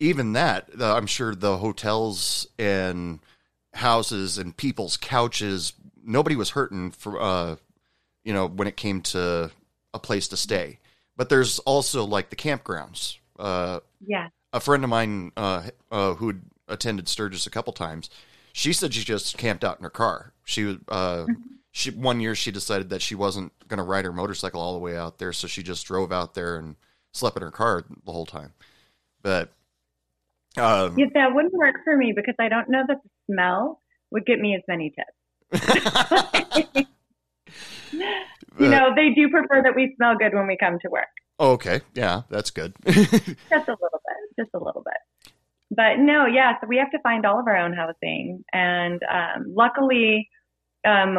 even 0.00 0.34
that, 0.34 0.68
I'm 0.80 1.06
sure 1.06 1.34
the 1.34 1.58
hotels 1.58 2.46
and 2.58 3.20
houses 3.74 4.38
and 4.38 4.56
people's 4.56 4.96
couches, 4.96 5.72
nobody 6.04 6.36
was 6.36 6.50
hurting 6.50 6.90
for, 6.90 7.20
uh, 7.20 7.56
you 8.28 8.34
know, 8.34 8.46
when 8.46 8.68
it 8.68 8.76
came 8.76 9.00
to 9.00 9.50
a 9.94 9.98
place 9.98 10.28
to 10.28 10.36
stay. 10.36 10.78
But 11.16 11.30
there's 11.30 11.60
also 11.60 12.04
like 12.04 12.28
the 12.28 12.36
campgrounds. 12.36 13.16
Uh, 13.38 13.80
Yeah. 14.06 14.28
a 14.52 14.60
friend 14.60 14.84
of 14.84 14.90
mine 14.90 15.32
uh, 15.34 15.62
uh, 15.90 16.12
who 16.12 16.34
attended 16.68 17.08
Sturgis 17.08 17.46
a 17.46 17.50
couple 17.50 17.72
times, 17.72 18.10
she 18.52 18.74
said 18.74 18.92
she 18.92 19.02
just 19.02 19.38
camped 19.38 19.64
out 19.64 19.78
in 19.78 19.82
her 19.82 19.88
car. 19.88 20.34
She 20.44 20.64
was 20.64 20.76
uh, 20.88 21.24
she 21.70 21.90
one 21.90 22.20
year 22.20 22.34
she 22.34 22.50
decided 22.50 22.90
that 22.90 23.00
she 23.00 23.14
wasn't 23.14 23.50
going 23.66 23.78
to 23.78 23.82
ride 23.82 24.04
her 24.04 24.12
motorcycle 24.12 24.60
all 24.60 24.74
the 24.74 24.78
way 24.78 24.94
out 24.94 25.16
there, 25.16 25.32
so 25.32 25.46
she 25.46 25.62
just 25.62 25.86
drove 25.86 26.12
out 26.12 26.34
there 26.34 26.58
and 26.58 26.76
slept 27.14 27.38
in 27.38 27.42
her 27.42 27.50
car 27.50 27.82
the 28.04 28.12
whole 28.12 28.26
time. 28.26 28.52
But 29.22 29.52
um, 30.58 30.98
Yeah, 30.98 31.06
that 31.14 31.34
wouldn't 31.34 31.54
work 31.54 31.76
for 31.82 31.96
me 31.96 32.12
because 32.14 32.34
I 32.38 32.50
don't 32.50 32.68
know 32.68 32.82
that 32.86 32.98
the 33.02 33.32
smell 33.32 33.80
would 34.10 34.26
get 34.26 34.38
me 34.38 34.54
as 34.54 34.62
many 34.68 34.92
tips. 34.92 35.14
You 38.58 38.68
know, 38.68 38.90
they 38.94 39.10
do 39.14 39.28
prefer 39.28 39.62
that 39.62 39.74
we 39.76 39.94
smell 39.96 40.16
good 40.16 40.34
when 40.34 40.46
we 40.46 40.56
come 40.58 40.78
to 40.82 40.90
work. 40.90 41.06
oh, 41.38 41.52
okay, 41.52 41.80
yeah, 41.94 42.22
that's 42.28 42.50
good. 42.50 42.74
Just 42.86 42.98
a 43.04 43.76
little 43.78 44.00
bit, 44.06 44.36
just 44.36 44.50
a 44.54 44.58
little 44.58 44.82
bit. 44.84 45.32
But 45.70 45.98
no, 45.98 46.26
yeah, 46.26 46.52
so 46.60 46.66
we 46.66 46.78
have 46.78 46.90
to 46.92 46.98
find 47.02 47.26
all 47.26 47.38
of 47.38 47.46
our 47.46 47.56
own 47.56 47.74
housing. 47.74 48.42
And 48.52 49.00
um, 49.02 49.54
luckily, 49.54 50.28
um, 50.86 51.18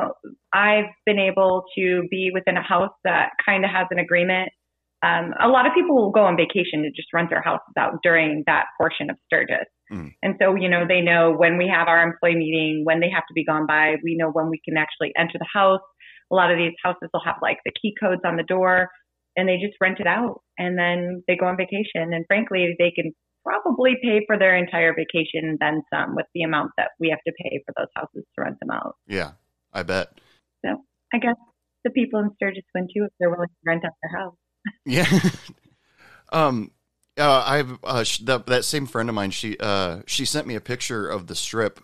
I've 0.54 0.92
been 1.06 1.20
able 1.20 1.64
to 1.78 2.08
be 2.10 2.32
within 2.34 2.58
a 2.58 2.64
house 2.64 2.94
that 3.04 3.30
kind 3.46 3.64
of 3.64 3.72
has 3.72 3.88
an 3.92 4.00
agreement. 4.00 4.50
Um, 5.02 5.34
a 5.40 5.48
lot 5.48 5.66
of 5.66 5.74
people 5.74 5.96
will 5.96 6.12
go 6.12 6.26
on 6.26 6.36
vacation 6.36 6.84
to 6.84 6.90
just 6.90 7.14
rent 7.14 7.30
their 7.30 7.42
houses 7.42 7.74
out 7.78 8.00
during 8.04 8.44
that 8.48 8.66
portion 8.78 9.10
of 9.10 9.18
Sturgis. 9.26 9.68
Mm. 9.92 10.14
And 10.22 10.36
so, 10.42 10.56
you 10.56 10.68
know, 10.68 10.86
they 10.88 11.02
know 11.02 11.32
when 11.32 11.58
we 11.58 11.72
have 11.74 11.88
our 11.88 12.04
employee 12.04 12.36
meeting, 12.36 12.82
when 12.84 13.00
they 13.00 13.10
have 13.10 13.24
to 13.28 13.34
be 13.34 13.46
gone 13.46 13.66
by, 13.66 13.96
we 14.04 14.16
know 14.16 14.30
when 14.30 14.50
we 14.50 14.60
can 14.64 14.78
actually 14.78 15.14
enter 15.18 15.38
the 15.38 15.48
house. 15.52 15.80
A 16.32 16.36
lot 16.36 16.52
of 16.52 16.58
these 16.58 16.74
houses 16.84 17.10
will 17.14 17.22
have 17.26 17.38
like 17.42 17.58
the 17.66 17.72
key 17.82 17.94
codes 18.00 18.22
on 18.26 18.38
the 18.38 18.44
door 18.44 18.90
and 19.36 19.48
they 19.48 19.58
just 19.58 19.78
rent 19.82 20.00
it 20.00 20.08
out 20.08 20.42
and 20.58 20.78
then 20.78 21.24
they 21.28 21.36
go 21.36 21.46
on 21.48 21.58
vacation. 21.58 22.14
And 22.14 22.26
frankly, 22.28 22.76
they 22.78 22.92
can 22.92 23.14
probably 23.46 23.98
pay 24.04 24.22
for 24.28 24.38
their 24.38 24.56
entire 24.56 24.94
vacation 24.94 25.42
and 25.44 25.58
then 25.60 25.82
some 25.92 26.16
with 26.16 26.26
the 26.36 26.44
amount 26.44 26.72
that 26.78 26.90
we 27.00 27.10
have 27.10 27.20
to 27.26 27.34
pay 27.42 27.64
for 27.66 27.74
those 27.78 27.88
houses 27.96 28.24
to 28.36 28.42
rent 28.44 28.60
them 28.60 28.70
out. 28.72 28.96
yeah, 29.08 29.32
I 29.74 29.84
bet. 29.84 30.20
So 30.66 30.84
I 31.14 31.20
guess 31.20 31.36
the 31.84 31.90
people 31.92 32.20
in 32.20 32.32
Sturgis 32.36 32.64
win 32.76 32.88
too 32.94 33.06
if 33.06 33.12
they're 33.20 33.30
willing 33.30 33.48
to 33.48 33.54
rent 33.66 33.86
out 33.86 33.94
their 34.02 34.20
house. 34.20 34.36
Yeah. 34.86 35.08
um. 36.32 36.72
Uh, 37.18 37.44
I've 37.46 37.78
uh, 37.84 38.04
sh- 38.04 38.20
that 38.20 38.46
that 38.48 38.64
same 38.66 38.86
friend 38.86 39.10
of 39.10 39.16
mine. 39.16 39.32
She 39.32 39.58
uh 39.60 40.02
she 40.06 40.26
sent 40.26 40.48
me 40.48 40.56
a 40.56 40.62
picture 40.62 41.08
of 41.08 41.28
the 41.28 41.36
strip, 41.36 41.80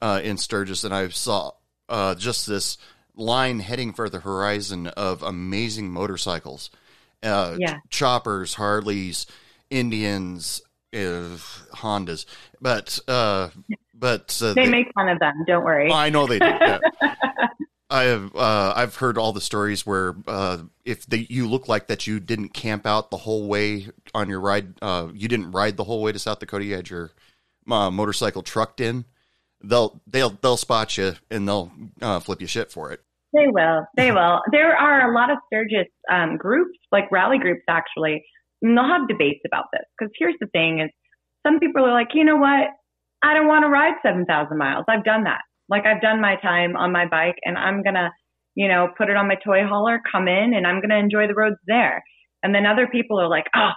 uh, 0.00 0.20
in 0.22 0.36
Sturgis, 0.36 0.84
and 0.84 0.94
I 0.94 1.08
saw 1.08 1.52
uh 1.88 2.14
just 2.14 2.46
this 2.46 2.78
line 3.16 3.60
heading 3.60 3.92
for 3.92 4.08
the 4.08 4.20
horizon 4.20 4.88
of 4.88 5.22
amazing 5.22 5.90
motorcycles, 5.90 6.70
uh, 7.22 7.56
Yeah. 7.58 7.78
choppers, 7.90 8.54
Harleys, 8.54 9.26
Indians, 9.70 10.62
uh, 10.92 11.38
Hondas, 11.76 12.26
but 12.60 12.98
uh, 13.08 13.48
but 13.94 14.40
uh, 14.44 14.54
They 14.54 14.68
make 14.68 14.92
fun 14.94 15.08
of 15.08 15.18
them, 15.18 15.44
don't 15.46 15.64
worry. 15.64 15.90
I 15.92 16.10
know 16.10 16.26
they 16.26 16.38
do. 16.38 16.46
Yeah. 16.46 16.78
I 17.90 18.04
have 18.04 18.34
uh, 18.34 18.72
I've 18.74 18.96
heard 18.96 19.18
all 19.18 19.32
the 19.32 19.40
stories 19.40 19.86
where 19.86 20.16
uh, 20.26 20.58
if 20.84 21.06
the, 21.06 21.26
you 21.30 21.46
look 21.46 21.68
like 21.68 21.86
that 21.88 22.06
you 22.06 22.18
didn't 22.18 22.48
camp 22.48 22.86
out 22.86 23.10
the 23.10 23.18
whole 23.18 23.46
way 23.46 23.88
on 24.14 24.28
your 24.28 24.40
ride, 24.40 24.74
uh, 24.82 25.08
you 25.14 25.28
didn't 25.28 25.52
ride 25.52 25.76
the 25.76 25.84
whole 25.84 26.02
way 26.02 26.10
to 26.10 26.18
South 26.18 26.40
Dakota. 26.40 26.64
You 26.64 26.74
had 26.74 26.90
your 26.90 27.10
uh, 27.70 27.90
motorcycle 27.90 28.42
trucked 28.42 28.80
in. 28.80 29.04
They'll 29.68 30.00
they'll 30.06 30.30
they'll 30.42 30.56
spot 30.56 30.96
you 30.96 31.14
and 31.30 31.48
they'll 31.48 31.72
uh, 32.00 32.20
flip 32.20 32.40
you 32.40 32.46
shit 32.46 32.70
for 32.70 32.92
it. 32.92 33.00
They 33.32 33.48
will. 33.48 33.84
They 33.96 34.12
will. 34.12 34.40
There 34.52 34.76
are 34.76 35.10
a 35.10 35.14
lot 35.14 35.30
of 35.30 35.38
Sturgis 35.46 35.90
um, 36.10 36.36
groups, 36.36 36.78
like 36.92 37.10
rally 37.10 37.38
groups, 37.38 37.62
actually, 37.68 38.22
and 38.62 38.76
they'll 38.76 38.86
have 38.86 39.08
debates 39.08 39.40
about 39.44 39.64
this. 39.72 39.82
Because 39.98 40.12
here's 40.18 40.36
the 40.40 40.46
thing: 40.52 40.80
is 40.80 40.90
some 41.44 41.58
people 41.58 41.84
are 41.84 41.92
like, 41.92 42.08
you 42.14 42.24
know 42.24 42.36
what? 42.36 42.68
I 43.22 43.34
don't 43.34 43.48
want 43.48 43.64
to 43.64 43.70
ride 43.70 43.94
seven 44.04 44.24
thousand 44.24 44.58
miles. 44.58 44.84
I've 44.88 45.04
done 45.04 45.24
that. 45.24 45.40
Like 45.68 45.84
I've 45.86 46.02
done 46.02 46.20
my 46.20 46.36
time 46.42 46.76
on 46.76 46.92
my 46.92 47.06
bike, 47.08 47.36
and 47.42 47.58
I'm 47.58 47.82
gonna, 47.82 48.10
you 48.54 48.68
know, 48.68 48.88
put 48.96 49.10
it 49.10 49.16
on 49.16 49.26
my 49.28 49.36
toy 49.44 49.66
hauler, 49.66 50.00
come 50.10 50.28
in, 50.28 50.54
and 50.54 50.66
I'm 50.66 50.80
gonna 50.80 50.98
enjoy 50.98 51.26
the 51.26 51.34
roads 51.34 51.56
there. 51.66 52.04
And 52.42 52.54
then 52.54 52.66
other 52.66 52.86
people 52.86 53.18
are 53.18 53.28
like, 53.28 53.46
oh, 53.56 53.70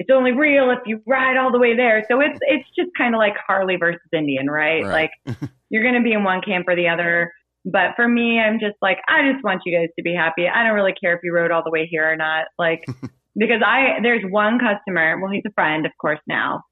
it's 0.00 0.08
only 0.10 0.32
real 0.32 0.70
if 0.70 0.78
you 0.86 1.02
ride 1.06 1.36
all 1.36 1.52
the 1.52 1.58
way 1.58 1.76
there. 1.76 2.02
So 2.10 2.20
it's 2.20 2.38
it's 2.40 2.66
just 2.74 2.88
kind 2.96 3.14
of 3.14 3.18
like 3.18 3.34
Harley 3.46 3.76
versus 3.76 4.00
Indian, 4.16 4.48
right? 4.48 4.82
Right. 4.82 5.10
Like 5.26 5.36
you're 5.68 5.84
gonna 5.84 6.02
be 6.02 6.14
in 6.14 6.24
one 6.24 6.40
camp 6.40 6.66
or 6.66 6.74
the 6.74 6.88
other. 6.88 7.30
But 7.66 7.92
for 7.96 8.08
me, 8.08 8.40
I'm 8.40 8.58
just 8.58 8.76
like, 8.80 8.96
I 9.06 9.30
just 9.30 9.44
want 9.44 9.60
you 9.66 9.76
guys 9.76 9.88
to 9.98 10.02
be 10.02 10.14
happy. 10.14 10.46
I 10.48 10.64
don't 10.64 10.74
really 10.74 10.94
care 10.98 11.12
if 11.14 11.20
you 11.22 11.34
rode 11.34 11.50
all 11.50 11.62
the 11.62 11.70
way 11.70 11.86
here 11.86 12.10
or 12.10 12.16
not. 12.16 12.46
Like, 12.58 12.86
because 13.36 13.60
I, 13.64 14.00
there's 14.02 14.24
one 14.30 14.58
customer, 14.58 15.20
well, 15.20 15.30
he's 15.30 15.42
a 15.46 15.52
friend, 15.52 15.84
of 15.84 15.92
course, 16.00 16.20
now. 16.26 16.62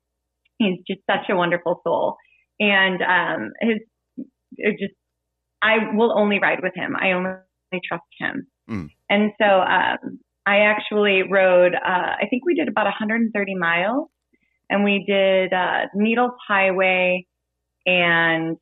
He's 0.57 0.79
just 0.89 1.01
such 1.07 1.29
a 1.29 1.37
wonderful 1.37 1.83
soul. 1.85 2.17
And, 2.59 3.03
um, 3.03 3.51
his, 3.61 4.27
it 4.57 4.79
just, 4.81 4.95
I 5.61 5.95
will 5.95 6.19
only 6.19 6.39
ride 6.41 6.63
with 6.63 6.73
him. 6.75 6.97
I 6.97 7.13
only 7.13 7.37
trust 7.87 8.05
him. 8.19 8.47
Mm. 8.71 8.89
And 9.11 9.33
so, 9.39 9.45
um, 9.45 10.21
I 10.49 10.61
actually 10.61 11.23
rode, 11.31 11.75
uh, 11.75 12.13
I 12.21 12.27
think 12.31 12.47
we 12.47 12.55
did 12.55 12.69
about 12.69 12.87
130 12.87 13.55
miles 13.55 14.09
and 14.71 14.83
we 14.83 15.05
did, 15.07 15.53
uh, 15.53 15.87
Needles 15.95 16.33
Highway 16.49 17.27
and 17.85 18.57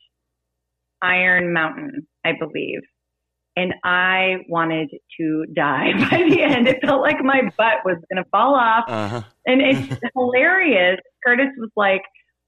Iron 1.00 1.52
Mountain, 1.52 2.08
I 2.24 2.32
believe. 2.38 2.80
And 3.54 3.72
I 3.84 4.38
wanted 4.48 4.90
to 5.20 5.44
die 5.54 5.92
by 6.10 6.24
the 6.28 6.42
end. 6.42 6.66
It 6.66 6.78
felt 6.84 7.02
like 7.02 7.22
my 7.22 7.42
butt 7.56 7.84
was 7.84 7.98
going 8.12 8.22
to 8.22 8.28
fall 8.30 8.56
off. 8.56 8.84
Uh 8.88 9.08
huh. 9.08 9.22
And 9.46 9.62
it's 9.62 10.00
hilarious. 10.14 10.98
Curtis 11.24 11.52
was 11.56 11.70
like, 11.76 12.02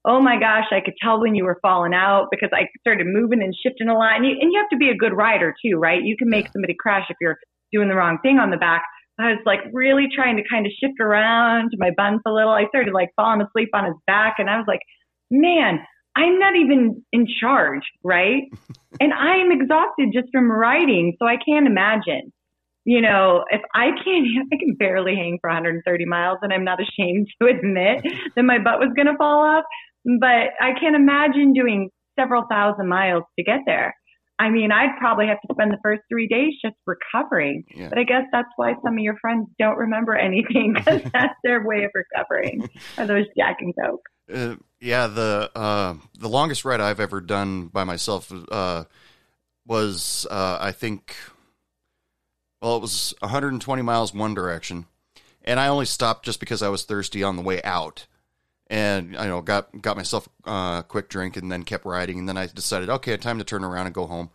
Oh 0.05 0.21
my 0.21 0.37
gosh, 0.37 0.65
I 0.71 0.81
could 0.83 0.95
tell 1.01 1.21
when 1.21 1.35
you 1.35 1.45
were 1.45 1.59
falling 1.61 1.93
out 1.93 2.27
because 2.31 2.49
I 2.53 2.67
started 2.81 3.07
moving 3.07 3.41
and 3.41 3.53
shifting 3.63 3.87
a 3.87 3.93
lot. 3.93 4.15
And 4.15 4.25
you, 4.25 4.31
and 4.39 4.51
you 4.51 4.59
have 4.59 4.69
to 4.69 4.77
be 4.77 4.89
a 4.89 4.95
good 4.95 5.13
rider 5.13 5.53
too, 5.63 5.77
right? 5.77 6.01
You 6.03 6.15
can 6.17 6.29
make 6.29 6.51
somebody 6.51 6.75
crash 6.77 7.05
if 7.09 7.17
you're 7.21 7.37
doing 7.71 7.87
the 7.87 7.95
wrong 7.95 8.17
thing 8.21 8.37
on 8.37 8.49
the 8.49 8.57
back. 8.57 8.83
I 9.19 9.31
was 9.31 9.41
like 9.45 9.59
really 9.73 10.07
trying 10.13 10.37
to 10.37 10.43
kind 10.49 10.65
of 10.65 10.71
shift 10.81 10.99
around 10.99 11.71
my 11.77 11.91
buns 11.95 12.21
a 12.25 12.31
little. 12.31 12.51
I 12.51 12.67
started 12.69 12.93
like 12.93 13.09
falling 13.15 13.41
asleep 13.41 13.69
on 13.73 13.85
his 13.85 13.95
back 14.07 14.35
and 14.37 14.49
I 14.49 14.57
was 14.57 14.65
like, 14.67 14.79
man, 15.29 15.79
I'm 16.15 16.39
not 16.39 16.55
even 16.55 17.03
in 17.11 17.27
charge, 17.39 17.83
right? 18.03 18.43
and 18.99 19.13
I 19.13 19.37
am 19.37 19.51
exhausted 19.51 20.09
just 20.13 20.29
from 20.31 20.51
riding. 20.51 21.15
So 21.19 21.27
I 21.27 21.35
can't 21.35 21.67
imagine, 21.67 22.31
you 22.85 23.01
know, 23.01 23.43
if 23.49 23.61
I 23.73 23.87
can't, 24.03 24.25
I 24.51 24.55
can 24.57 24.75
barely 24.79 25.15
hang 25.15 25.37
for 25.41 25.49
130 25.49 26.05
miles 26.05 26.39
and 26.41 26.53
I'm 26.53 26.63
not 26.63 26.79
ashamed 26.81 27.27
to 27.41 27.47
admit 27.47 28.05
that 28.35 28.43
my 28.43 28.57
butt 28.57 28.79
was 28.79 28.93
going 28.95 29.07
to 29.07 29.17
fall 29.17 29.45
off. 29.45 29.65
But 30.19 30.55
I 30.61 30.79
can't 30.79 30.95
imagine 30.95 31.51
doing 31.53 31.89
several 32.17 32.45
thousand 32.49 32.87
miles 32.87 33.23
to 33.37 33.43
get 33.43 33.59
there. 33.65 33.93
I 34.39 34.49
mean, 34.49 34.71
I'd 34.71 34.97
probably 34.97 35.27
have 35.27 35.41
to 35.41 35.53
spend 35.53 35.71
the 35.71 35.79
first 35.83 36.01
three 36.09 36.27
days 36.27 36.53
just 36.63 36.75
recovering. 36.87 37.65
Yeah. 37.75 37.89
But 37.89 37.99
I 37.99 38.03
guess 38.03 38.23
that's 38.31 38.49
why 38.55 38.73
some 38.83 38.93
of 38.93 38.99
your 38.99 39.17
friends 39.19 39.47
don't 39.59 39.77
remember 39.77 40.15
anything 40.15 40.73
because 40.77 41.01
that's 41.11 41.35
their 41.43 41.65
way 41.67 41.83
of 41.83 41.91
recovering. 41.93 42.67
Are 42.97 43.05
those 43.05 43.25
Jack 43.37 43.57
and 43.59 43.73
Coke? 43.75 44.07
Uh, 44.33 44.55
Yeah, 44.79 45.07
the 45.07 45.51
uh, 45.53 45.95
the 46.17 46.29
longest 46.29 46.63
ride 46.63 46.79
I've 46.79 47.01
ever 47.01 47.19
done 47.19 47.67
by 47.67 47.83
myself 47.83 48.31
uh, 48.49 48.85
was 49.65 50.25
uh, 50.31 50.57
I 50.61 50.71
think 50.71 51.15
well 52.61 52.77
it 52.77 52.81
was 52.81 53.13
120 53.19 53.81
miles 53.81 54.13
one 54.13 54.33
direction, 54.33 54.85
and 55.43 55.59
I 55.59 55.67
only 55.67 55.85
stopped 55.85 56.23
just 56.23 56.39
because 56.39 56.61
I 56.61 56.69
was 56.69 56.83
thirsty 56.83 57.23
on 57.23 57.35
the 57.35 57.41
way 57.41 57.61
out, 57.63 58.07
and 58.69 59.17
I 59.17 59.27
know 59.27 59.41
got 59.41 59.81
got 59.81 59.97
myself 59.97 60.29
a 60.45 60.83
quick 60.87 61.09
drink 61.09 61.37
and 61.37 61.51
then 61.51 61.63
kept 61.63 61.85
riding, 61.85 62.19
and 62.19 62.29
then 62.29 62.37
I 62.37 62.47
decided 62.47 62.89
okay 62.89 63.17
time 63.17 63.37
to 63.39 63.43
turn 63.43 63.63
around 63.63 63.87
and 63.87 63.95
go 63.95 64.05
home, 64.05 64.29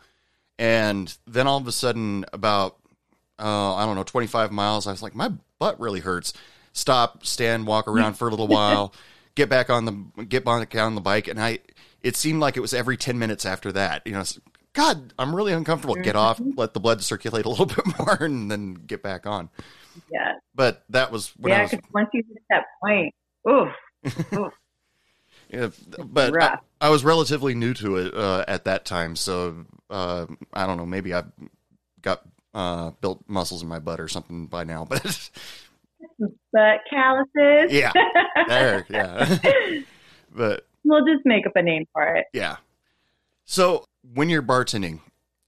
and 0.58 1.16
then 1.26 1.46
all 1.46 1.58
of 1.58 1.66
a 1.66 1.72
sudden 1.72 2.24
about 2.32 2.76
uh, 3.38 3.74
I 3.74 3.84
don't 3.86 3.96
know 3.96 4.04
25 4.04 4.52
miles 4.52 4.86
I 4.86 4.90
was 4.90 5.02
like 5.02 5.14
my 5.14 5.30
butt 5.58 5.78
really 5.80 6.00
hurts, 6.00 6.32
stop 6.72 7.24
stand 7.26 7.66
walk 7.66 7.88
around 7.88 8.14
for 8.14 8.28
a 8.28 8.30
little 8.30 8.48
while 8.58 8.92
get 9.34 9.48
back 9.48 9.70
on 9.70 9.84
the 9.84 10.24
get 10.24 10.44
back 10.44 10.74
on 10.76 10.94
the 10.94 11.00
bike, 11.00 11.28
and 11.28 11.40
I 11.40 11.58
it 12.02 12.16
seemed 12.16 12.40
like 12.40 12.56
it 12.56 12.60
was 12.60 12.74
every 12.74 12.96
ten 12.96 13.18
minutes 13.18 13.44
after 13.46 13.72
that. 13.72 14.02
You 14.06 14.12
know, 14.12 14.22
God, 14.72 15.12
I'm 15.18 15.34
really 15.34 15.52
uncomfortable. 15.52 15.94
Get 15.96 16.16
off, 16.16 16.38
Mm-hmm. 16.38 16.50
let 16.56 16.74
the 16.74 16.80
blood 16.80 17.02
circulate 17.02 17.44
a 17.44 17.48
little 17.48 17.66
bit 17.76 17.84
more, 17.98 18.18
and 18.20 18.50
then 18.50 18.74
get 18.74 19.02
back 19.02 19.26
on. 19.26 19.48
Yeah. 20.12 20.32
But 20.54 20.84
that 20.90 21.10
was 21.10 21.32
when 21.36 21.52
I 21.52 21.62
Yeah, 21.62 21.68
because 21.70 21.90
once 21.92 22.08
you 22.12 22.22
hit 22.28 22.42
that 22.50 22.64
point, 22.82 23.14
oof, 23.48 23.68
Yeah, 25.50 25.68
but 26.04 26.34
I. 26.42 26.58
I 26.80 26.88
was 26.88 27.04
relatively 27.04 27.54
new 27.54 27.74
to 27.74 27.96
it 27.96 28.14
uh, 28.14 28.44
at 28.48 28.64
that 28.64 28.84
time, 28.84 29.14
so 29.14 29.66
uh, 29.90 30.26
I 30.52 30.66
don't 30.66 30.76
know. 30.76 30.86
Maybe 30.86 31.14
I've 31.14 31.30
got 32.02 32.22
uh, 32.54 32.90
built 33.00 33.22
muscles 33.28 33.62
in 33.62 33.68
my 33.68 33.78
butt 33.78 34.00
or 34.00 34.08
something 34.08 34.46
by 34.46 34.64
now. 34.64 34.84
But 34.84 35.30
but 36.52 36.80
calluses. 36.90 37.72
yeah, 37.72 37.92
there, 38.48 38.86
yeah. 38.88 39.38
but 40.34 40.66
we'll 40.84 41.04
just 41.04 41.24
make 41.24 41.46
up 41.46 41.56
a 41.56 41.62
name 41.62 41.86
for 41.92 42.14
it. 42.14 42.26
Yeah. 42.32 42.56
So 43.44 43.84
when 44.14 44.28
you're 44.30 44.42
bartending, 44.42 45.00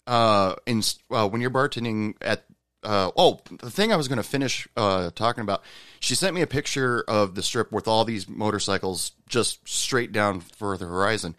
uh, 0.07 0.55
in 0.67 0.83
uh, 1.11 1.29
when 1.29 1.41
you're 1.41 1.51
bartending 1.51 2.15
at 2.21 2.45
uh, 2.87 3.11
oh, 3.17 3.41
the 3.61 3.71
thing 3.71 3.93
I 3.93 3.97
was 3.97 4.07
going 4.07 4.19
to 4.19 4.23
finish 4.23 4.69
uh, 4.77 5.11
talking 5.15 5.43
about, 5.43 5.63
she 5.99 6.15
sent 6.15 6.35
me 6.35 6.41
a 6.41 6.47
picture 6.47 7.05
of 7.09 7.35
the 7.35 7.43
strip 7.43 7.73
with 7.73 7.89
all 7.89 8.05
these 8.05 8.29
motorcycles 8.29 9.13
just 9.29 9.69
straight 9.69 10.13
down 10.13 10.41
for 10.41 10.79
the 10.79 10.87
horizon. 10.87 11.35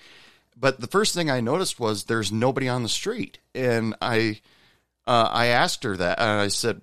But 0.60 0.82
the 0.82 0.88
first 0.88 1.16
thing 1.16 1.32
I 1.32 1.40
noticed 1.40 1.80
was 1.80 2.04
there's 2.04 2.32
nobody 2.34 2.68
on 2.68 2.84
the 2.84 2.90
street, 2.90 3.40
and 3.56 3.96
I 4.02 4.42
uh, 5.06 5.30
I 5.32 5.46
asked 5.48 5.84
her 5.84 5.96
that, 5.96 6.20
and 6.20 6.42
I 6.42 6.50
said, 6.50 6.82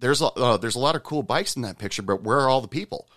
"There's 0.00 0.22
a 0.22 0.26
uh, 0.26 0.56
there's 0.56 0.74
a 0.74 0.80
lot 0.80 0.96
of 0.96 1.04
cool 1.04 1.22
bikes 1.22 1.54
in 1.54 1.62
that 1.62 1.78
picture, 1.78 2.02
but 2.02 2.22
where 2.22 2.40
are 2.40 2.48
all 2.48 2.62
the 2.62 2.68
people?" 2.68 3.08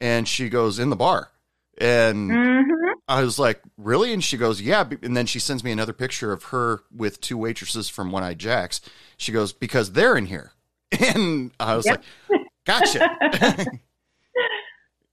And 0.00 0.28
she 0.28 0.48
goes, 0.50 0.78
"In 0.78 0.90
the 0.90 0.96
bar." 0.96 1.30
And 1.78 2.30
hmm 2.30 2.75
I 3.08 3.22
was 3.22 3.38
like, 3.38 3.60
really? 3.76 4.12
And 4.12 4.22
she 4.22 4.36
goes, 4.36 4.60
yeah. 4.60 4.84
And 5.02 5.16
then 5.16 5.26
she 5.26 5.38
sends 5.38 5.62
me 5.62 5.70
another 5.70 5.92
picture 5.92 6.32
of 6.32 6.44
her 6.44 6.82
with 6.94 7.20
two 7.20 7.38
waitresses 7.38 7.88
from 7.88 8.10
One 8.10 8.22
Eye 8.24 8.34
Jacks. 8.34 8.80
She 9.16 9.30
goes, 9.32 9.52
because 9.52 9.92
they're 9.92 10.16
in 10.16 10.26
here. 10.26 10.52
And 11.00 11.50
I 11.60 11.76
was 11.76 11.86
Yep. 11.86 12.02
like, 12.30 12.40
gotcha. 12.64 13.66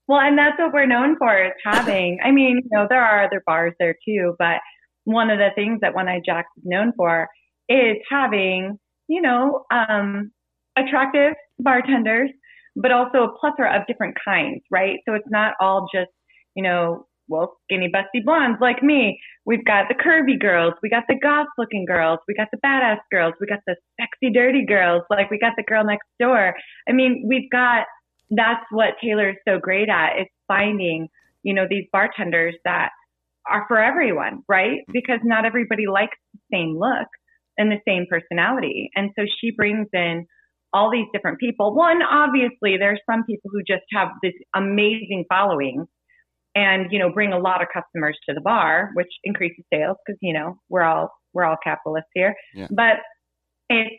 Well, 0.06 0.20
and 0.20 0.36
that's 0.36 0.58
what 0.58 0.72
we're 0.74 0.86
known 0.86 1.16
for 1.16 1.46
is 1.46 1.52
having. 1.64 2.18
I 2.22 2.30
mean, 2.30 2.60
you 2.62 2.68
know, 2.70 2.86
there 2.88 3.02
are 3.02 3.24
other 3.24 3.42
bars 3.46 3.72
there 3.78 3.96
too, 4.06 4.36
but 4.38 4.58
one 5.04 5.30
of 5.30 5.38
the 5.38 5.48
things 5.54 5.78
that 5.80 5.94
One 5.94 6.08
Eye 6.08 6.20
Jacks 6.24 6.50
is 6.58 6.62
known 6.66 6.92
for 6.94 7.26
is 7.70 7.96
having, 8.10 8.78
you 9.08 9.22
know, 9.22 9.64
um, 9.70 10.30
attractive 10.76 11.32
bartenders, 11.58 12.30
but 12.76 12.92
also 12.92 13.24
a 13.24 13.38
plethora 13.38 13.80
of 13.80 13.86
different 13.86 14.16
kinds, 14.22 14.60
right? 14.70 14.98
So 15.08 15.14
it's 15.14 15.28
not 15.30 15.54
all 15.58 15.88
just, 15.94 16.10
you 16.54 16.62
know, 16.62 17.06
well, 17.28 17.56
skinny, 17.64 17.90
busty 17.94 18.24
blondes 18.24 18.58
like 18.60 18.82
me. 18.82 19.18
We've 19.46 19.64
got 19.64 19.86
the 19.88 19.94
curvy 19.94 20.38
girls, 20.38 20.74
we 20.82 20.88
got 20.88 21.04
the 21.08 21.18
goth 21.20 21.48
looking 21.58 21.84
girls, 21.84 22.18
we 22.28 22.34
got 22.34 22.48
the 22.52 22.58
badass 22.64 22.98
girls, 23.10 23.34
we 23.40 23.46
got 23.46 23.60
the 23.66 23.76
sexy, 24.00 24.32
dirty 24.32 24.64
girls, 24.66 25.02
like 25.10 25.30
we 25.30 25.38
got 25.38 25.52
the 25.56 25.62
girl 25.62 25.84
next 25.84 26.06
door. 26.20 26.54
I 26.88 26.92
mean, 26.92 27.24
we've 27.26 27.50
got 27.50 27.86
that's 28.30 28.64
what 28.70 28.94
Taylor 29.02 29.30
is 29.30 29.36
so 29.46 29.58
great 29.60 29.88
at 29.88 30.20
is 30.20 30.26
finding, 30.48 31.08
you 31.42 31.54
know, 31.54 31.66
these 31.68 31.84
bartenders 31.92 32.54
that 32.64 32.90
are 33.50 33.64
for 33.68 33.78
everyone, 33.78 34.42
right? 34.48 34.80
Because 34.92 35.20
not 35.22 35.44
everybody 35.44 35.86
likes 35.86 36.16
the 36.32 36.40
same 36.52 36.78
look 36.78 37.08
and 37.58 37.70
the 37.70 37.80
same 37.86 38.06
personality. 38.08 38.90
And 38.96 39.10
so 39.18 39.24
she 39.40 39.50
brings 39.50 39.88
in 39.92 40.26
all 40.72 40.90
these 40.90 41.06
different 41.12 41.38
people. 41.38 41.74
One, 41.74 42.02
obviously, 42.02 42.76
there's 42.78 43.00
some 43.08 43.24
people 43.24 43.50
who 43.52 43.60
just 43.60 43.84
have 43.92 44.08
this 44.22 44.32
amazing 44.54 45.24
following 45.28 45.86
and, 46.54 46.92
you 46.92 46.98
know, 46.98 47.12
bring 47.12 47.32
a 47.32 47.38
lot 47.38 47.62
of 47.62 47.68
customers 47.72 48.16
to 48.28 48.34
the 48.34 48.40
bar, 48.40 48.90
which 48.94 49.08
increases 49.24 49.64
sales 49.72 49.96
because, 50.06 50.18
you 50.22 50.32
know, 50.32 50.56
we're 50.68 50.82
all, 50.82 51.10
we're 51.32 51.44
all 51.44 51.56
capitalists 51.62 52.10
here. 52.14 52.34
Yeah. 52.54 52.68
But 52.70 52.96
it's 53.68 53.94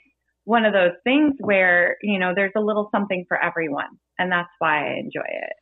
one 0.45 0.63
of 0.63 0.73
those 0.73 0.93
things 1.03 1.33
where, 1.39 1.97
you 2.01 2.19
know, 2.19 2.33
there's 2.35 2.53
a 2.55 2.61
little 2.61 2.89
something 2.91 3.25
for 3.27 3.41
everyone. 3.41 3.97
And 4.17 4.31
that's 4.31 4.49
why 4.59 4.87
I 4.87 4.99
enjoy 4.99 5.27
it. 5.27 5.53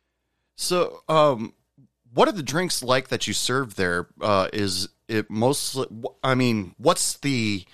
so, 0.56 1.02
um, 1.08 1.54
what 2.12 2.28
are 2.28 2.32
the 2.32 2.44
drinks 2.44 2.80
like 2.80 3.08
that 3.08 3.26
you 3.26 3.32
serve 3.32 3.74
there? 3.74 4.06
Uh, 4.20 4.48
is 4.52 4.88
it 5.08 5.28
mostly, 5.28 5.88
I 6.22 6.36
mean, 6.36 6.74
what's 6.78 7.14
the, 7.14 7.64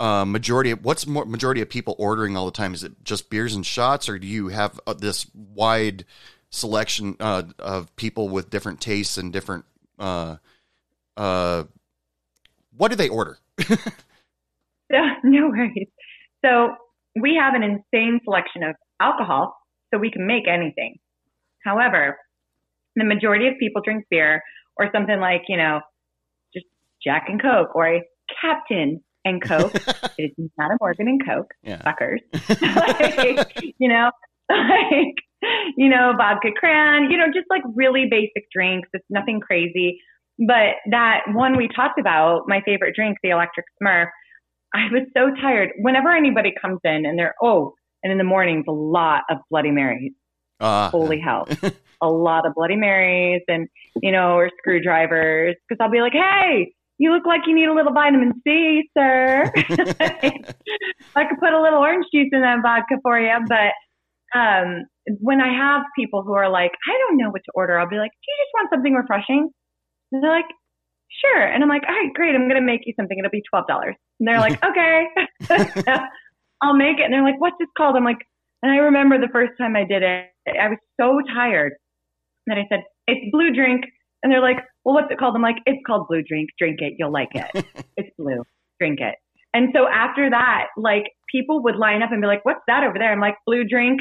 uh, 0.00 0.24
majority 0.24 0.70
of 0.70 0.82
what's 0.82 1.06
more 1.06 1.26
majority 1.26 1.60
of 1.60 1.68
people 1.68 1.94
ordering 1.98 2.36
all 2.36 2.46
the 2.46 2.52
time? 2.52 2.72
Is 2.72 2.82
it 2.82 3.04
just 3.04 3.28
beers 3.28 3.54
and 3.54 3.64
shots, 3.64 4.08
or 4.08 4.18
do 4.18 4.26
you 4.26 4.48
have 4.48 4.80
uh, 4.86 4.94
this 4.94 5.26
wide 5.34 6.06
selection 6.50 7.16
uh, 7.20 7.44
of 7.58 7.94
people 7.96 8.28
with 8.28 8.50
different 8.50 8.80
tastes 8.80 9.16
and 9.18 9.32
different? 9.32 9.64
Uh, 9.98 10.36
uh, 11.16 11.64
what 12.76 12.88
do 12.90 12.96
they 12.96 13.08
order? 13.08 13.38
Yeah, 14.92 15.14
no 15.22 15.48
worries. 15.50 15.86
So 16.44 16.74
we 17.20 17.36
have 17.36 17.54
an 17.54 17.62
insane 17.62 18.18
selection 18.24 18.64
of 18.64 18.74
alcohol, 19.00 19.56
so 19.92 20.00
we 20.00 20.10
can 20.10 20.26
make 20.26 20.48
anything. 20.48 20.96
However, 21.64 22.18
the 22.96 23.04
majority 23.04 23.46
of 23.46 23.54
people 23.60 23.82
drink 23.84 24.06
beer 24.10 24.42
or 24.76 24.90
something 24.92 25.20
like, 25.20 25.42
you 25.48 25.56
know, 25.56 25.80
just 26.52 26.66
Jack 27.04 27.26
and 27.28 27.40
Coke 27.40 27.76
or 27.76 27.86
a 27.86 28.02
Captain 28.42 29.00
and 29.24 29.40
Coke. 29.40 29.74
it 30.18 30.32
is 30.36 30.50
not 30.58 30.72
a 30.72 30.76
Morgan 30.80 31.06
and 31.06 31.24
Coke, 31.24 31.52
Yeah. 31.62 31.82
suckers. 31.84 32.20
like, 32.60 33.46
you 33.78 33.88
know, 33.88 34.10
like, 34.50 35.14
you 35.76 35.88
know, 35.88 36.12
vodka 36.16 36.50
cran, 36.58 37.10
you 37.10 37.16
know, 37.16 37.26
just 37.26 37.46
like 37.50 37.62
really 37.74 38.06
basic 38.10 38.50
drinks. 38.52 38.88
It's 38.92 39.04
nothing 39.10 39.40
crazy. 39.40 40.00
But 40.38 40.76
that 40.90 41.22
one 41.32 41.56
we 41.56 41.68
talked 41.68 41.98
about, 41.98 42.42
my 42.46 42.62
favorite 42.64 42.94
drink, 42.94 43.18
the 43.22 43.30
electric 43.30 43.66
smurf, 43.82 44.06
I 44.72 44.86
was 44.90 45.06
so 45.14 45.30
tired. 45.40 45.70
Whenever 45.78 46.10
anybody 46.10 46.52
comes 46.60 46.78
in 46.84 47.04
and 47.04 47.18
they're, 47.18 47.34
oh, 47.42 47.74
and 48.02 48.10
in 48.12 48.18
the 48.18 48.24
mornings, 48.24 48.64
a 48.68 48.72
lot 48.72 49.22
of 49.30 49.38
Bloody 49.50 49.70
Marys. 49.70 50.12
Uh, 50.58 50.88
Holy 50.90 51.20
hell. 51.20 51.46
a 52.00 52.08
lot 52.08 52.46
of 52.46 52.54
Bloody 52.54 52.76
Marys 52.76 53.42
and, 53.48 53.68
you 54.02 54.12
know, 54.12 54.34
or 54.34 54.50
screwdrivers. 54.58 55.56
Cause 55.68 55.78
I'll 55.80 55.90
be 55.90 56.00
like, 56.00 56.12
hey, 56.12 56.72
you 56.98 57.12
look 57.12 57.26
like 57.26 57.42
you 57.46 57.54
need 57.54 57.66
a 57.66 57.74
little 57.74 57.92
vitamin 57.92 58.40
C, 58.46 58.88
sir. 58.96 59.50
I 59.56 61.24
could 61.24 61.38
put 61.40 61.52
a 61.52 61.60
little 61.60 61.80
orange 61.80 62.06
juice 62.12 62.28
in 62.32 62.42
that 62.42 62.58
vodka 62.62 62.96
for 63.02 63.18
you. 63.18 63.34
But 63.48 63.72
um, 64.34 64.84
when 65.18 65.40
I 65.40 65.52
have 65.52 65.82
people 65.96 66.22
who 66.22 66.34
are 66.34 66.50
like, 66.50 66.70
I 66.88 66.98
don't 66.98 67.16
know 67.16 67.30
what 67.30 67.42
to 67.44 67.52
order, 67.54 67.78
I'll 67.78 67.88
be 67.88 67.96
like, 67.96 68.12
do 68.12 68.26
you 68.28 68.38
just 68.44 68.52
want 68.54 68.70
something 68.72 68.94
refreshing? 68.94 69.50
And 70.12 70.22
they're 70.22 70.30
like, 70.30 70.50
sure. 71.20 71.44
And 71.44 71.62
I'm 71.62 71.68
like, 71.68 71.82
all 71.88 71.94
right, 71.94 72.12
great. 72.14 72.34
I'm 72.34 72.48
going 72.48 72.60
to 72.60 72.66
make 72.66 72.82
you 72.84 72.94
something. 72.96 73.18
It'll 73.18 73.30
be 73.30 73.42
$12. 73.52 73.64
And 74.20 74.28
they're 74.28 74.40
like, 74.40 74.62
okay. 74.70 75.06
I'll 76.62 76.76
make 76.76 76.98
it. 76.98 77.04
And 77.04 77.12
they're 77.14 77.24
like, 77.24 77.40
what's 77.40 77.56
this 77.58 77.68
called? 77.76 77.96
I'm 77.96 78.04
like, 78.04 78.18
and 78.62 78.70
I 78.70 78.76
remember 78.76 79.18
the 79.18 79.32
first 79.32 79.52
time 79.58 79.76
I 79.76 79.84
did 79.84 80.02
it, 80.02 80.26
I 80.46 80.68
was 80.68 80.78
so 81.00 81.18
tired 81.34 81.72
that 82.46 82.58
I 82.58 82.66
said, 82.68 82.84
it's 83.06 83.30
blue 83.32 83.52
drink. 83.52 83.84
And 84.22 84.30
they're 84.30 84.42
like, 84.42 84.58
well, 84.84 84.94
what's 84.94 85.10
it 85.10 85.18
called? 85.18 85.34
I'm 85.34 85.42
like, 85.42 85.56
it's 85.64 85.80
called 85.86 86.06
blue 86.08 86.22
drink. 86.22 86.50
Drink 86.58 86.80
it. 86.80 86.94
You'll 86.98 87.12
like 87.12 87.30
it. 87.34 87.64
it's 87.96 88.10
blue. 88.18 88.42
Drink 88.78 89.00
it. 89.00 89.14
And 89.54 89.70
so 89.74 89.88
after 89.88 90.30
that, 90.30 90.66
like 90.76 91.04
people 91.30 91.62
would 91.64 91.76
line 91.76 92.02
up 92.02 92.12
and 92.12 92.20
be 92.20 92.26
like, 92.26 92.44
what's 92.44 92.60
that 92.66 92.84
over 92.84 92.98
there? 92.98 93.12
I'm 93.12 93.20
like, 93.20 93.36
blue 93.46 93.64
drink. 93.64 94.00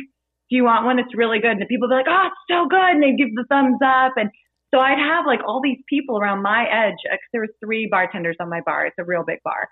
Do 0.49 0.55
you 0.55 0.63
want 0.63 0.85
one? 0.85 0.99
It's 0.99 1.15
really 1.15 1.39
good. 1.39 1.51
And 1.51 1.61
the 1.61 1.69
people 1.69 1.89
be 1.89 1.95
like, 1.95 2.09
oh, 2.09 2.27
it's 2.27 2.45
so 2.49 2.67
good. 2.67 2.97
And 2.97 3.03
they 3.03 3.13
give 3.13 3.33
the 3.35 3.45
thumbs 3.49 3.77
up. 3.85 4.13
And 4.17 4.29
so 4.73 4.79
I'd 4.79 4.97
have 4.97 5.25
like 5.25 5.41
all 5.47 5.61
these 5.63 5.79
people 5.89 6.19
around 6.19 6.41
my 6.41 6.65
edge. 6.65 6.97
There 7.31 7.41
was 7.41 7.53
three 7.63 7.87
bartenders 7.89 8.37
on 8.39 8.49
my 8.49 8.61
bar. 8.65 8.85
It's 8.85 8.97
a 8.99 9.05
real 9.05 9.23
big 9.25 9.39
bar. 9.43 9.69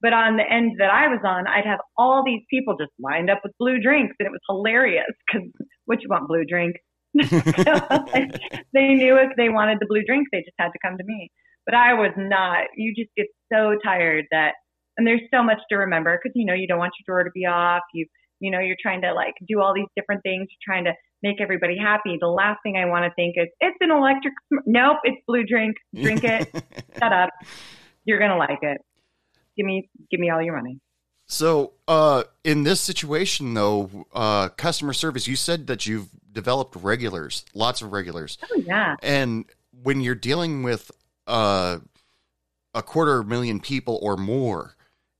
But 0.00 0.12
on 0.12 0.36
the 0.36 0.44
end 0.48 0.76
that 0.78 0.90
I 0.90 1.08
was 1.08 1.20
on, 1.24 1.46
I'd 1.48 1.66
have 1.66 1.80
all 1.96 2.22
these 2.24 2.42
people 2.50 2.76
just 2.78 2.92
lined 3.00 3.30
up 3.30 3.40
with 3.42 3.52
blue 3.58 3.80
drinks, 3.80 4.14
and 4.20 4.26
it 4.26 4.30
was 4.30 4.40
hilarious. 4.48 5.10
Because 5.26 5.48
what 5.86 6.02
you 6.02 6.08
want, 6.08 6.28
blue 6.28 6.44
drink? 6.44 6.76
they 7.14 8.94
knew 8.94 9.16
if 9.16 9.34
they 9.36 9.48
wanted 9.48 9.78
the 9.80 9.86
blue 9.88 10.04
drink, 10.06 10.28
they 10.30 10.38
just 10.38 10.54
had 10.58 10.68
to 10.68 10.78
come 10.84 10.96
to 10.98 11.04
me. 11.04 11.30
But 11.66 11.74
I 11.74 11.94
was 11.94 12.12
not. 12.16 12.66
You 12.76 12.94
just 12.94 13.10
get 13.16 13.26
so 13.52 13.74
tired 13.84 14.26
that, 14.30 14.52
and 14.96 15.06
there's 15.06 15.22
so 15.34 15.42
much 15.42 15.58
to 15.70 15.76
remember 15.76 16.16
because 16.16 16.32
you 16.36 16.46
know 16.46 16.54
you 16.54 16.68
don't 16.68 16.78
want 16.78 16.92
your 16.98 17.04
drawer 17.12 17.24
to 17.24 17.30
be 17.34 17.44
off. 17.44 17.82
You 17.92 18.06
You 18.40 18.50
know, 18.50 18.60
you're 18.60 18.76
trying 18.80 19.02
to 19.02 19.12
like 19.12 19.34
do 19.46 19.60
all 19.60 19.74
these 19.74 19.88
different 19.96 20.22
things, 20.22 20.48
you're 20.50 20.74
trying 20.74 20.84
to 20.84 20.92
make 21.22 21.40
everybody 21.40 21.76
happy. 21.76 22.16
The 22.20 22.28
last 22.28 22.60
thing 22.62 22.76
I 22.76 22.86
want 22.86 23.04
to 23.04 23.10
think 23.14 23.34
is 23.36 23.48
it's 23.60 23.76
an 23.80 23.90
electric. 23.90 24.34
Sm-. 24.52 24.58
Nope, 24.66 24.98
it's 25.04 25.20
blue 25.26 25.44
drink. 25.44 25.76
Drink 25.94 26.24
it. 26.24 26.50
Shut 26.98 27.12
up. 27.12 27.30
You're 28.04 28.18
gonna 28.18 28.38
like 28.38 28.58
it. 28.62 28.80
Give 29.56 29.66
me, 29.66 29.88
give 30.10 30.20
me 30.20 30.30
all 30.30 30.40
your 30.40 30.56
money. 30.56 30.78
So, 31.26 31.74
uh, 31.86 32.24
in 32.44 32.62
this 32.62 32.80
situation, 32.80 33.52
though, 33.52 34.06
uh, 34.14 34.48
customer 34.50 34.94
service, 34.94 35.26
you 35.26 35.36
said 35.36 35.66
that 35.66 35.86
you've 35.86 36.08
developed 36.32 36.76
regulars, 36.76 37.44
lots 37.54 37.82
of 37.82 37.92
regulars. 37.92 38.38
Oh 38.50 38.56
yeah. 38.56 38.96
And 39.02 39.44
when 39.82 40.00
you're 40.00 40.14
dealing 40.14 40.62
with 40.62 40.90
uh, 41.26 41.78
a 42.74 42.82
quarter 42.82 43.22
million 43.22 43.60
people 43.60 43.98
or 44.02 44.16
more, 44.16 44.76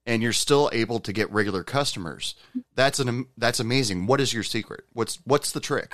and 0.08 0.22
you're 0.22 0.32
still 0.32 0.70
able 0.72 0.98
to 1.00 1.12
get 1.12 1.30
regular 1.30 1.62
customers, 1.62 2.34
that's 2.74 2.98
an 2.98 3.26
that's 3.36 3.60
amazing. 3.60 4.06
What 4.06 4.20
is 4.20 4.32
your 4.32 4.42
secret? 4.42 4.84
What's 4.94 5.20
what's 5.24 5.52
the 5.52 5.60
trick? 5.60 5.92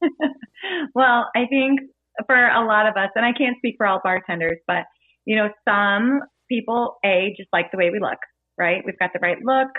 well, 0.94 1.30
I 1.34 1.46
think 1.48 1.80
for 2.26 2.36
a 2.36 2.64
lot 2.66 2.86
of 2.86 2.96
us, 2.96 3.10
and 3.16 3.24
I 3.24 3.32
can't 3.32 3.56
speak 3.56 3.76
for 3.78 3.86
all 3.86 4.00
bartenders, 4.04 4.58
but 4.66 4.84
you 5.24 5.36
know, 5.36 5.48
some 5.66 6.20
people 6.48 6.98
a 7.04 7.34
just 7.36 7.48
like 7.52 7.70
the 7.72 7.78
way 7.78 7.90
we 7.90 7.98
look, 7.98 8.18
right? 8.58 8.82
We've 8.84 8.98
got 8.98 9.10
the 9.14 9.20
right 9.20 9.38
look, 9.42 9.70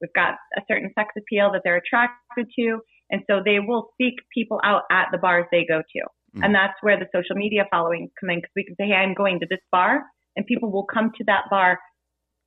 we've 0.00 0.12
got 0.14 0.34
a 0.56 0.60
certain 0.68 0.92
sex 0.96 1.08
appeal 1.16 1.50
that 1.52 1.62
they're 1.64 1.78
attracted 1.78 2.48
to, 2.58 2.80
and 3.10 3.22
so 3.28 3.40
they 3.42 3.60
will 3.60 3.88
seek 3.98 4.14
people 4.32 4.60
out 4.62 4.82
at 4.90 5.08
the 5.10 5.18
bars 5.18 5.46
they 5.50 5.64
go 5.66 5.80
to. 5.80 6.38
Mm. 6.38 6.44
And 6.44 6.54
that's 6.54 6.74
where 6.82 6.98
the 6.98 7.08
social 7.14 7.36
media 7.36 7.64
following 7.70 8.10
come 8.20 8.28
in 8.28 8.38
because 8.38 8.52
we 8.54 8.64
can 8.64 8.76
say, 8.76 8.88
hey, 8.88 8.94
I'm 8.94 9.14
going 9.14 9.40
to 9.40 9.46
this 9.48 9.60
bar, 9.70 10.02
and 10.36 10.46
people 10.46 10.70
will 10.70 10.84
come 10.84 11.12
to 11.16 11.24
that 11.24 11.44
bar 11.50 11.78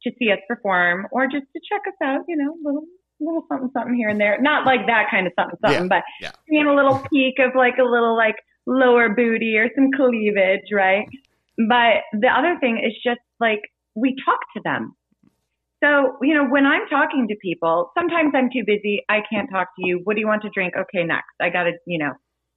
to 0.05 0.11
see 0.19 0.31
us 0.31 0.39
perform 0.47 1.07
or 1.11 1.25
just 1.25 1.45
to 1.53 1.61
check 1.69 1.81
us 1.87 1.95
out, 2.03 2.21
you 2.27 2.37
know, 2.37 2.55
little 2.63 2.85
little 3.19 3.45
something 3.49 3.69
something 3.73 3.95
here 3.95 4.09
and 4.09 4.19
there. 4.19 4.41
Not 4.41 4.65
like 4.65 4.87
that 4.87 5.07
kind 5.09 5.27
of 5.27 5.33
something 5.37 5.57
something, 5.63 5.83
yeah, 5.83 5.87
but 5.87 6.03
yeah. 6.21 6.31
seeing 6.49 6.67
a 6.67 6.75
little 6.75 6.99
peek 7.11 7.35
of 7.39 7.55
like 7.55 7.77
a 7.79 7.83
little 7.83 8.15
like 8.15 8.35
lower 8.67 9.09
booty 9.09 9.57
or 9.57 9.69
some 9.75 9.89
cleavage, 9.95 10.71
right? 10.73 11.07
But 11.57 12.03
the 12.13 12.27
other 12.27 12.57
thing 12.59 12.81
is 12.83 12.93
just 13.03 13.21
like 13.39 13.61
we 13.95 14.15
talk 14.25 14.39
to 14.55 14.61
them. 14.63 14.95
So, 15.83 16.17
you 16.21 16.33
know, 16.33 16.45
when 16.45 16.65
I'm 16.65 16.87
talking 16.89 17.27
to 17.29 17.35
people, 17.41 17.91
sometimes 17.97 18.31
I'm 18.33 18.49
too 18.51 18.63
busy. 18.65 19.03
I 19.09 19.19
can't 19.29 19.49
talk 19.51 19.67
to 19.77 19.85
you. 19.85 20.01
What 20.03 20.15
do 20.15 20.19
you 20.19 20.27
want 20.27 20.41
to 20.43 20.49
drink? 20.53 20.73
Okay, 20.75 21.03
next. 21.03 21.35
I 21.39 21.49
got 21.49 21.63
to, 21.63 21.71
you 21.85 21.99
know, 21.99 22.13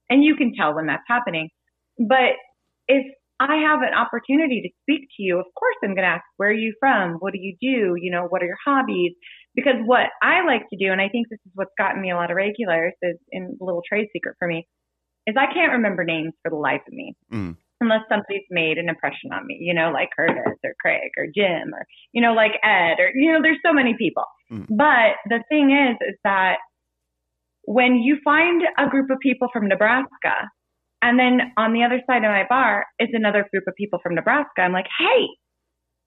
and 0.09 0.25
you 0.25 0.35
can 0.37 0.55
tell 0.55 0.75
when 0.75 0.87
that's 0.87 1.03
happening. 1.07 1.51
But 1.99 2.39
if 2.87 3.05
I 3.41 3.57
have 3.69 3.83
an 3.83 3.95
opportunity 3.95 4.63
to 4.63 4.69
speak 4.83 5.09
to 5.17 5.23
you, 5.23 5.39
of 5.39 5.47
course 5.57 5.77
I'm 5.83 5.95
going 5.95 6.03
to 6.03 6.15
ask, 6.15 6.25
where 6.39 6.51
are 6.51 6.53
you 6.53 6.75
from? 6.81 7.15
What 7.21 7.33
do 7.33 7.39
you 7.39 7.57
do? 7.61 7.95
You 8.01 8.11
know, 8.11 8.27
what 8.29 8.43
are 8.43 8.47
your 8.47 8.59
hobbies? 8.65 9.13
Because 9.55 9.77
what 9.85 10.07
I 10.23 10.45
like 10.45 10.69
to 10.71 10.77
do, 10.77 10.91
and 10.91 11.01
I 11.01 11.09
think 11.09 11.29
this 11.29 11.39
is 11.47 11.53
what's 11.55 11.73
gotten 11.79 12.03
me 12.03 12.11
a 12.11 12.17
lot 12.17 12.31
of 12.31 12.37
regulars, 12.37 12.95
is 13.03 13.17
in 13.31 13.57
a 13.61 13.65
little 13.65 13.83
trade 13.89 14.09
secret 14.13 14.35
for 14.39 14.49
me, 14.49 14.67
is 15.27 15.37
I 15.39 15.53
can't 15.53 15.73
remember 15.73 16.05
names 16.05 16.33
for 16.43 16.51
the 16.51 16.57
life 16.57 16.83
of 16.87 16.93
me. 16.93 17.15
Mm. 17.33 17.57
Unless 17.81 18.03
somebody's 18.09 18.43
made 18.51 18.77
an 18.79 18.89
impression 18.89 19.31
on 19.33 19.47
me, 19.47 19.57
you 19.61 19.73
know, 19.73 19.93
like 19.93 20.09
Curtis 20.17 20.59
or 20.65 20.75
Craig 20.81 21.11
or 21.17 21.27
Jim 21.33 21.73
or, 21.73 21.87
you 22.13 22.21
know, 22.21 22.33
like 22.33 22.59
Ed 22.65 22.99
or, 22.99 23.13
you 23.15 23.33
know, 23.33 23.39
there's 23.41 23.63
so 23.65 23.73
many 23.73 23.95
people. 23.97 24.25
Mm. 24.51 24.67
But 24.69 25.15
the 25.29 25.45
thing 25.49 25.71
is, 25.71 25.97
is 26.09 26.17
that 26.25 26.57
when 27.63 27.97
you 27.97 28.19
find 28.25 28.63
a 28.79 28.89
group 28.89 29.11
of 29.11 29.19
people 29.21 29.49
from 29.53 29.69
Nebraska 29.69 30.49
and 31.03 31.19
then 31.19 31.53
on 31.57 31.73
the 31.73 31.85
other 31.85 32.01
side 32.07 32.25
of 32.25 32.31
my 32.31 32.45
bar 32.49 32.87
is 32.99 33.09
another 33.13 33.47
group 33.53 33.65
of 33.67 33.75
people 33.77 34.01
from 34.03 34.15
Nebraska. 34.15 34.63
I'm 34.63 34.73
like, 34.73 34.89
hey, 34.99 35.27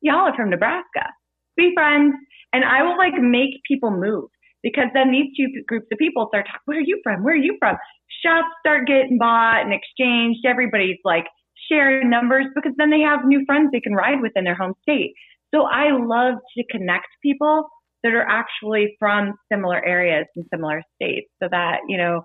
y'all 0.01 0.27
are 0.27 0.35
from 0.35 0.49
Nebraska. 0.49 1.07
Be 1.55 1.71
friends. 1.73 2.15
And 2.53 2.65
I 2.65 2.83
will 2.83 2.97
like 2.97 3.13
make 3.15 3.61
people 3.67 3.91
move 3.91 4.29
because 4.63 4.87
then 4.93 5.11
these 5.11 5.31
two 5.37 5.47
groups 5.67 5.87
of 5.91 5.97
people 5.97 6.27
start 6.27 6.45
talking, 6.47 6.61
where 6.65 6.77
are 6.77 6.81
you 6.81 6.99
from? 7.03 7.23
Where 7.23 7.33
are 7.33 7.37
you 7.37 7.55
from? 7.59 7.77
Shots 8.23 8.47
start 8.59 8.87
getting 8.87 9.17
bought 9.17 9.63
and 9.63 9.73
exchanged. 9.73 10.45
Everybody's 10.45 10.99
like 11.05 11.25
sharing 11.71 12.09
numbers 12.09 12.45
because 12.53 12.73
then 12.77 12.89
they 12.89 12.99
have 12.99 13.25
new 13.25 13.43
friends 13.45 13.69
they 13.71 13.79
can 13.79 13.93
ride 13.93 14.21
with 14.21 14.33
in 14.35 14.43
their 14.43 14.55
home 14.55 14.73
state. 14.81 15.13
So 15.53 15.63
I 15.63 15.91
love 15.91 16.35
to 16.57 16.63
connect 16.69 17.07
people 17.23 17.67
that 18.03 18.13
are 18.13 18.27
actually 18.27 18.95
from 18.99 19.33
similar 19.51 19.83
areas 19.85 20.25
and 20.35 20.45
similar 20.53 20.81
states 20.95 21.29
so 21.41 21.47
that, 21.51 21.79
you 21.87 21.97
know, 21.97 22.23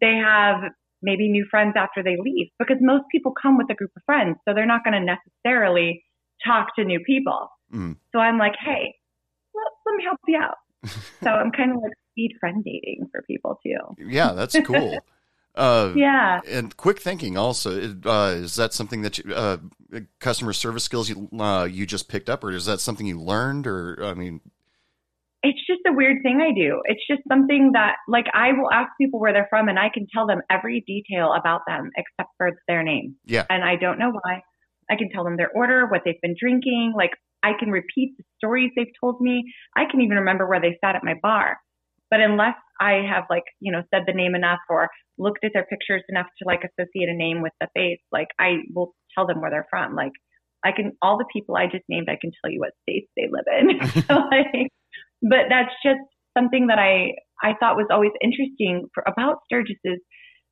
they 0.00 0.16
have 0.16 0.56
maybe 1.02 1.28
new 1.28 1.46
friends 1.50 1.74
after 1.76 2.02
they 2.02 2.16
leave 2.22 2.48
because 2.58 2.78
most 2.80 3.04
people 3.10 3.32
come 3.40 3.58
with 3.58 3.68
a 3.70 3.74
group 3.74 3.90
of 3.96 4.02
friends. 4.04 4.36
So 4.46 4.54
they're 4.54 4.66
not 4.66 4.84
going 4.84 4.94
to 4.94 5.16
necessarily 5.44 6.04
talk 6.44 6.74
to 6.76 6.84
new 6.84 7.00
people. 7.00 7.48
Mm. 7.72 7.96
So 8.12 8.18
I'm 8.18 8.38
like, 8.38 8.54
hey, 8.64 8.94
let, 9.54 9.64
let 9.86 9.96
me 9.96 10.04
help 10.04 10.18
you 10.26 10.38
out. 10.38 10.56
so 11.22 11.30
I'm 11.30 11.50
kind 11.52 11.72
of 11.72 11.82
like 11.82 11.92
speed 12.10 12.36
friend 12.40 12.64
dating 12.64 13.08
for 13.10 13.22
people 13.22 13.58
too. 13.62 14.04
Yeah, 14.04 14.32
that's 14.32 14.56
cool. 14.64 14.98
Uh, 15.54 15.92
yeah. 15.94 16.40
And 16.48 16.74
quick 16.76 16.98
thinking 16.98 17.36
also, 17.36 17.94
uh, 18.06 18.34
is 18.36 18.56
that 18.56 18.72
something 18.72 19.02
that 19.02 19.18
you, 19.18 19.34
uh, 19.34 19.58
customer 20.18 20.54
service 20.54 20.84
skills 20.84 21.10
you, 21.10 21.28
uh, 21.38 21.64
you 21.64 21.84
just 21.84 22.08
picked 22.08 22.30
up 22.30 22.42
or 22.42 22.52
is 22.52 22.64
that 22.64 22.80
something 22.80 23.06
you 23.06 23.20
learned 23.20 23.66
or, 23.66 24.02
I 24.02 24.14
mean, 24.14 24.40
it's 25.42 25.58
just 25.66 25.80
a 25.88 25.92
weird 25.92 26.22
thing 26.22 26.40
I 26.40 26.54
do. 26.54 26.80
It's 26.84 27.02
just 27.10 27.22
something 27.28 27.72
that, 27.74 27.96
like, 28.06 28.26
I 28.32 28.52
will 28.52 28.70
ask 28.70 28.90
people 29.00 29.20
where 29.20 29.32
they're 29.32 29.48
from 29.50 29.68
and 29.68 29.78
I 29.78 29.90
can 29.92 30.06
tell 30.12 30.26
them 30.26 30.40
every 30.48 30.84
detail 30.86 31.32
about 31.32 31.62
them 31.66 31.90
except 31.96 32.30
for 32.38 32.50
their 32.68 32.82
name. 32.82 33.16
Yeah. 33.24 33.44
And 33.50 33.64
I 33.64 33.76
don't 33.76 33.98
know 33.98 34.12
why. 34.12 34.42
I 34.90 34.96
can 34.96 35.10
tell 35.10 35.24
them 35.24 35.36
their 35.36 35.50
order, 35.50 35.86
what 35.86 36.02
they've 36.04 36.20
been 36.22 36.36
drinking. 36.38 36.92
Like, 36.96 37.10
I 37.42 37.52
can 37.58 37.70
repeat 37.70 38.14
the 38.16 38.24
stories 38.38 38.70
they've 38.76 38.94
told 39.00 39.20
me. 39.20 39.42
I 39.76 39.82
can 39.90 40.00
even 40.00 40.18
remember 40.18 40.48
where 40.48 40.60
they 40.60 40.78
sat 40.84 40.94
at 40.94 41.02
my 41.02 41.14
bar. 41.20 41.58
But 42.08 42.20
unless 42.20 42.56
I 42.80 43.02
have, 43.10 43.24
like, 43.28 43.44
you 43.58 43.72
know, 43.72 43.82
said 43.92 44.02
the 44.06 44.12
name 44.12 44.34
enough 44.34 44.60
or 44.68 44.90
looked 45.18 45.44
at 45.44 45.52
their 45.54 45.64
pictures 45.64 46.02
enough 46.08 46.26
to, 46.38 46.44
like, 46.46 46.60
associate 46.60 47.08
a 47.08 47.16
name 47.16 47.42
with 47.42 47.52
the 47.60 47.68
face, 47.74 48.00
like, 48.12 48.28
I 48.38 48.58
will 48.74 48.94
tell 49.16 49.26
them 49.26 49.40
where 49.40 49.50
they're 49.50 49.66
from. 49.70 49.96
Like, 49.96 50.12
I 50.64 50.70
can, 50.70 50.92
all 51.02 51.18
the 51.18 51.26
people 51.32 51.56
I 51.56 51.66
just 51.66 51.84
named, 51.88 52.08
I 52.08 52.18
can 52.20 52.30
tell 52.30 52.52
you 52.52 52.60
what 52.60 52.72
states 52.82 53.10
they 53.16 53.28
live 53.32 53.46
in. 53.48 54.02
so, 54.06 54.14
like, 54.30 54.70
but 55.22 55.46
that's 55.48 55.72
just 55.84 56.00
something 56.36 56.66
that 56.66 56.78
I, 56.78 57.14
I 57.42 57.54
thought 57.58 57.76
was 57.76 57.88
always 57.90 58.12
interesting 58.22 58.88
for, 58.94 59.04
about 59.06 59.38
Sturgis 59.46 59.78
is 59.84 60.00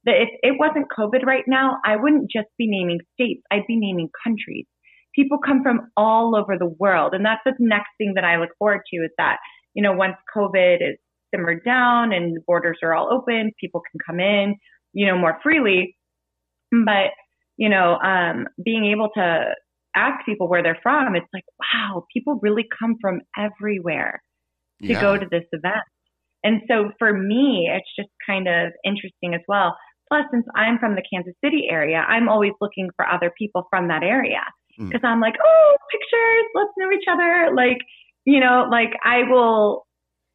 that 0.05 0.17
if 0.17 0.29
it 0.43 0.59
wasn't 0.59 0.87
COVID 0.97 1.25
right 1.25 1.45
now, 1.47 1.77
I 1.85 1.97
wouldn't 1.97 2.31
just 2.31 2.49
be 2.57 2.67
naming 2.69 3.01
states. 3.15 3.43
I'd 3.51 3.67
be 3.67 3.77
naming 3.77 4.09
countries. 4.25 4.67
People 5.15 5.39
come 5.45 5.63
from 5.63 5.91
all 5.97 6.37
over 6.37 6.57
the 6.57 6.75
world. 6.79 7.15
And 7.15 7.25
that's 7.25 7.41
the 7.45 7.55
next 7.59 7.91
thing 7.99 8.13
that 8.15 8.25
I 8.25 8.37
look 8.37 8.51
forward 8.59 8.81
to 8.93 9.01
is 9.01 9.11
that, 9.19 9.37
you 9.75 9.83
know, 9.83 9.93
once 9.93 10.17
COVID 10.35 10.77
is 10.77 10.97
simmered 11.35 11.65
down 11.65 12.13
and 12.13 12.37
the 12.37 12.43
borders 12.47 12.79
are 12.83 12.95
all 12.95 13.13
open, 13.13 13.53
people 13.61 13.83
can 13.91 13.99
come 14.07 14.21
in, 14.21 14.57
you 14.93 15.07
know, 15.07 15.19
more 15.19 15.39
freely. 15.43 15.97
But, 16.71 17.11
you 17.57 17.69
know, 17.69 17.99
um, 17.99 18.47
being 18.65 18.87
able 18.87 19.11
to 19.17 19.55
ask 19.97 20.25
people 20.25 20.49
where 20.49 20.63
they're 20.63 20.79
from, 20.83 21.17
it's 21.17 21.27
like, 21.35 21.45
wow, 21.59 22.05
people 22.13 22.39
really 22.43 22.67
come 22.79 22.97
from 23.01 23.21
everywhere 23.37 24.23
to 24.83 24.89
yeah. 24.89 25.01
go 25.01 25.17
to 25.17 25.27
this 25.31 25.45
event. 25.53 25.85
And 26.43 26.63
so 26.69 26.91
for 26.99 27.13
me, 27.13 27.71
it's 27.71 27.89
just 27.99 28.09
kind 28.27 28.49
of 28.49 28.73
interesting 28.85 29.35
as 29.35 29.43
well. 29.47 29.77
Plus, 30.09 30.25
since 30.33 30.45
I'm 30.57 30.79
from 30.79 30.97
the 30.97 31.03
Kansas 31.13 31.35
City 31.45 31.69
area, 31.71 31.99
I'm 31.99 32.29
always 32.29 32.53
looking 32.61 32.91
for 32.97 33.07
other 33.07 33.31
people 33.39 33.67
from 33.71 33.89
that 33.89 34.03
area 34.03 34.43
because 34.79 35.03
mm. 35.03 35.09
I'm 35.09 35.21
like, 35.21 35.35
oh, 35.45 35.77
pictures, 35.91 36.45
let's 36.55 36.71
know 36.79 36.91
each 36.91 37.07
other. 37.11 37.55
Like, 37.55 37.79
you 38.25 38.41
know, 38.41 38.67
like 38.71 38.91
I 39.05 39.23
will, 39.31 39.87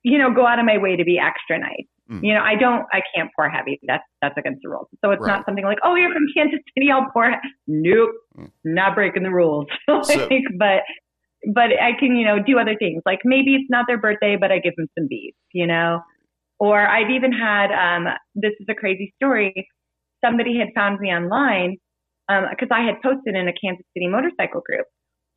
you 0.04 0.18
know, 0.18 0.34
go 0.34 0.46
out 0.46 0.60
of 0.60 0.66
my 0.66 0.78
way 0.78 0.96
to 0.96 1.04
be 1.04 1.20
extra 1.20 1.60
nice. 1.60 1.88
Mm. 2.10 2.24
You 2.24 2.34
know, 2.36 2.42
I 2.42 2.56
don't, 2.56 2.86
I 2.94 3.02
can't 3.14 3.30
pour 3.36 3.50
heavy. 3.50 3.80
That's 3.88 4.04
that's 4.22 4.38
against 4.38 4.62
the 4.64 4.70
rules. 4.70 4.88
So 5.04 5.12
it's 5.12 5.22
right. 5.22 5.38
not 5.38 5.46
something 5.46 5.66
like, 5.66 5.80
oh, 5.84 5.96
you're 5.96 6.14
from 6.14 6.26
Kansas 6.38 6.60
City, 6.78 6.92
I'll 6.92 7.10
pour. 7.12 7.34
Nope, 7.68 8.12
mm. 8.38 8.52
not 8.64 8.96
breaking 8.96 9.24
the 9.24 9.32
rules. 9.32 9.66
like, 9.88 10.06
so, 10.06 10.30
but 10.60 10.84
but 11.54 11.72
I 11.82 11.92
can, 12.00 12.16
you 12.16 12.26
know, 12.26 12.38
do 12.42 12.60
other 12.60 12.76
things. 12.78 13.02
Like 13.06 13.20
maybe 13.24 13.56
it's 13.56 13.70
not 13.70 13.86
their 13.88 14.00
birthday, 14.00 14.38
but 14.40 14.52
I 14.52 14.60
give 14.60 14.76
them 14.76 14.88
some 14.98 15.08
beef, 15.10 15.34
you 15.54 15.68
know? 15.68 16.02
Or 16.60 16.80
I've 16.80 17.10
even 17.10 17.32
had, 17.32 17.72
um, 17.72 18.08
this 18.34 18.54
is 18.60 18.68
a 18.70 18.74
crazy 18.74 19.14
story. 19.18 19.68
Somebody 20.24 20.58
had 20.58 20.70
found 20.74 21.00
me 21.00 21.10
online, 21.10 21.78
um, 22.30 22.46
cause 22.60 22.70
I 22.72 22.86
had 22.86 23.02
posted 23.04 23.36
in 23.36 23.48
a 23.48 23.54
Kansas 23.54 23.86
City 23.94 24.08
motorcycle 24.08 24.62
group. 24.66 24.88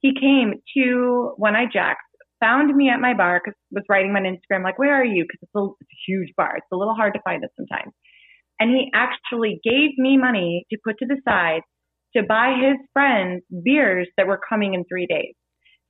He 0.01 0.15
came 0.19 0.55
to 0.77 1.33
One 1.37 1.57
Eye 1.57 1.67
Jacks, 1.73 2.05
found 2.41 2.75
me 2.75 2.89
at 2.89 3.01
my 3.01 3.15
bar, 3.15 3.41
cause 3.45 3.55
was 3.73 3.85
writing 3.89 4.13
on 4.13 4.23
Instagram, 4.23 4.63
like, 4.63 4.79
where 4.79 4.95
are 4.95 5.05
you? 5.05 5.25
Cause 5.25 5.39
it's 5.43 5.55
a, 5.57 5.65
it's 5.81 5.91
a 5.91 6.01
huge 6.07 6.33
bar. 6.37 6.55
It's 6.57 6.67
a 6.73 6.77
little 6.77 6.95
hard 6.95 7.15
to 7.15 7.21
find 7.25 7.45
us 7.45 7.51
sometimes. 7.57 7.93
And 8.61 8.71
he 8.71 8.91
actually 8.95 9.61
gave 9.65 9.91
me 9.99 10.17
money 10.17 10.67
to 10.71 10.79
put 10.85 10.99
to 10.99 11.07
the 11.07 11.21
side 11.29 11.63
to 12.17 12.23
buy 12.23 12.55
his 12.61 12.77
friends 12.93 13.43
beers 13.65 14.09
that 14.17 14.27
were 14.27 14.41
coming 14.49 14.75
in 14.75 14.85
three 14.85 15.07
days. 15.07 15.35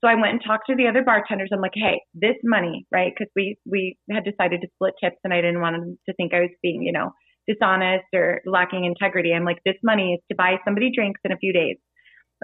So 0.00 0.08
I 0.08 0.14
went 0.14 0.30
and 0.30 0.40
talked 0.44 0.66
to 0.68 0.76
the 0.76 0.86
other 0.86 1.02
bartenders. 1.02 1.50
I'm 1.52 1.60
like, 1.60 1.74
hey, 1.74 2.00
this 2.14 2.36
money, 2.44 2.86
right? 2.92 3.12
Because 3.12 3.30
we 3.34 3.56
we 3.66 3.96
had 4.10 4.24
decided 4.24 4.60
to 4.60 4.68
split 4.74 4.94
tips, 5.02 5.18
and 5.24 5.34
I 5.34 5.40
didn't 5.40 5.60
want 5.60 5.76
them 5.76 5.98
to 6.08 6.14
think 6.14 6.32
I 6.32 6.40
was 6.40 6.50
being, 6.62 6.82
you 6.82 6.92
know, 6.92 7.10
dishonest 7.48 8.06
or 8.14 8.40
lacking 8.46 8.84
integrity. 8.84 9.32
I'm 9.32 9.44
like, 9.44 9.58
this 9.64 9.80
money 9.82 10.14
is 10.14 10.20
to 10.30 10.36
buy 10.36 10.56
somebody 10.64 10.90
drinks 10.94 11.20
in 11.24 11.32
a 11.32 11.38
few 11.38 11.52
days. 11.52 11.76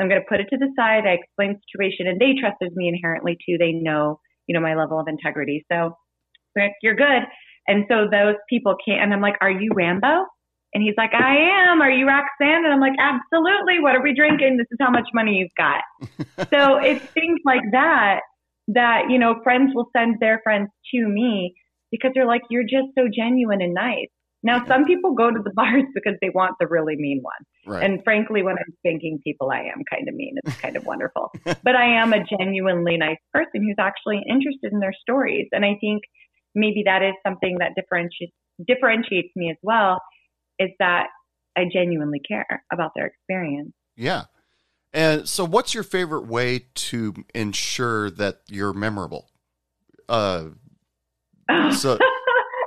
I'm 0.00 0.08
going 0.08 0.20
to 0.20 0.26
put 0.28 0.40
it 0.40 0.48
to 0.50 0.58
the 0.58 0.72
side. 0.76 1.06
I 1.06 1.14
explained 1.22 1.56
the 1.56 1.62
situation, 1.70 2.08
and 2.08 2.20
they 2.20 2.34
trusted 2.40 2.74
me 2.74 2.88
inherently 2.88 3.36
too. 3.46 3.56
They 3.58 3.72
know, 3.72 4.18
you 4.48 4.54
know, 4.54 4.60
my 4.60 4.74
level 4.74 4.98
of 4.98 5.06
integrity. 5.06 5.64
So 5.70 5.94
you're 6.82 6.96
good. 6.96 7.22
And 7.66 7.84
so 7.88 8.06
those 8.10 8.36
people 8.50 8.74
can't, 8.84 9.02
and 9.02 9.14
I'm 9.14 9.22
like, 9.22 9.36
are 9.40 9.50
you 9.50 9.70
Rambo? 9.74 10.26
And 10.74 10.82
he's 10.82 10.94
like, 10.96 11.14
I 11.14 11.70
am. 11.70 11.80
Are 11.80 11.90
you 11.90 12.06
Roxanne? 12.06 12.64
And 12.64 12.72
I'm 12.72 12.80
like, 12.80 12.98
absolutely. 12.98 13.78
What 13.80 13.94
are 13.94 14.02
we 14.02 14.12
drinking? 14.12 14.56
This 14.58 14.66
is 14.72 14.78
how 14.80 14.90
much 14.90 15.08
money 15.14 15.34
you've 15.34 15.54
got. 15.56 15.82
so 16.50 16.78
it's 16.78 17.04
things 17.12 17.40
like 17.44 17.62
that 17.70 18.20
that, 18.68 19.02
you 19.08 19.18
know, 19.18 19.36
friends 19.44 19.70
will 19.72 19.88
send 19.96 20.16
their 20.20 20.40
friends 20.42 20.68
to 20.92 21.06
me 21.06 21.54
because 21.92 22.10
they're 22.14 22.26
like, 22.26 22.42
you're 22.50 22.64
just 22.64 22.88
so 22.98 23.04
genuine 23.14 23.62
and 23.62 23.72
nice. 23.72 24.08
Now, 24.42 24.66
some 24.66 24.84
people 24.84 25.14
go 25.14 25.30
to 25.30 25.40
the 25.42 25.50
bars 25.54 25.84
because 25.94 26.18
they 26.20 26.30
want 26.30 26.56
the 26.58 26.66
really 26.66 26.96
mean 26.96 27.22
one. 27.22 27.76
Right. 27.76 27.84
And 27.84 28.02
frankly, 28.02 28.42
when 28.42 28.56
I'm 28.58 28.74
thanking 28.82 29.20
people, 29.22 29.50
I 29.50 29.60
am 29.60 29.82
kind 29.88 30.08
of 30.08 30.14
mean. 30.14 30.34
It's 30.44 30.56
kind 30.56 30.76
of 30.76 30.84
wonderful. 30.86 31.30
but 31.44 31.76
I 31.76 32.02
am 32.02 32.12
a 32.12 32.24
genuinely 32.24 32.96
nice 32.96 33.18
person 33.32 33.62
who's 33.62 33.76
actually 33.78 34.22
interested 34.28 34.72
in 34.72 34.80
their 34.80 34.92
stories. 35.00 35.46
And 35.52 35.64
I 35.64 35.76
think 35.80 36.02
maybe 36.54 36.82
that 36.86 37.02
is 37.02 37.14
something 37.24 37.58
that 37.60 37.72
differentiates 37.76 38.32
differentiates 38.68 39.30
me 39.34 39.50
as 39.50 39.56
well 39.62 39.98
is 40.58 40.70
that 40.78 41.06
I 41.56 41.64
genuinely 41.72 42.20
care 42.20 42.64
about 42.72 42.92
their 42.96 43.06
experience. 43.06 43.72
yeah. 43.96 44.24
And 44.92 45.28
so, 45.28 45.44
what's 45.44 45.74
your 45.74 45.82
favorite 45.82 46.26
way 46.28 46.66
to 46.74 47.14
ensure 47.34 48.10
that 48.12 48.42
you're 48.48 48.72
memorable? 48.72 49.28
Uh, 50.08 50.50
So- 51.72 51.98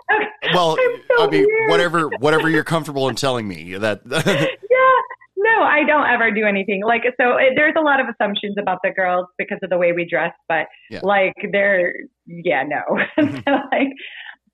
Okay. 0.09 0.53
well, 0.53 0.77
so 1.17 1.23
I 1.27 1.29
mean, 1.29 1.45
weird. 1.45 1.69
whatever, 1.69 2.07
whatever 2.19 2.49
you're 2.49 2.63
comfortable 2.63 3.09
in 3.09 3.15
telling 3.15 3.45
me 3.47 3.75
that. 3.77 4.01
yeah. 4.09 4.45
No, 5.38 5.63
I 5.63 5.83
don't 5.85 6.07
ever 6.09 6.31
do 6.31 6.45
anything 6.45 6.81
like 6.85 7.03
so. 7.19 7.35
It, 7.38 7.53
there's 7.55 7.75
a 7.77 7.81
lot 7.81 7.99
of 7.99 8.07
assumptions 8.07 8.55
about 8.59 8.79
the 8.83 8.91
girls 8.91 9.25
because 9.38 9.59
of 9.63 9.69
the 9.69 9.77
way 9.77 9.91
we 9.91 10.05
dress, 10.09 10.33
but 10.47 10.67
Yeah. 10.89 11.01
like 11.03 11.33
they're 11.51 11.93
yeah 12.25 12.63
no. 12.63 12.81
like 13.17 13.89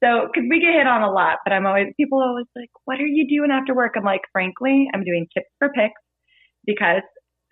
so 0.03 0.27
because 0.27 0.47
we 0.49 0.59
get 0.59 0.73
hit 0.73 0.87
on 0.87 1.01
a 1.01 1.11
lot, 1.11 1.39
but 1.45 1.53
I'm 1.53 1.65
always 1.65 1.87
people 1.95 2.21
are 2.21 2.29
always 2.29 2.45
like, 2.55 2.69
what 2.85 2.99
are 2.99 3.07
you 3.07 3.27
doing 3.27 3.51
after 3.51 3.73
work? 3.73 3.93
I'm 3.95 4.03
like, 4.03 4.21
frankly, 4.31 4.87
I'm 4.93 5.03
doing 5.03 5.27
tips 5.33 5.49
for 5.59 5.69
pics 5.69 6.01
because 6.65 7.01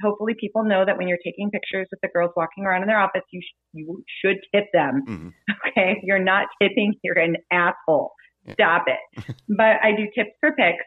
hopefully 0.01 0.33
people 0.39 0.63
know 0.63 0.83
that 0.85 0.97
when 0.97 1.07
you're 1.07 1.21
taking 1.23 1.49
pictures 1.51 1.87
with 1.91 2.01
the 2.01 2.09
girls 2.13 2.31
walking 2.35 2.65
around 2.65 2.81
in 2.81 2.87
their 2.87 2.99
office, 2.99 3.21
you 3.31 3.41
sh- 3.41 3.57
you 3.73 4.03
should 4.21 4.37
tip 4.53 4.65
them. 4.73 5.03
Mhm. 5.07 5.33
Okay, 5.71 5.91
if 5.95 6.03
you're 6.03 6.19
not 6.19 6.47
tipping, 6.61 6.93
you're 7.01 7.17
an 7.17 7.37
asshole. 7.49 8.11
Yeah. 8.45 8.53
Stop 8.55 8.85
it. 8.87 9.35
but 9.47 9.77
I 9.81 9.91
do 9.95 10.03
tips 10.13 10.35
for 10.41 10.51
pics, 10.51 10.83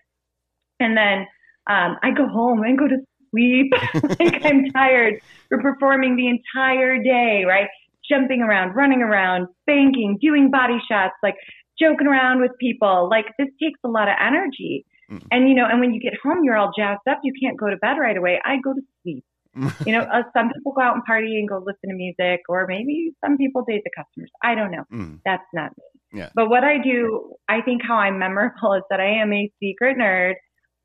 and 0.80 0.94
then 0.96 1.26
um, 1.70 1.96
I 2.02 2.10
go 2.14 2.28
home 2.28 2.62
and 2.62 2.76
go 2.78 2.86
to 2.86 2.96
sleep. 3.30 3.72
like 4.20 4.44
I'm 4.44 4.70
tired 4.72 5.14
for 5.48 5.62
performing 5.62 6.16
the 6.16 6.28
entire 6.28 7.02
day, 7.02 7.44
right? 7.46 7.68
Jumping 8.10 8.42
around, 8.42 8.74
running 8.74 9.02
around, 9.02 9.46
banking, 9.66 10.18
doing 10.20 10.50
body 10.50 10.78
shots, 10.88 11.14
like 11.22 11.36
joking 11.80 12.06
around 12.06 12.40
with 12.40 12.50
people. 12.60 13.08
Like 13.10 13.26
this 13.38 13.48
takes 13.62 13.80
a 13.84 13.88
lot 13.88 14.08
of 14.08 14.14
energy. 14.20 14.84
Mhm. 15.10 15.26
And 15.32 15.48
you 15.48 15.54
know, 15.54 15.66
and 15.70 15.80
when 15.80 15.92
you 15.94 16.00
get 16.00 16.14
home, 16.22 16.44
you're 16.44 16.56
all 16.56 16.70
jazzed 16.76 17.00
up. 17.08 17.20
You 17.22 17.32
can't 17.42 17.58
go 17.58 17.68
to 17.70 17.76
bed 17.76 17.96
right 17.98 18.16
away. 18.16 18.40
I 18.44 18.56
go 18.62 18.72
to 18.74 18.80
sleep. 19.02 19.24
You 19.86 19.92
know, 19.92 20.00
uh, 20.00 20.22
some 20.36 20.50
people 20.52 20.72
go 20.72 20.82
out 20.82 20.94
and 20.96 21.04
party 21.04 21.38
and 21.38 21.48
go 21.48 21.58
listen 21.58 21.88
to 21.90 21.94
music, 21.94 22.40
or 22.48 22.66
maybe 22.66 23.12
some 23.24 23.36
people 23.36 23.64
date 23.66 23.82
the 23.84 23.90
customers. 23.96 24.30
I 24.42 24.54
don't 24.54 24.70
know. 24.72 24.84
Mm, 24.92 25.20
That's 25.24 25.46
not 25.54 25.70
me. 25.78 26.20
Yeah. 26.20 26.28
But 26.34 26.48
what 26.50 26.64
I 26.64 26.78
do, 26.78 27.34
I 27.48 27.60
think 27.60 27.82
how 27.86 27.96
I'm 27.96 28.18
memorable 28.18 28.72
is 28.74 28.82
that 28.90 29.00
I 29.00 29.10
am 29.22 29.32
a 29.32 29.50
secret 29.62 29.96
nerd. 29.96 30.34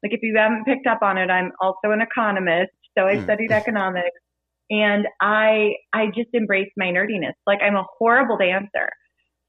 Like 0.04 0.14
if 0.14 0.22
you 0.22 0.36
haven't 0.38 0.66
picked 0.66 0.88
up 0.88 1.00
on 1.02 1.18
it, 1.18 1.30
I'm 1.30 1.52
also 1.60 1.92
an 1.92 2.02
economist. 2.02 2.72
So 2.98 3.06
I 3.06 3.16
Mm. 3.18 3.24
studied 3.24 3.52
economics 3.52 4.20
and 4.70 5.08
I, 5.22 5.74
I 5.94 6.08
just 6.08 6.30
embrace 6.34 6.70
my 6.78 6.88
nerdiness. 6.88 7.34
Like 7.48 7.60
I'm 7.62 7.76
a 7.76 7.86
horrible 7.98 8.38
dancer. 8.38 8.90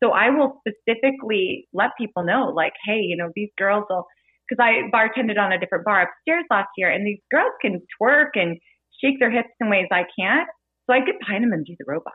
So 0.03 0.13
I 0.13 0.31
will 0.31 0.61
specifically 0.67 1.69
let 1.75 1.91
people 1.99 2.25
know, 2.25 2.53
like, 2.55 2.73
hey, 2.87 3.01
you 3.01 3.17
know, 3.17 3.31
these 3.35 3.51
girls 3.59 3.85
will, 3.91 4.07
because 4.49 4.63
I 4.65 4.89
bartended 4.91 5.39
on 5.39 5.53
a 5.53 5.61
different 5.61 5.85
bar 5.85 6.03
upstairs 6.03 6.45
last 6.51 6.69
year, 6.77 6.91
and 6.91 7.07
these 7.07 7.21
girls 7.31 7.53
can 7.61 7.81
twerk 8.01 8.31
and 8.35 8.59
shake 9.03 9.21
their 9.21 9.31
hips 9.31 9.51
in 9.61 9.69
ways 9.69 9.89
I 9.93 10.05
can't. 10.19 10.49
So 10.91 10.95
I 10.95 11.05
get 11.05 11.21
behind 11.21 11.45
them 11.45 11.53
and 11.53 11.65
do 11.65 11.77
the 11.79 11.85
robot. 11.87 12.13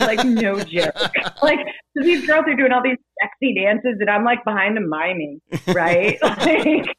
Like, 0.06 0.24
no 0.26 0.60
joke. 0.60 0.94
like, 1.42 1.60
so 1.96 2.02
these 2.02 2.26
girls 2.26 2.44
are 2.46 2.54
doing 2.54 2.72
all 2.72 2.82
these 2.82 2.98
sexy 3.22 3.54
dances, 3.54 3.96
and 4.00 4.10
I'm 4.10 4.22
like 4.22 4.44
behind 4.44 4.76
them 4.76 4.90
miming, 4.90 5.40
right? 5.68 6.18
like, 6.22 6.96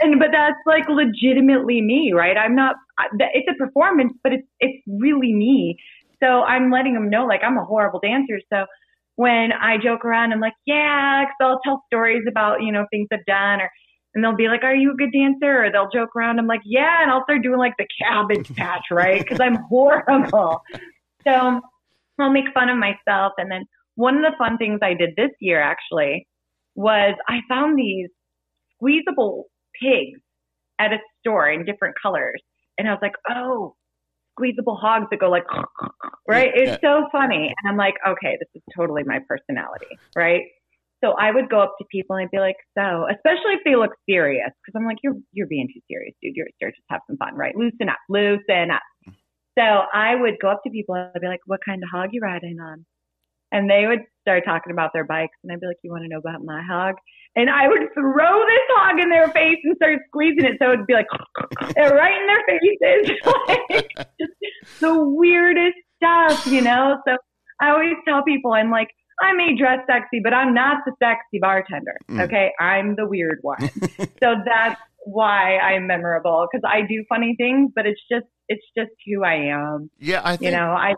and 0.00 0.18
but 0.18 0.28
that's 0.32 0.62
like 0.64 0.88
legitimately 0.88 1.82
me, 1.82 2.12
right? 2.14 2.36
I'm 2.36 2.54
not. 2.54 2.76
It's 3.18 3.48
a 3.50 3.54
performance, 3.58 4.12
but 4.22 4.32
it's 4.32 4.46
it's 4.60 4.82
really 4.86 5.32
me. 5.32 5.76
So 6.22 6.42
I'm 6.42 6.70
letting 6.70 6.94
them 6.94 7.10
know, 7.10 7.26
like, 7.26 7.40
I'm 7.44 7.58
a 7.58 7.64
horrible 7.64 8.00
dancer. 8.00 8.38
So 8.52 8.66
when 9.16 9.50
I 9.52 9.76
joke 9.82 10.04
around, 10.04 10.32
I'm 10.32 10.40
like, 10.40 10.54
yeah, 10.66 11.24
because 11.24 11.36
I'll 11.40 11.60
tell 11.64 11.82
stories 11.86 12.22
about 12.28 12.62
you 12.62 12.70
know 12.70 12.86
things 12.92 13.08
I've 13.12 13.24
done, 13.26 13.60
or 13.60 13.70
and 14.14 14.24
they'll 14.24 14.36
be 14.36 14.48
like, 14.48 14.64
are 14.64 14.74
you 14.74 14.92
a 14.92 14.96
good 14.96 15.12
dancer? 15.12 15.64
Or 15.64 15.72
they'll 15.72 15.90
joke 15.90 16.16
around. 16.16 16.38
I'm 16.38 16.46
like, 16.46 16.62
yeah, 16.64 17.02
and 17.02 17.10
I'll 17.10 17.24
start 17.24 17.42
doing 17.42 17.58
like 17.58 17.74
the 17.78 17.86
cabbage 18.02 18.54
patch, 18.56 18.84
right? 18.90 19.20
Because 19.20 19.40
I'm 19.40 19.56
horrible. 19.68 20.62
So 21.26 21.60
I'll 22.18 22.30
make 22.30 22.46
fun 22.54 22.68
of 22.68 22.78
myself. 22.78 23.32
And 23.38 23.50
then 23.50 23.64
one 23.94 24.16
of 24.16 24.22
the 24.22 24.36
fun 24.38 24.58
things 24.58 24.80
I 24.82 24.94
did 24.94 25.10
this 25.16 25.30
year 25.40 25.60
actually 25.60 26.26
was 26.74 27.14
I 27.28 27.40
found 27.48 27.78
these 27.78 28.08
squeezable 28.76 29.46
pigs 29.80 30.20
at 30.78 30.92
a 30.92 30.98
store 31.20 31.48
in 31.50 31.64
different 31.64 31.96
colors. 32.00 32.40
And 32.78 32.88
I 32.88 32.92
was 32.92 33.00
like, 33.02 33.14
oh, 33.28 33.74
squeezable 34.38 34.76
hogs 34.76 35.06
that 35.10 35.18
go 35.18 35.28
like, 35.28 35.44
right? 36.28 36.50
It's 36.54 36.80
so 36.80 37.08
funny. 37.10 37.52
And 37.58 37.70
I'm 37.70 37.76
like, 37.76 37.94
okay, 38.06 38.38
this 38.38 38.48
is 38.54 38.62
totally 38.76 39.02
my 39.04 39.18
personality, 39.28 39.98
right? 40.14 40.42
So 41.02 41.12
I 41.12 41.30
would 41.30 41.48
go 41.48 41.60
up 41.60 41.74
to 41.78 41.84
people 41.90 42.16
and 42.16 42.24
I'd 42.24 42.30
be 42.30 42.38
like, 42.38 42.56
so, 42.76 43.06
especially 43.10 43.54
if 43.54 43.60
they 43.64 43.76
look 43.76 43.92
serious, 44.08 44.50
because 44.50 44.74
I'm 44.76 44.84
like, 44.84 44.98
you're 45.02 45.14
you're 45.32 45.46
being 45.46 45.68
too 45.72 45.80
serious, 45.90 46.14
dude. 46.22 46.34
You're 46.34 46.48
serious. 46.58 46.76
Just 46.76 46.90
have 46.90 47.00
some 47.06 47.16
fun, 47.16 47.34
right? 47.36 47.54
Loosen 47.56 47.88
up, 47.88 47.98
loosen 48.08 48.70
up. 48.70 48.82
So 49.58 49.64
I 49.64 50.14
would 50.14 50.38
go 50.40 50.48
up 50.48 50.62
to 50.64 50.70
people 50.70 50.94
and 50.94 51.10
I'd 51.14 51.20
be 51.20 51.28
like, 51.28 51.40
what 51.46 51.60
kind 51.64 51.82
of 51.82 51.88
hog 51.92 52.10
you 52.12 52.20
riding 52.20 52.58
on? 52.60 52.84
And 53.50 53.68
they 53.68 53.86
would 53.86 54.00
start 54.22 54.44
talking 54.44 54.72
about 54.72 54.90
their 54.92 55.04
bikes, 55.04 55.36
and 55.42 55.50
I'd 55.50 55.60
be 55.60 55.66
like, 55.66 55.78
you 55.82 55.90
want 55.90 56.04
to 56.04 56.08
know 56.08 56.18
about 56.18 56.44
my 56.44 56.62
hog? 56.62 56.96
And 57.34 57.48
I 57.48 57.66
would 57.66 57.88
throw 57.94 58.40
this 58.44 58.66
hog 58.76 59.00
in 59.00 59.08
their 59.08 59.28
face 59.28 59.58
and 59.64 59.74
start 59.76 60.00
squeezing 60.08 60.44
it, 60.44 60.58
so 60.60 60.72
it'd 60.72 60.86
be 60.86 60.94
like 60.94 61.06
right 61.76 62.20
in 62.20 62.26
their 62.26 62.44
faces, 62.46 63.16
like 63.48 63.88
just 64.20 64.80
the 64.80 64.98
weirdest 64.98 65.76
stuff, 65.96 66.46
you 66.46 66.60
know. 66.60 66.98
So 67.06 67.16
I 67.60 67.70
always 67.70 67.96
tell 68.06 68.22
people, 68.22 68.52
I'm 68.52 68.70
like, 68.70 68.88
I 69.20 69.32
may 69.32 69.56
dress 69.56 69.78
sexy, 69.86 70.20
but 70.22 70.32
I'm 70.32 70.54
not 70.54 70.78
the 70.86 70.92
sexy 71.02 71.38
bartender. 71.40 71.96
Mm. 72.08 72.24
Okay, 72.24 72.52
I'm 72.60 72.94
the 72.96 73.06
weird 73.06 73.38
one. 73.42 73.58
so 74.22 74.34
that's 74.44 74.80
why 75.04 75.58
I'm 75.58 75.86
memorable 75.86 76.46
because 76.50 76.68
I 76.68 76.82
do 76.86 77.04
funny 77.08 77.34
things, 77.36 77.72
but 77.74 77.86
it's 77.86 78.00
just 78.10 78.26
it's 78.48 78.64
just 78.76 78.90
who 79.06 79.24
I 79.24 79.34
am. 79.34 79.90
yeah, 79.98 80.20
I 80.24 80.36
think 80.36 80.50
You 80.52 80.56
know, 80.56 80.70
I 80.70 80.94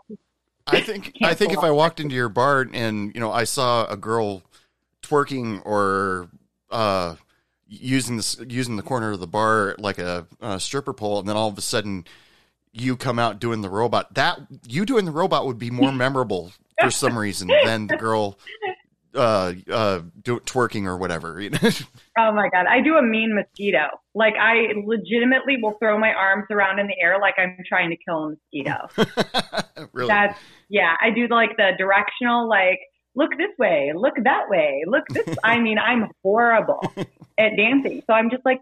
I 0.67 0.81
think 0.81 1.13
I 1.23 1.33
think 1.33 1.53
if 1.53 1.59
I 1.59 1.71
walked 1.71 1.99
into 1.99 2.15
your 2.15 2.29
bar 2.29 2.67
and 2.73 3.13
you 3.13 3.19
know 3.19 3.31
I 3.31 3.43
saw 3.43 3.85
a 3.85 3.97
girl 3.97 4.43
twerking 5.01 5.61
or 5.65 6.29
uh, 6.69 7.15
using 7.67 8.17
this 8.17 8.39
using 8.47 8.75
the 8.75 8.83
corner 8.83 9.11
of 9.11 9.19
the 9.19 9.27
bar 9.27 9.75
like 9.79 9.97
a, 9.97 10.27
a 10.41 10.59
stripper 10.59 10.93
pole, 10.93 11.19
and 11.19 11.27
then 11.27 11.35
all 11.35 11.49
of 11.49 11.57
a 11.57 11.61
sudden 11.61 12.05
you 12.73 12.95
come 12.95 13.19
out 13.19 13.39
doing 13.39 13.61
the 13.61 13.69
robot, 13.69 14.13
that 14.13 14.39
you 14.67 14.85
doing 14.85 15.05
the 15.05 15.11
robot 15.11 15.45
would 15.45 15.59
be 15.59 15.69
more 15.69 15.91
memorable 15.93 16.51
for 16.81 16.91
some 16.91 17.17
reason 17.17 17.49
than 17.63 17.87
the 17.87 17.97
girl 17.97 18.37
uh, 19.15 19.53
uh, 19.69 20.01
twerking 20.23 20.85
or 20.85 20.97
whatever. 20.97 21.41
Oh 22.17 22.33
my 22.33 22.49
god, 22.49 22.65
I 22.65 22.81
do 22.81 22.97
a 22.97 23.01
mean 23.01 23.33
mosquito. 23.33 23.87
Like 24.13 24.33
I 24.37 24.73
legitimately 24.85 25.57
will 25.61 25.77
throw 25.79 25.97
my 25.97 26.13
arms 26.13 26.45
around 26.51 26.77
in 26.77 26.87
the 26.87 26.95
air 27.01 27.17
like 27.21 27.35
I'm 27.37 27.55
trying 27.65 27.89
to 27.89 27.95
kill 27.95 28.25
a 28.25 28.29
mosquito. 28.31 29.87
really? 29.93 30.09
That's 30.09 30.37
yeah, 30.69 30.93
I 31.01 31.11
do 31.11 31.27
like 31.29 31.55
the 31.55 31.71
directional 31.77 32.49
like 32.49 32.79
look 33.15 33.31
this 33.37 33.57
way, 33.57 33.93
look 33.95 34.15
that 34.25 34.49
way, 34.49 34.83
look 34.85 35.07
this 35.07 35.37
I 35.43 35.59
mean, 35.59 35.77
I'm 35.77 36.09
horrible 36.21 36.81
at 37.37 37.55
dancing. 37.55 38.03
So 38.05 38.13
I'm 38.13 38.29
just 38.29 38.43
like 38.43 38.59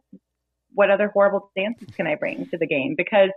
what 0.75 0.91
other 0.91 1.07
horrible 1.07 1.51
dances 1.57 1.89
can 1.95 2.05
I 2.05 2.13
bring 2.13 2.47
to 2.49 2.57
the 2.57 2.67
game 2.67 2.93
because 2.95 3.31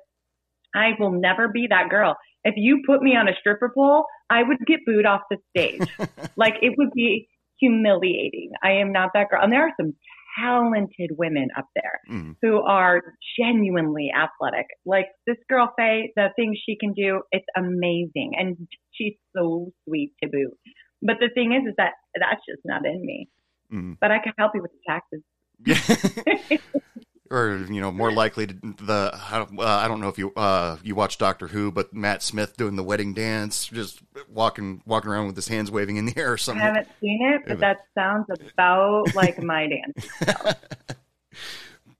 I 0.74 0.90
will 0.98 1.12
never 1.12 1.48
be 1.48 1.68
that 1.68 1.88
girl. 1.88 2.18
If 2.44 2.54
you 2.56 2.82
put 2.86 3.02
me 3.02 3.16
on 3.16 3.28
a 3.28 3.32
stripper 3.38 3.72
pole, 3.74 4.06
I 4.30 4.42
would 4.42 4.58
get 4.66 4.80
booed 4.86 5.06
off 5.06 5.22
the 5.30 5.38
stage. 5.56 5.88
like 6.36 6.54
it 6.62 6.74
would 6.78 6.90
be 6.94 7.28
humiliating. 7.60 8.50
I 8.62 8.72
am 8.72 8.92
not 8.92 9.10
that 9.14 9.28
girl. 9.30 9.40
And 9.42 9.52
there 9.52 9.62
are 9.62 9.72
some 9.80 9.94
talented 10.40 11.10
women 11.18 11.48
up 11.56 11.66
there 11.74 12.00
Mm. 12.10 12.36
who 12.42 12.62
are 12.62 13.02
genuinely 13.38 14.10
athletic. 14.16 14.66
Like 14.86 15.06
this 15.26 15.36
girl 15.48 15.72
Faye, 15.78 16.12
the 16.16 16.30
things 16.36 16.58
she 16.66 16.76
can 16.76 16.94
do, 16.94 17.22
it's 17.30 17.46
amazing. 17.56 18.32
And 18.38 18.56
she's 18.92 19.14
so 19.36 19.70
sweet 19.86 20.12
to 20.22 20.28
boot. 20.28 20.58
But 21.02 21.16
the 21.20 21.28
thing 21.34 21.52
is, 21.52 21.68
is 21.68 21.74
that 21.76 21.92
that's 22.18 22.40
just 22.48 22.62
not 22.64 22.86
in 22.86 23.04
me. 23.04 23.28
Mm. 23.72 23.96
But 24.00 24.10
I 24.10 24.18
can 24.18 24.32
help 24.38 24.52
you 24.54 24.62
with 24.62 24.72
the 24.72 24.80
taxes. 24.88 25.22
Yeah. 27.32 27.38
or 27.38 27.56
you 27.58 27.80
know, 27.80 27.90
more 27.90 28.12
likely 28.12 28.46
to 28.46 28.54
the 28.54 29.10
I 29.30 29.38
don't, 29.38 29.58
uh, 29.58 29.64
I 29.64 29.88
don't 29.88 30.00
know 30.00 30.08
if 30.08 30.18
you 30.18 30.32
uh, 30.34 30.76
you 30.82 30.94
watch 30.94 31.18
Doctor 31.18 31.48
Who, 31.48 31.72
but 31.72 31.92
Matt 31.94 32.22
Smith 32.22 32.56
doing 32.56 32.76
the 32.76 32.82
wedding 32.84 33.14
dance, 33.14 33.66
just 33.66 34.00
walking 34.28 34.82
walking 34.86 35.10
around 35.10 35.26
with 35.26 35.36
his 35.36 35.48
hands 35.48 35.70
waving 35.70 35.96
in 35.96 36.06
the 36.06 36.16
air 36.16 36.32
or 36.32 36.36
something. 36.36 36.62
I 36.62 36.66
haven't 36.66 36.88
seen 37.00 37.20
it, 37.34 37.42
but 37.46 37.60
that 37.60 37.78
sounds 37.94 38.26
about 38.30 39.14
like 39.14 39.42
my 39.42 39.68
dance. 39.68 40.08
So, 40.20 40.52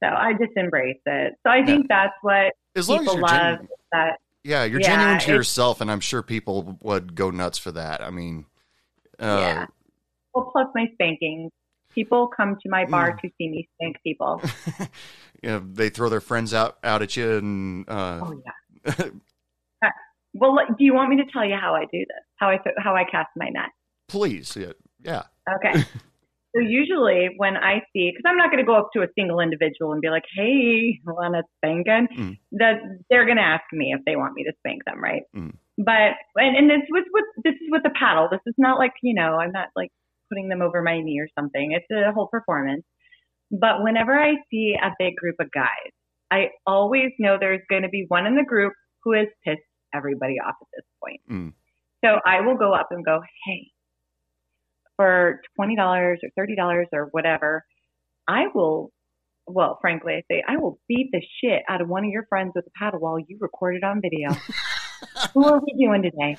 so 0.02 0.08
I 0.08 0.32
just 0.32 0.52
embrace 0.56 1.00
it. 1.06 1.34
So 1.44 1.50
I 1.50 1.64
think 1.64 1.86
that's 1.88 2.14
what 2.22 2.52
As 2.76 2.88
long 2.88 2.98
as 2.98 3.04
people 3.04 3.14
you're 3.14 3.22
love. 3.22 3.58
genuine, 3.58 3.68
That 3.92 4.18
yeah, 4.44 4.64
you're 4.64 4.80
Yeah, 4.80 4.86
genuine 4.86 5.18
to 5.20 5.30
yourself, 5.32 5.80
and 5.80 5.90
I'm 5.90 6.00
sure 6.00 6.22
people 6.22 6.76
would 6.82 7.14
go 7.14 7.30
nuts 7.30 7.58
for 7.58 7.72
that. 7.72 8.02
I 8.02 8.10
mean, 8.10 8.46
uh, 9.18 9.38
yeah. 9.40 9.66
Well, 10.34 10.50
plus 10.52 10.66
my 10.74 10.86
spanking. 10.94 11.50
People 11.94 12.28
come 12.28 12.56
to 12.62 12.68
my 12.68 12.84
Mm. 12.84 12.90
bar 12.90 13.12
to 13.12 13.28
see 13.38 13.48
me 13.48 13.68
spank 13.74 13.96
people. 14.02 14.42
know, 15.50 15.58
they 15.72 15.88
throw 15.90 16.08
their 16.08 16.20
friends 16.20 16.54
out 16.54 16.78
out 16.84 17.02
at 17.02 17.16
you, 17.16 17.36
and 17.36 17.88
uh, 17.88 18.20
Oh 18.22 18.42
yeah. 18.44 19.04
Uh, 19.84 19.88
well, 20.34 20.56
do 20.78 20.84
you 20.84 20.94
want 20.94 21.10
me 21.10 21.16
to 21.16 21.24
tell 21.32 21.44
you 21.44 21.56
how 21.60 21.74
I 21.74 21.82
do 21.92 21.98
this? 21.98 22.24
How 22.36 22.48
I 22.50 22.58
how 22.78 22.94
I 22.94 23.04
cast 23.04 23.30
my 23.36 23.48
net? 23.48 23.70
please, 24.08 24.56
yeah, 24.56 24.72
yeah, 25.02 25.22
Okay. 25.56 25.80
so 26.54 26.60
usually 26.60 27.30
when 27.38 27.56
I 27.56 27.80
see, 27.92 28.10
because 28.12 28.24
I'm 28.26 28.36
not 28.36 28.50
going 28.50 28.62
to 28.62 28.66
go 28.66 28.76
up 28.76 28.90
to 28.92 29.00
a 29.02 29.06
single 29.18 29.40
individual 29.40 29.92
and 29.92 30.00
be 30.02 30.10
like, 30.10 30.24
"Hey, 30.36 31.00
want 31.06 31.34
to 31.34 31.42
spanking?" 31.58 32.08
Mm. 32.16 32.38
That 32.52 32.80
they're 33.08 33.24
going 33.24 33.38
to 33.38 33.42
ask 33.42 33.64
me 33.72 33.94
if 33.96 34.04
they 34.04 34.16
want 34.16 34.34
me 34.34 34.44
to 34.44 34.52
spank 34.58 34.84
them, 34.84 35.02
right? 35.02 35.22
Mm. 35.34 35.54
But 35.78 36.12
and, 36.36 36.56
and 36.56 36.68
this 36.70 36.86
was 36.90 37.04
with 37.12 37.24
this 37.44 37.54
is 37.54 37.68
with 37.70 37.82
the 37.82 37.90
paddle. 37.98 38.28
This 38.30 38.40
is 38.46 38.54
not 38.58 38.78
like 38.78 38.92
you 39.02 39.14
know 39.14 39.36
I'm 39.36 39.52
not 39.52 39.68
like 39.74 39.90
putting 40.32 40.48
them 40.48 40.62
over 40.62 40.82
my 40.82 41.00
knee 41.00 41.20
or 41.20 41.28
something. 41.38 41.72
It's 41.72 41.86
a 41.90 42.12
whole 42.12 42.28
performance. 42.28 42.84
But 43.50 43.82
whenever 43.82 44.18
I 44.18 44.34
see 44.50 44.74
a 44.82 44.90
big 44.98 45.14
group 45.16 45.36
of 45.40 45.50
guys, 45.52 45.92
I 46.30 46.48
always 46.66 47.10
know 47.18 47.36
there's 47.38 47.60
going 47.68 47.82
to 47.82 47.90
be 47.90 48.06
one 48.08 48.26
in 48.26 48.34
the 48.34 48.44
group 48.44 48.72
who 49.04 49.12
has 49.12 49.26
pissed 49.44 49.60
everybody 49.94 50.36
off 50.44 50.54
at 50.60 50.68
this 50.74 50.86
point. 51.02 51.20
Mm. 51.30 51.52
So 52.02 52.18
I 52.24 52.40
will 52.40 52.56
go 52.56 52.72
up 52.72 52.88
and 52.90 53.04
go, 53.04 53.20
hey, 53.44 53.70
for 54.96 55.40
$20 55.60 55.76
or 55.78 56.16
$30 56.38 56.86
or 56.92 57.08
whatever, 57.10 57.64
I 58.26 58.44
will, 58.54 58.90
well, 59.46 59.78
frankly, 59.80 60.14
I 60.14 60.22
say, 60.30 60.42
I 60.48 60.56
will 60.56 60.78
beat 60.88 61.10
the 61.12 61.20
shit 61.42 61.62
out 61.68 61.82
of 61.82 61.88
one 61.88 62.04
of 62.04 62.10
your 62.10 62.26
friends 62.28 62.52
with 62.54 62.64
a 62.66 62.70
paddle 62.78 63.00
while 63.00 63.18
you 63.18 63.36
record 63.40 63.76
it 63.76 63.84
on 63.84 64.00
video. 64.00 64.30
Who 65.34 65.44
are 65.44 65.60
we 65.60 65.84
doing 65.84 66.02
today? 66.02 66.38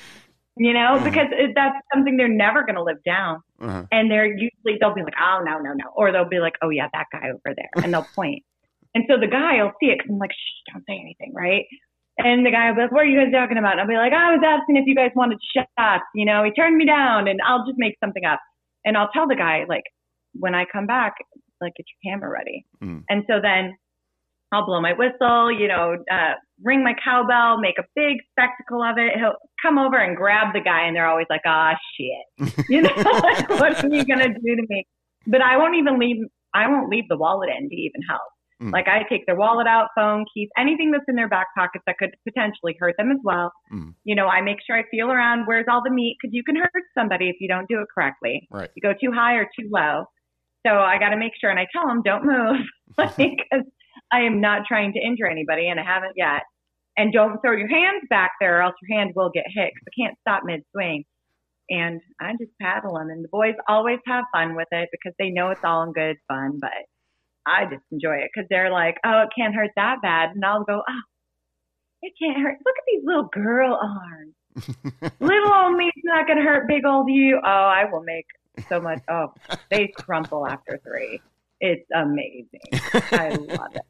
You 0.56 0.72
know, 0.74 1.00
Mhm. 1.00 1.04
because 1.06 1.28
it, 1.32 1.52
that's 1.56 1.76
something 1.94 2.16
they're 2.16 2.28
never 2.28 2.62
going 2.64 2.76
to 2.76 2.84
live 2.84 3.02
down. 3.04 3.42
uh-huh. 3.60 3.86
And 3.92 4.12
they're 4.12 4.26
usually, 4.28 4.78
they'll 4.80 4.94
be 4.94 5.02
like, 5.02 5.16
oh, 5.20 5.42
no, 5.44 5.58
no, 5.60 5.74
no. 5.74 5.86
Or 5.96 6.12
they'll 6.12 6.30
be 6.30 6.40
like, 6.40 6.54
oh, 6.62 6.70
yeah, 6.70 6.88
that 6.94 7.08
guy 7.12 7.30
over 7.30 7.56
there. 7.56 7.70
And 7.84 7.92
they'll 7.94 8.08
point. 8.16 8.44
And 8.94 9.04
so 9.10 9.18
the 9.20 9.26
guy 9.28 9.64
will 9.64 9.72
see 9.80 9.88
it 9.88 9.98
because 9.98 10.12
I'm 10.12 10.20
like, 10.20 10.32
shh, 10.32 10.72
don't 10.72 10.84
say 10.88 10.94
anything, 11.02 11.34
right? 11.34 11.66
And 12.20 12.46
the 12.46 12.52
guy 12.52 12.70
will 12.70 12.76
be 12.76 12.82
like, 12.84 12.92
what 12.92 13.02
are 13.02 13.06
you 13.08 13.20
guys 13.20 13.34
talking 13.34 13.58
about? 13.58 13.72
And 13.72 13.82
I'll 13.82 13.88
be 13.88 13.96
like, 13.96 14.14
I 14.14 14.36
was 14.36 14.42
asking 14.46 14.78
if 14.78 14.86
you 14.86 14.94
guys 14.94 15.10
wanted 15.16 15.40
shots. 15.56 16.04
You 16.14 16.26
know, 16.26 16.44
he 16.44 16.52
turned 16.52 16.78
me 16.78 16.86
down 16.86 17.28
and 17.28 17.40
I'll 17.44 17.66
just 17.66 17.80
make 17.80 17.96
something 18.04 18.24
up. 18.24 18.40
And 18.86 18.96
I'll 18.96 19.10
tell 19.12 19.28
the 19.28 19.36
guy, 19.36 19.66
like, 19.68 19.86
when 20.34 20.54
I 20.54 20.66
come 20.72 20.86
back, 20.86 21.16
like, 21.62 21.74
get 21.76 21.86
your 22.04 22.14
camera 22.14 22.30
ready. 22.30 22.66
Mm. 22.84 23.04
And 23.10 23.24
so 23.28 23.40
then 23.42 23.76
I'll 24.54 24.66
blow 24.66 24.82
my 24.82 24.94
whistle, 24.94 25.52
you 25.52 25.68
know, 25.68 25.98
uh, 26.12 26.34
ring 26.64 26.84
my 26.84 26.94
cowbell, 27.04 27.60
make 27.60 27.76
a 27.80 27.84
big 27.96 28.18
spectacle 28.32 28.82
of 28.84 28.98
it. 28.98 29.14
He'll 29.16 29.36
come 29.62 29.78
over 29.78 29.98
and 29.98 30.16
grab 30.16 30.54
the 30.54 30.62
guy, 30.62 30.86
and 30.86 30.96
they're 30.96 31.08
always 31.08 31.28
like, 31.30 31.42
"Ah, 31.46 31.76
shit," 31.96 32.66
you 32.70 32.82
know, 32.82 32.94
like, 32.96 33.50
what 33.50 33.84
are 33.84 33.90
you 33.90 34.06
gonna 34.06 34.30
do 34.30 34.56
to 34.56 34.66
me? 34.70 34.86
But 35.28 35.42
I 35.42 35.58
won't 35.58 35.76
even 35.76 36.00
leave. 36.00 36.18
I 36.54 36.68
won't 36.68 36.90
leave 36.90 37.06
the 37.10 37.18
wallet 37.18 37.50
in 37.50 37.70
to 37.70 37.76
even 37.76 38.02
help. 38.08 38.22
Mm. 38.62 38.72
Like 38.72 38.88
I 38.88 39.04
take 39.10 39.26
their 39.26 39.36
wallet 39.36 39.68
out, 39.68 39.90
phone, 39.96 40.26
keys, 40.34 40.50
anything 40.58 40.92
that's 40.92 41.06
in 41.08 41.16
their 41.16 41.28
back 41.28 41.48
pockets 41.58 41.84
that 41.88 41.98
could 41.98 42.12
potentially 42.28 42.76
hurt 42.80 42.96
them 42.98 43.12
as 43.12 43.18
well. 43.24 43.52
Mm. 43.74 43.94
You 44.04 44.16
know, 44.16 44.28
I 44.28 44.42
make 44.42 44.58
sure 44.66 44.78
I 44.78 44.84
feel 44.92 45.12
around 45.12 45.46
where's 45.48 45.66
all 45.70 45.82
the 45.84 45.92
meat 45.92 46.18
because 46.22 46.34
you 46.34 46.44
can 46.44 46.56
hurt 46.56 46.84
somebody 46.98 47.30
if 47.30 47.36
you 47.40 47.48
don't 47.48 47.68
do 47.68 47.82
it 47.82 47.88
correctly. 47.94 48.48
Right. 48.52 48.70
You 48.76 48.82
go 48.82 48.94
too 48.94 49.12
high 49.12 49.36
or 49.36 49.46
too 49.46 49.68
low. 49.72 50.06
So 50.66 50.72
I 50.74 50.98
got 50.98 51.10
to 51.10 51.18
make 51.18 51.34
sure, 51.40 51.50
and 51.50 51.60
I 51.60 51.68
tell 51.76 51.88
them, 51.88 52.02
don't 52.04 52.26
move, 52.26 52.62
like, 52.98 53.38
I 54.14 54.22
am 54.22 54.40
not 54.40 54.68
trying 54.68 54.94
to 54.94 55.00
injure 55.00 55.28
anybody, 55.28 55.68
and 55.70 55.80
I 55.80 55.84
haven't 55.84 56.14
yet. 56.16 56.44
And 56.96 57.12
don't 57.12 57.42
throw 57.42 57.54
your 57.58 57.68
hands 57.68 58.04
back 58.10 58.34
there, 58.40 58.60
or 58.60 58.62
else 58.62 58.76
your 58.84 58.98
hand 58.98 59.14
will 59.16 59.32
get 59.34 59.46
hit. 59.48 59.74
'cause 59.74 59.88
I 59.88 60.02
can't 60.02 60.20
stop 60.20 60.44
mid 60.46 60.62
swing. 60.72 61.06
And 61.70 62.02
I 62.22 62.34
just 62.34 62.52
paddle 62.62 62.94
them, 62.96 63.10
and 63.10 63.24
the 63.24 63.30
boys 63.30 63.56
always 63.68 64.00
have 64.06 64.26
fun 64.32 64.56
with 64.56 64.68
it 64.72 64.90
because 64.92 65.16
they 65.18 65.32
know 65.32 65.50
it's 65.50 65.64
all 65.64 65.82
in 65.84 65.94
good 65.94 66.18
fun. 66.28 66.60
But 66.62 66.86
I 67.48 67.66
just 67.66 67.84
enjoy 67.92 68.18
it 68.18 68.30
because 68.34 68.48
they're 68.50 68.70
like, 68.70 69.00
"Oh, 69.04 69.22
it 69.24 69.30
can't 69.36 69.56
hurt 69.56 69.72
that 69.76 70.02
bad," 70.02 70.36
and 70.36 70.46
I'll 70.46 70.64
go, 70.66 70.84
"Oh, 70.88 71.02
it 72.04 72.14
can't 72.22 72.38
hurt. 72.38 72.58
Look 72.66 72.76
at 72.78 72.84
these 72.88 73.04
little 73.06 73.24
girl 73.24 73.76
arms. 73.82 74.36
little 75.20 75.54
old 75.54 75.78
me's 75.78 75.92
not 76.04 76.28
gonna 76.28 76.44
hurt 76.44 76.68
big 76.68 76.86
old 76.86 77.10
you. 77.10 77.38
Oh, 77.44 77.50
I 77.50 77.86
will 77.86 78.04
make 78.04 78.28
so 78.70 78.80
much. 78.80 79.02
Oh, 79.10 79.34
they 79.72 79.88
crumple 79.88 80.46
after 80.46 80.78
three. 80.86 81.22
It's 81.60 81.90
amazing. 81.96 82.60
I 83.12 83.30
love 83.30 83.76
it. 83.76 83.82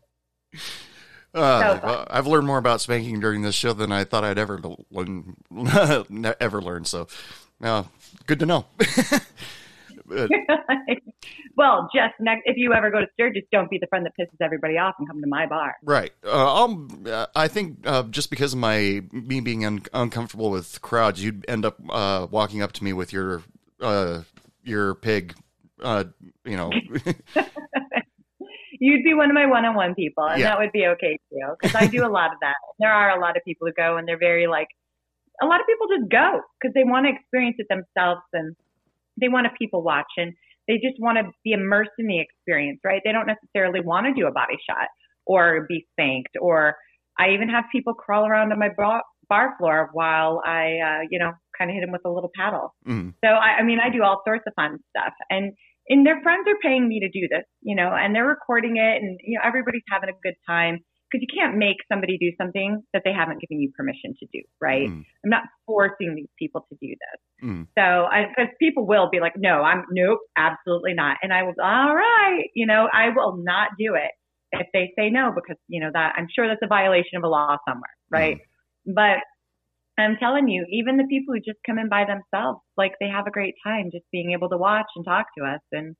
Uh, 1.34 1.79
So 1.79 2.07
I've 2.09 2.27
learned 2.27 2.47
more 2.47 2.57
about 2.57 2.81
spanking 2.81 3.19
during 3.19 3.41
this 3.41 3.55
show 3.55 3.73
than 3.73 3.91
I 3.91 4.03
thought 4.03 4.23
I'd 4.23 4.38
ever 4.38 4.59
learn, 4.91 5.36
ever 6.39 6.61
learn. 6.61 6.86
So, 6.86 7.07
uh, 7.61 7.84
good 8.27 8.39
to 8.39 8.45
know. 8.45 8.65
But, 10.05 10.29
well, 11.55 11.89
just 11.95 12.13
next, 12.19 12.41
if 12.45 12.57
you 12.57 12.73
ever 12.73 12.91
go 12.91 12.99
to 12.99 13.07
Sturgis, 13.13 13.43
don't 13.51 13.69
be 13.69 13.77
the 13.79 13.88
friend 13.88 14.05
that 14.05 14.11
pisses 14.19 14.36
everybody 14.41 14.77
off 14.77 14.95
and 14.99 15.07
come 15.07 15.21
to 15.21 15.27
my 15.27 15.45
bar. 15.45 15.75
right. 15.84 16.11
Uh, 16.25 16.53
I'll, 16.53 16.88
uh, 17.07 17.27
I 17.36 17.47
think 17.47 17.77
uh, 17.86 18.03
just 18.03 18.29
because 18.29 18.51
of 18.53 18.59
my 18.59 19.01
me 19.11 19.39
being 19.39 19.65
un- 19.65 19.81
uncomfortable 19.93 20.51
with 20.51 20.81
crowds, 20.81 21.23
you'd 21.23 21.45
end 21.47 21.63
up 21.65 21.77
uh, 21.89 22.27
walking 22.29 22.61
up 22.61 22.73
to 22.73 22.84
me 22.84 22.91
with 22.93 23.13
your 23.13 23.43
uh, 23.79 24.21
your 24.63 24.95
pig. 24.95 25.36
Uh, 25.81 26.03
you 26.45 26.57
know, 26.57 26.69
You'd 28.86 29.03
be 29.09 29.13
one 29.13 29.29
of 29.31 29.36
my 29.41 29.45
one-on-one 29.45 29.93
people, 29.95 30.25
and 30.27 30.39
Yeah. 30.41 30.49
that 30.49 30.59
would 30.59 30.73
be 30.79 30.86
okay 30.93 31.13
too, 31.31 31.47
because 31.55 31.73
I 31.81 31.86
do 31.88 32.01
a 32.05 32.11
lot 32.19 32.29
of 32.34 32.39
that. 32.45 32.55
There 32.84 32.91
are 32.91 33.09
a 33.17 33.21
lot 33.25 33.38
of 33.38 33.41
people 33.47 33.65
who 33.67 33.73
go, 33.86 33.95
and 33.97 34.03
they're 34.07 34.19
very 34.31 34.47
like, 34.57 34.67
a 35.41 35.45
lot 35.45 35.61
of 35.61 35.65
people 35.71 35.88
just 35.95 36.07
go 36.11 36.41
because 36.55 36.73
they 36.73 36.84
want 36.84 37.05
to 37.07 37.11
experience 37.15 37.55
it 37.63 37.67
themselves, 37.69 38.21
and 38.34 38.47
they 39.21 39.29
want 39.29 39.45
to 39.47 39.51
people 39.57 39.81
watch, 39.84 40.11
and 40.17 40.34
they 40.67 40.75
just 40.88 40.97
want 40.99 41.17
to 41.17 41.25
be 41.45 41.51
immersed 41.53 41.95
in 41.97 42.07
the 42.07 42.19
experience, 42.19 42.79
right? 42.84 43.01
They 43.05 43.13
don't 43.13 43.27
necessarily 43.36 43.79
want 43.79 44.03
to 44.07 44.13
do 44.19 44.27
a 44.27 44.31
body 44.31 44.57
shot 44.69 44.88
or 45.25 45.65
be 45.69 45.86
spanked, 45.93 46.36
or 46.41 46.75
I 47.17 47.29
even 47.36 47.47
have 47.55 47.65
people 47.71 47.93
crawl 47.93 48.25
around 48.27 48.51
on 48.51 48.59
my 48.59 48.69
bar, 48.75 49.01
bar 49.29 49.55
floor 49.57 49.89
while 49.93 50.41
I, 50.45 50.63
uh, 50.89 51.01
you 51.09 51.19
know, 51.19 51.31
kind 51.57 51.69
of 51.71 51.75
hit 51.75 51.81
them 51.86 51.91
with 51.91 52.01
a 52.05 52.09
little 52.17 52.31
paddle. 52.36 52.73
mm, 52.86 53.13
So 53.23 53.29
I, 53.29 53.59
I 53.59 53.63
mean, 53.63 53.79
I 53.79 53.89
do 53.95 54.03
all 54.03 54.21
sorts 54.27 54.43
of 54.47 54.53
fun 54.55 54.79
stuff, 54.91 55.13
and 55.29 55.53
and 55.89 56.05
their 56.05 56.21
friends 56.21 56.47
are 56.47 56.57
paying 56.61 56.88
me 56.88 56.99
to 56.99 57.09
do 57.09 57.27
this, 57.29 57.43
you 57.61 57.75
know, 57.75 57.91
and 57.93 58.15
they're 58.15 58.25
recording 58.25 58.77
it, 58.77 59.01
and 59.01 59.19
you 59.23 59.38
know, 59.38 59.43
everybody's 59.45 59.84
having 59.89 60.09
a 60.09 60.17
good 60.23 60.36
time 60.47 60.79
because 61.11 61.25
you 61.27 61.41
can't 61.41 61.57
make 61.57 61.77
somebody 61.91 62.17
do 62.17 62.31
something 62.41 62.81
that 62.91 63.03
they 63.05 63.13
haven't 63.13 63.39
given 63.39 63.61
you 63.61 63.71
permission 63.77 64.15
to 64.19 64.25
do, 64.34 64.41
right? 64.59 64.89
mm, 64.89 65.05
I'm 65.23 65.29
not 65.29 65.43
forcing 65.67 66.15
these 66.15 66.29
people 66.39 66.65
to 66.69 66.77
do 66.81 66.89
this. 66.89 67.49
mm. 67.49 67.67
So, 67.77 68.09
because 68.36 68.51
people 68.59 68.88
will 68.88 69.09
be 69.11 69.19
like, 69.19 69.34
no, 69.38 69.61
I'm 69.61 69.86
nope, 69.91 70.19
absolutely 70.38 70.93
not, 70.93 71.17
and 71.21 71.31
I 71.31 71.43
will, 71.43 71.53
all 71.61 71.95
right, 71.95 72.45
you 72.55 72.65
know, 72.65 72.89
I 72.91 73.09
will 73.15 73.38
not 73.43 73.69
do 73.77 73.95
it 73.95 74.11
if 74.53 74.67
they 74.73 74.91
say 74.97 75.09
no 75.09 75.31
because 75.34 75.57
you 75.67 75.81
know 75.81 75.89
that 75.93 76.13
I'm 76.15 76.27
sure 76.34 76.47
that's 76.47 76.61
a 76.63 76.67
violation 76.67 77.17
of 77.17 77.23
a 77.23 77.27
law 77.27 77.57
somewhere, 77.67 77.95
right? 78.09 78.39
But 78.86 79.19
I'm 79.97 80.17
telling 80.19 80.47
you, 80.47 80.65
even 80.71 80.97
the 80.97 81.07
people 81.07 81.33
who 81.33 81.39
just 81.39 81.59
come 81.65 81.77
in 81.77 81.89
by 81.89 82.05
themselves, 82.05 82.61
like 82.77 82.93
they 82.99 83.09
have 83.09 83.27
a 83.27 83.31
great 83.31 83.55
time 83.63 83.89
just 83.91 84.05
being 84.11 84.31
able 84.31 84.49
to 84.49 84.57
watch 84.57 84.87
and 84.95 85.05
talk 85.05 85.27
to 85.37 85.45
us. 85.45 85.61
And 85.71 85.95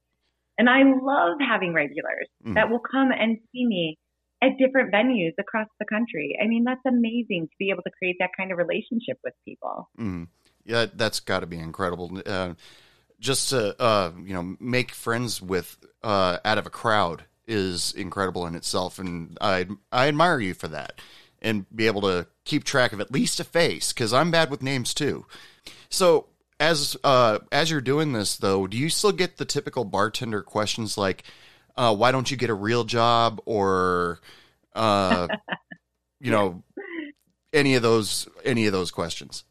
and 0.58 0.70
I 0.70 0.84
love 0.84 1.38
having 1.40 1.74
regulars 1.74 2.28
Mm. 2.46 2.56
that 2.56 2.70
will 2.70 2.80
come 2.80 3.12
and 3.12 3.38
see 3.52 3.66
me 3.66 3.98
at 4.42 4.58
different 4.60 4.94
venues 4.94 5.34
across 5.40 5.68
the 5.80 5.86
country. 5.86 6.38
I 6.42 6.48
mean, 6.48 6.64
that's 6.64 6.86
amazing 6.86 7.48
to 7.48 7.56
be 7.58 7.70
able 7.70 7.84
to 7.84 7.92
create 7.98 8.18
that 8.20 8.32
kind 8.38 8.52
of 8.52 8.58
relationship 8.58 9.18
with 9.24 9.34
people. 9.46 9.90
Mm. 10.00 10.28
Yeah, 10.66 10.86
that's 10.94 11.20
got 11.20 11.42
to 11.42 11.48
be 11.48 11.58
incredible. 11.58 12.22
Uh, 12.26 12.54
just 13.20 13.50
to 13.50 13.82
uh, 13.82 14.12
you 14.24 14.34
know 14.34 14.56
make 14.60 14.92
friends 14.92 15.42
with 15.42 15.78
uh, 16.04 16.40
out 16.44 16.58
of 16.58 16.66
a 16.66 16.70
crowd 16.70 17.24
is 17.48 17.94
incredible 17.94 18.46
in 18.46 18.56
itself, 18.56 19.00
and 19.00 19.38
I 19.42 19.68
I 19.92 20.08
admire 20.08 20.40
you 20.40 20.54
for 20.54 20.68
that, 20.70 21.00
and 21.44 21.66
be 21.76 21.88
able 21.88 22.02
to 22.02 22.28
keep 22.46 22.64
track 22.64 22.94
of 22.94 23.02
at 23.02 23.12
least 23.12 23.40
a 23.40 23.44
face 23.44 23.94
because 23.94 24.14
I'm 24.14 24.32
bad 24.32 24.50
with 24.50 24.64
names 24.64 24.94
too. 24.94 25.26
So 25.90 26.28
as 26.60 26.98
uh, 27.04 27.40
as 27.52 27.70
you're 27.70 27.82
doing 27.82 28.14
this 28.14 28.38
though, 28.38 28.68
do 28.68 28.78
you 28.78 28.90
still 28.90 29.12
get 29.12 29.38
the 29.38 29.46
typical 29.46 29.84
bartender 29.84 30.42
questions 30.42 30.98
like, 30.98 31.24
uh, 31.76 31.96
"Why 31.96 32.12
don't 32.12 32.32
you 32.32 32.38
get 32.38 32.50
a 32.50 32.56
real 32.56 32.84
job?" 32.84 33.42
or 33.46 34.20
uh, 34.74 35.28
you 36.20 36.32
know 36.32 36.64
any 37.52 37.76
of 37.76 37.84
those 37.84 38.28
any 38.44 38.66
of 38.66 38.74
those 38.74 38.92
questions? 38.92 39.44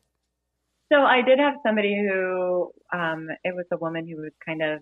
So 0.93 1.01
I 1.01 1.23
did 1.23 1.39
have 1.39 1.55
somebody 1.65 1.97
who, 1.97 2.71
um, 2.93 3.29
it 3.45 3.55
was 3.55 3.65
a 3.73 3.79
woman 3.79 4.07
who 4.07 4.21
was 4.21 4.33
kind 4.45 4.61
of 4.61 4.81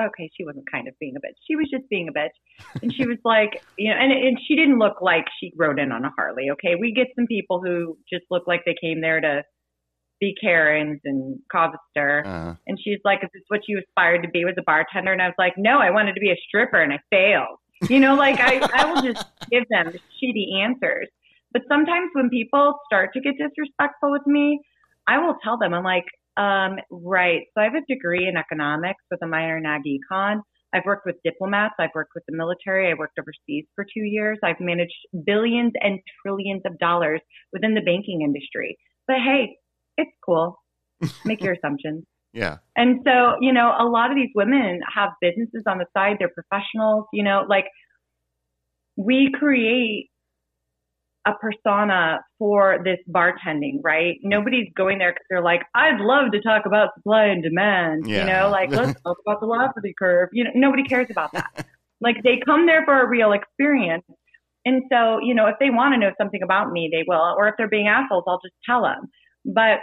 okay, 0.00 0.30
she 0.36 0.44
wasn't 0.44 0.70
kind 0.70 0.88
of 0.88 0.94
being 1.00 1.14
a 1.16 1.20
bitch. 1.20 1.36
She 1.46 1.56
was 1.56 1.68
just 1.70 1.88
being 1.88 2.08
a 2.08 2.12
bitch. 2.12 2.34
And 2.82 2.92
she 2.92 3.06
was 3.06 3.18
like, 3.24 3.62
you 3.76 3.90
know, 3.90 3.96
and, 3.98 4.12
and 4.12 4.38
she 4.46 4.54
didn't 4.56 4.78
look 4.78 5.00
like 5.00 5.24
she 5.40 5.52
rode 5.56 5.78
in 5.78 5.92
on 5.92 6.04
a 6.04 6.10
Harley. 6.16 6.50
Okay. 6.52 6.74
We 6.80 6.92
get 6.92 7.08
some 7.16 7.26
people 7.26 7.60
who 7.62 7.96
just 8.12 8.24
look 8.30 8.44
like 8.46 8.62
they 8.64 8.76
came 8.80 9.00
there 9.00 9.20
to 9.20 9.42
be 10.20 10.34
Karens 10.40 11.00
and 11.04 11.38
cause 11.50 11.70
a 11.74 11.78
stir. 11.90 12.24
Uh, 12.26 12.54
And 12.66 12.78
she's 12.82 12.98
like, 13.04 13.20
is 13.22 13.30
this 13.32 13.42
what 13.48 13.60
you 13.68 13.80
aspired 13.80 14.22
to 14.22 14.28
be 14.28 14.44
was 14.44 14.54
a 14.58 14.62
bartender? 14.62 15.12
And 15.12 15.22
I 15.22 15.26
was 15.26 15.36
like, 15.38 15.54
no, 15.56 15.78
I 15.78 15.90
wanted 15.90 16.14
to 16.14 16.20
be 16.20 16.30
a 16.30 16.36
stripper 16.48 16.80
and 16.80 16.92
I 16.92 16.98
failed. 17.10 17.58
You 17.88 18.00
know, 18.00 18.16
like 18.16 18.40
I, 18.40 18.58
I 18.74 18.92
will 18.92 19.02
just 19.02 19.24
give 19.50 19.64
them 19.70 19.92
shitty 19.92 20.60
answers. 20.60 21.06
But 21.52 21.62
sometimes 21.68 22.10
when 22.14 22.28
people 22.28 22.74
start 22.86 23.10
to 23.14 23.20
get 23.20 23.34
disrespectful 23.38 24.10
with 24.10 24.26
me, 24.26 24.60
I 25.06 25.18
will 25.18 25.36
tell 25.42 25.56
them, 25.56 25.72
I'm 25.72 25.84
like, 25.84 26.04
um, 26.38 26.76
right. 26.90 27.40
So 27.54 27.60
I 27.60 27.64
have 27.64 27.74
a 27.74 27.84
degree 27.92 28.28
in 28.28 28.36
economics 28.36 29.02
with 29.10 29.20
a 29.22 29.26
minor 29.26 29.58
in 29.58 29.66
ag 29.66 29.82
econ. 29.84 30.40
I've 30.72 30.84
worked 30.84 31.06
with 31.06 31.16
diplomats. 31.24 31.74
I've 31.78 31.90
worked 31.94 32.12
with 32.14 32.24
the 32.28 32.36
military. 32.36 32.90
I 32.90 32.94
worked 32.94 33.18
overseas 33.18 33.64
for 33.74 33.84
two 33.84 34.04
years. 34.04 34.38
I've 34.44 34.60
managed 34.60 34.94
billions 35.26 35.72
and 35.80 35.98
trillions 36.22 36.62
of 36.66 36.78
dollars 36.78 37.20
within 37.52 37.74
the 37.74 37.80
banking 37.80 38.22
industry. 38.22 38.76
But 39.06 39.16
hey, 39.16 39.56
it's 39.96 40.10
cool. 40.24 40.60
Make 41.24 41.42
your 41.42 41.54
assumptions. 41.62 42.04
yeah. 42.32 42.58
And 42.76 43.00
so, 43.04 43.36
you 43.40 43.52
know, 43.52 43.72
a 43.78 43.84
lot 43.84 44.10
of 44.10 44.16
these 44.16 44.30
women 44.34 44.80
have 44.94 45.10
businesses 45.20 45.62
on 45.66 45.78
the 45.78 45.86
side. 45.96 46.16
They're 46.18 46.28
professionals, 46.28 47.06
you 47.12 47.24
know, 47.24 47.46
like 47.48 47.64
we 48.96 49.32
create 49.36 50.07
a 51.26 51.32
persona 51.40 52.20
for 52.38 52.78
this 52.84 52.98
bartending, 53.10 53.80
right? 53.82 54.14
Mm-hmm. 54.16 54.28
Nobody's 54.28 54.68
going 54.76 54.98
there 54.98 55.12
because 55.12 55.26
they're 55.28 55.42
like, 55.42 55.62
I'd 55.74 56.00
love 56.00 56.32
to 56.32 56.40
talk 56.40 56.66
about 56.66 56.90
supply 56.94 57.24
and 57.26 57.42
demand, 57.42 58.06
Yeah. 58.06 58.20
you 58.20 58.26
know, 58.26 58.50
like 58.50 58.70
let's 58.70 59.00
talk 59.04 59.16
about 59.26 59.40
the 59.40 59.46
velocity 59.46 59.94
curve. 59.98 60.30
You 60.32 60.44
know, 60.44 60.50
nobody 60.54 60.84
cares 60.84 61.08
about 61.10 61.32
that. 61.32 61.66
like 62.00 62.16
they 62.22 62.40
come 62.44 62.66
there 62.66 62.84
for 62.84 63.00
a 63.00 63.08
real 63.08 63.32
experience. 63.32 64.04
And 64.64 64.82
so, 64.90 65.18
you 65.22 65.34
know, 65.34 65.46
if 65.46 65.56
they 65.60 65.70
want 65.70 65.94
to 65.94 65.98
know 66.00 66.12
something 66.20 66.42
about 66.42 66.70
me, 66.72 66.88
they 66.92 67.04
will. 67.06 67.34
Or 67.36 67.48
if 67.48 67.54
they're 67.56 67.68
being 67.68 67.88
assholes, 67.88 68.24
I'll 68.26 68.40
just 68.44 68.54
tell 68.66 68.82
them. 68.82 69.08
But 69.44 69.78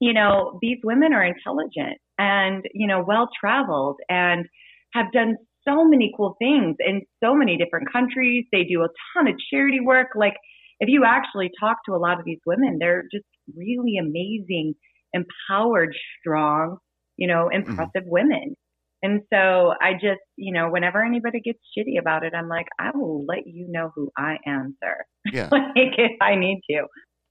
you 0.00 0.14
know, 0.14 0.58
these 0.62 0.78
women 0.82 1.12
are 1.12 1.22
intelligent 1.22 1.98
and, 2.18 2.64
you 2.72 2.86
know, 2.86 3.04
well 3.06 3.28
traveled 3.38 3.96
and 4.08 4.46
have 4.94 5.12
done 5.12 5.36
so 5.66 5.84
many 5.84 6.12
cool 6.16 6.36
things 6.38 6.76
in 6.80 7.02
so 7.22 7.34
many 7.34 7.56
different 7.56 7.92
countries. 7.92 8.46
They 8.52 8.64
do 8.64 8.82
a 8.82 8.88
ton 9.14 9.28
of 9.28 9.34
charity 9.52 9.80
work. 9.80 10.08
Like, 10.14 10.34
if 10.80 10.88
you 10.88 11.04
actually 11.04 11.50
talk 11.60 11.78
to 11.86 11.94
a 11.94 11.98
lot 11.98 12.18
of 12.18 12.24
these 12.24 12.40
women, 12.46 12.78
they're 12.80 13.04
just 13.12 13.26
really 13.56 13.96
amazing, 13.98 14.74
empowered, 15.12 15.94
strong, 16.20 16.78
you 17.16 17.28
know, 17.28 17.48
mm-hmm. 17.52 17.70
impressive 17.70 18.04
women. 18.06 18.56
And 19.02 19.22
so 19.32 19.72
I 19.80 19.94
just, 19.94 20.20
you 20.36 20.52
know, 20.52 20.68
whenever 20.70 21.02
anybody 21.02 21.40
gets 21.40 21.58
shitty 21.76 21.98
about 21.98 22.24
it, 22.24 22.34
I'm 22.34 22.48
like, 22.48 22.66
I 22.78 22.90
will 22.94 23.24
let 23.26 23.46
you 23.46 23.66
know 23.68 23.90
who 23.94 24.10
I 24.16 24.36
am, 24.46 24.76
sir. 24.82 24.96
Yeah. 25.32 25.48
like, 25.52 25.94
if 25.98 26.12
I 26.22 26.34
need 26.34 26.60
to. 26.70 26.86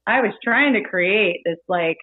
I 0.06 0.20
was 0.20 0.32
trying 0.42 0.74
to 0.74 0.88
create 0.88 1.40
this, 1.44 1.58
like, 1.68 1.98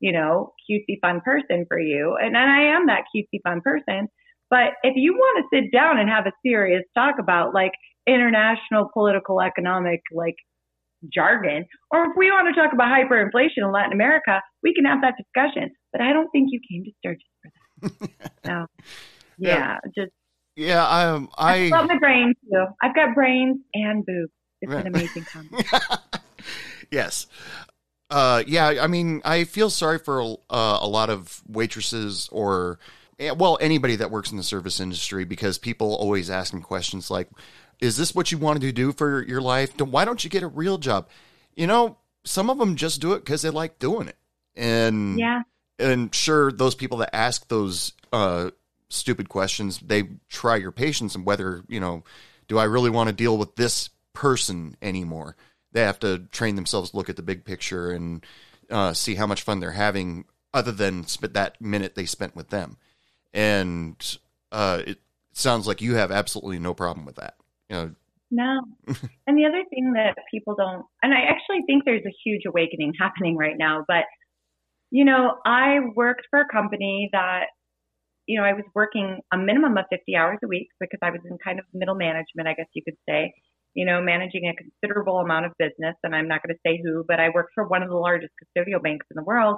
you 0.00 0.12
know, 0.12 0.52
cutesy 0.68 0.98
fun 1.00 1.20
person 1.24 1.66
for 1.68 1.78
you. 1.78 2.16
And, 2.20 2.36
and 2.36 2.50
I 2.50 2.76
am 2.76 2.86
that 2.86 3.04
cutesy 3.14 3.40
fun 3.42 3.60
person. 3.60 4.08
But 4.50 4.74
if 4.82 4.94
you 4.96 5.14
want 5.14 5.44
to 5.44 5.56
sit 5.56 5.72
down 5.72 5.98
and 5.98 6.08
have 6.08 6.26
a 6.26 6.32
serious 6.44 6.82
talk 6.96 7.16
about 7.18 7.54
like 7.54 7.72
international 8.06 8.88
political 8.92 9.40
economic 9.40 10.00
like 10.12 10.36
jargon, 11.12 11.66
or 11.90 12.04
if 12.04 12.10
we 12.16 12.30
want 12.30 12.54
to 12.54 12.60
talk 12.60 12.72
about 12.72 12.88
hyperinflation 12.88 13.58
in 13.64 13.72
Latin 13.72 13.92
America, 13.92 14.40
we 14.62 14.74
can 14.74 14.84
have 14.84 15.00
that 15.02 15.14
discussion. 15.18 15.70
But 15.92 16.00
I 16.02 16.12
don't 16.12 16.28
think 16.30 16.48
you 16.50 16.60
came 16.70 16.84
to 16.84 16.90
Sturgis 16.98 17.22
for 17.42 17.50
that. 17.50 18.08
So 18.46 18.66
Yeah. 19.38 19.56
yeah, 19.58 19.78
just 19.96 20.12
Yeah. 20.56 20.86
Um, 20.86 21.28
I 21.36 21.54
I. 21.56 21.68
love 21.70 21.86
my 21.88 21.98
brain 21.98 22.34
too. 22.50 22.64
I've 22.82 22.94
got 22.94 23.14
brains 23.14 23.58
and 23.74 24.04
boobs. 24.06 24.32
It's 24.60 24.70
Right. 24.70 24.80
an 24.80 24.86
amazing 24.86 25.24
combo. 25.32 25.56
yes. 26.90 27.26
Uh, 28.10 28.42
yeah, 28.46 28.74
I 28.80 28.86
mean, 28.86 29.20
I 29.24 29.44
feel 29.44 29.70
sorry 29.70 29.98
for 29.98 30.20
uh, 30.50 30.78
a 30.80 30.86
lot 30.86 31.10
of 31.10 31.42
waitresses 31.48 32.28
or, 32.30 32.78
well, 33.18 33.58
anybody 33.60 33.96
that 33.96 34.10
works 34.10 34.30
in 34.30 34.36
the 34.36 34.42
service 34.42 34.80
industry 34.80 35.24
because 35.24 35.58
people 35.58 35.94
always 35.94 36.30
ask 36.30 36.44
asking 36.44 36.62
questions 36.62 37.10
like, 37.10 37.28
"Is 37.80 37.96
this 37.96 38.14
what 38.14 38.32
you 38.32 38.38
wanted 38.38 38.62
to 38.62 38.72
do 38.72 38.92
for 38.92 39.22
your 39.22 39.40
life? 39.40 39.78
Why 39.80 40.04
don't 40.04 40.22
you 40.22 40.30
get 40.30 40.42
a 40.42 40.48
real 40.48 40.78
job?" 40.78 41.08
You 41.56 41.66
know, 41.66 41.98
some 42.24 42.50
of 42.50 42.58
them 42.58 42.76
just 42.76 43.00
do 43.00 43.12
it 43.12 43.20
because 43.20 43.42
they 43.42 43.50
like 43.50 43.78
doing 43.78 44.08
it, 44.08 44.16
and 44.56 45.18
Yeah. 45.18 45.42
and 45.78 46.14
sure, 46.14 46.52
those 46.52 46.74
people 46.74 46.98
that 46.98 47.14
ask 47.14 47.48
those 47.48 47.92
uh, 48.12 48.50
stupid 48.88 49.28
questions, 49.28 49.78
they 49.78 50.04
try 50.28 50.56
your 50.56 50.72
patience 50.72 51.14
and 51.14 51.24
whether 51.24 51.64
you 51.68 51.80
know, 51.80 52.04
do 52.48 52.58
I 52.58 52.64
really 52.64 52.90
want 52.90 53.08
to 53.08 53.12
deal 53.14 53.36
with 53.36 53.56
this 53.56 53.90
person 54.12 54.76
anymore? 54.82 55.36
They 55.72 55.82
have 55.82 55.98
to 56.00 56.18
train 56.30 56.54
themselves 56.54 56.90
to 56.90 56.96
look 56.96 57.08
at 57.08 57.16
the 57.16 57.22
big 57.22 57.44
picture 57.44 57.90
and 57.90 58.24
uh, 58.70 58.92
see 58.92 59.16
how 59.16 59.26
much 59.26 59.42
fun 59.42 59.60
they're 59.60 59.72
having, 59.72 60.24
other 60.52 60.72
than 60.72 61.04
that 61.20 61.60
minute 61.60 61.94
they 61.94 62.06
spent 62.06 62.36
with 62.36 62.50
them. 62.50 62.76
And 63.34 64.18
uh, 64.52 64.82
it 64.86 64.98
sounds 65.32 65.66
like 65.66 65.82
you 65.82 65.96
have 65.96 66.10
absolutely 66.12 66.60
no 66.60 66.72
problem 66.72 67.04
with 67.04 67.16
that. 67.16 67.34
You 67.68 67.76
know, 67.76 67.94
No. 68.30 68.60
and 69.26 69.36
the 69.36 69.44
other 69.44 69.64
thing 69.68 69.92
that 69.94 70.16
people 70.30 70.54
don't, 70.56 70.86
and 71.02 71.12
I 71.12 71.22
actually 71.28 71.62
think 71.66 71.84
there's 71.84 72.06
a 72.06 72.14
huge 72.24 72.42
awakening 72.46 72.94
happening 73.00 73.36
right 73.36 73.56
now, 73.58 73.84
but, 73.86 74.04
you 74.90 75.04
know, 75.04 75.34
I 75.44 75.80
worked 75.94 76.22
for 76.30 76.40
a 76.40 76.48
company 76.48 77.10
that, 77.12 77.46
you 78.26 78.40
know, 78.40 78.46
I 78.46 78.52
was 78.52 78.64
working 78.74 79.18
a 79.32 79.36
minimum 79.36 79.76
of 79.76 79.84
50 79.90 80.16
hours 80.16 80.38
a 80.44 80.48
week 80.48 80.68
because 80.80 81.00
I 81.02 81.10
was 81.10 81.20
in 81.28 81.36
kind 81.44 81.58
of 81.58 81.64
middle 81.74 81.96
management, 81.96 82.48
I 82.48 82.54
guess 82.54 82.68
you 82.72 82.82
could 82.84 82.96
say, 83.08 83.32
you 83.74 83.84
know, 83.84 84.00
managing 84.00 84.46
a 84.46 84.54
considerable 84.54 85.18
amount 85.18 85.46
of 85.46 85.52
business. 85.58 85.96
And 86.04 86.14
I'm 86.14 86.28
not 86.28 86.42
going 86.42 86.54
to 86.54 86.60
say 86.64 86.80
who, 86.82 87.04
but 87.06 87.18
I 87.18 87.30
worked 87.30 87.50
for 87.54 87.66
one 87.66 87.82
of 87.82 87.88
the 87.88 87.96
largest 87.96 88.32
custodial 88.38 88.80
banks 88.80 89.06
in 89.10 89.16
the 89.16 89.24
world. 89.24 89.56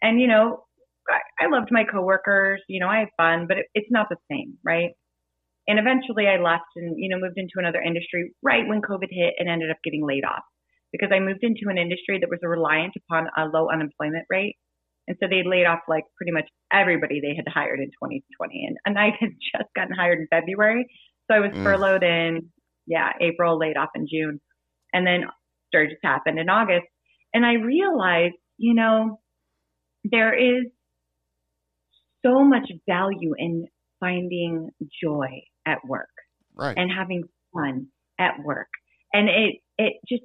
And, 0.00 0.20
you 0.20 0.28
know, 0.28 0.62
I, 1.10 1.46
I 1.46 1.48
loved 1.48 1.68
my 1.70 1.84
coworkers, 1.84 2.62
you 2.68 2.80
know, 2.80 2.88
I 2.88 3.00
had 3.00 3.08
fun, 3.16 3.46
but 3.48 3.58
it, 3.58 3.66
it's 3.74 3.90
not 3.90 4.08
the 4.10 4.16
same, 4.30 4.58
right? 4.64 4.90
And 5.68 5.78
eventually 5.78 6.26
I 6.26 6.38
left 6.42 6.72
and, 6.76 6.96
you 6.98 7.08
know, 7.10 7.18
moved 7.20 7.38
into 7.38 7.54
another 7.58 7.80
industry 7.82 8.32
right 8.42 8.66
when 8.66 8.80
COVID 8.82 9.08
hit 9.10 9.34
and 9.38 9.48
ended 9.48 9.70
up 9.70 9.76
getting 9.84 10.06
laid 10.06 10.24
off 10.24 10.42
because 10.92 11.10
I 11.12 11.20
moved 11.20 11.40
into 11.42 11.68
an 11.68 11.78
industry 11.78 12.18
that 12.20 12.30
was 12.30 12.40
reliant 12.42 12.94
upon 12.96 13.28
a 13.36 13.46
low 13.46 13.68
unemployment 13.70 14.24
rate. 14.30 14.56
And 15.06 15.16
so 15.20 15.28
they 15.28 15.42
laid 15.44 15.66
off 15.66 15.80
like 15.88 16.04
pretty 16.16 16.32
much 16.32 16.46
everybody 16.72 17.20
they 17.20 17.34
had 17.36 17.48
hired 17.52 17.80
in 17.80 17.86
2020. 17.86 18.66
And, 18.66 18.76
and 18.86 18.98
I 18.98 19.10
had 19.18 19.30
just 19.54 19.68
gotten 19.76 19.94
hired 19.94 20.18
in 20.18 20.28
February. 20.30 20.86
So 21.30 21.36
I 21.36 21.40
was 21.40 21.50
Mm. 21.52 21.62
furloughed 21.62 22.02
in, 22.02 22.50
yeah, 22.86 23.12
April, 23.20 23.58
laid 23.58 23.76
off 23.76 23.90
in 23.94 24.06
June. 24.10 24.40
And 24.92 25.06
then 25.06 25.24
Sturgis 25.68 25.98
happened 26.02 26.38
in 26.38 26.48
August. 26.48 26.86
And 27.34 27.44
I 27.44 27.54
realized, 27.54 28.34
you 28.56 28.74
know, 28.74 29.20
there 30.04 30.34
is 30.34 30.66
so 32.28 32.44
much 32.44 32.70
value 32.88 33.32
in 33.36 33.66
finding 34.00 34.70
joy 35.02 35.42
at 35.66 35.78
work 35.86 36.08
right? 36.56 36.76
and 36.76 36.90
having 36.90 37.24
fun 37.54 37.86
at 38.18 38.34
work. 38.44 38.68
And 39.12 39.28
it 39.28 39.56
it 39.78 39.94
just 40.08 40.24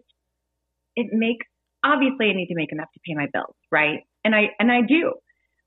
it 0.95 1.07
makes 1.11 1.45
obviously 1.83 2.29
I 2.29 2.33
need 2.33 2.47
to 2.47 2.55
make 2.55 2.71
enough 2.71 2.89
to 2.93 2.99
pay 3.07 3.15
my 3.15 3.27
bills, 3.31 3.55
right? 3.71 3.99
And 4.25 4.35
I 4.35 4.49
and 4.59 4.71
I 4.71 4.81
do. 4.87 5.13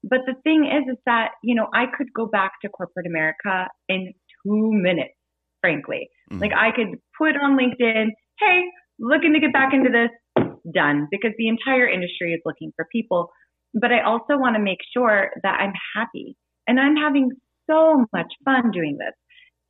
But 0.02 0.20
the 0.26 0.34
thing 0.44 0.66
is 0.66 0.92
is 0.92 0.98
that, 1.06 1.30
you 1.42 1.54
know, 1.54 1.66
I 1.74 1.86
could 1.96 2.08
go 2.14 2.26
back 2.26 2.52
to 2.62 2.68
corporate 2.68 3.06
America 3.06 3.68
in 3.88 4.12
2 4.46 4.70
minutes, 4.72 5.14
frankly. 5.60 6.08
Mhm. 6.30 6.40
Like 6.40 6.52
I 6.52 6.70
could 6.74 6.98
put 7.18 7.36
on 7.36 7.58
LinkedIn, 7.58 8.10
"Hey, 8.38 8.64
looking 8.98 9.32
to 9.32 9.40
get 9.40 9.52
back 9.52 9.72
into 9.72 9.90
this." 9.90 10.10
Done 10.72 11.06
because 11.12 11.32
the 11.38 11.46
entire 11.46 11.86
industry 11.88 12.32
is 12.32 12.42
looking 12.44 12.72
for 12.74 12.86
people. 12.90 13.30
But 13.78 13.92
I 13.92 14.02
also 14.02 14.38
want 14.38 14.56
to 14.56 14.62
make 14.62 14.78
sure 14.96 15.30
that 15.42 15.60
I'm 15.60 15.72
happy 15.94 16.36
and 16.66 16.80
I'm 16.80 16.96
having 16.96 17.30
so 17.70 18.06
much 18.12 18.32
fun 18.44 18.70
doing 18.72 18.96
this 18.98 19.14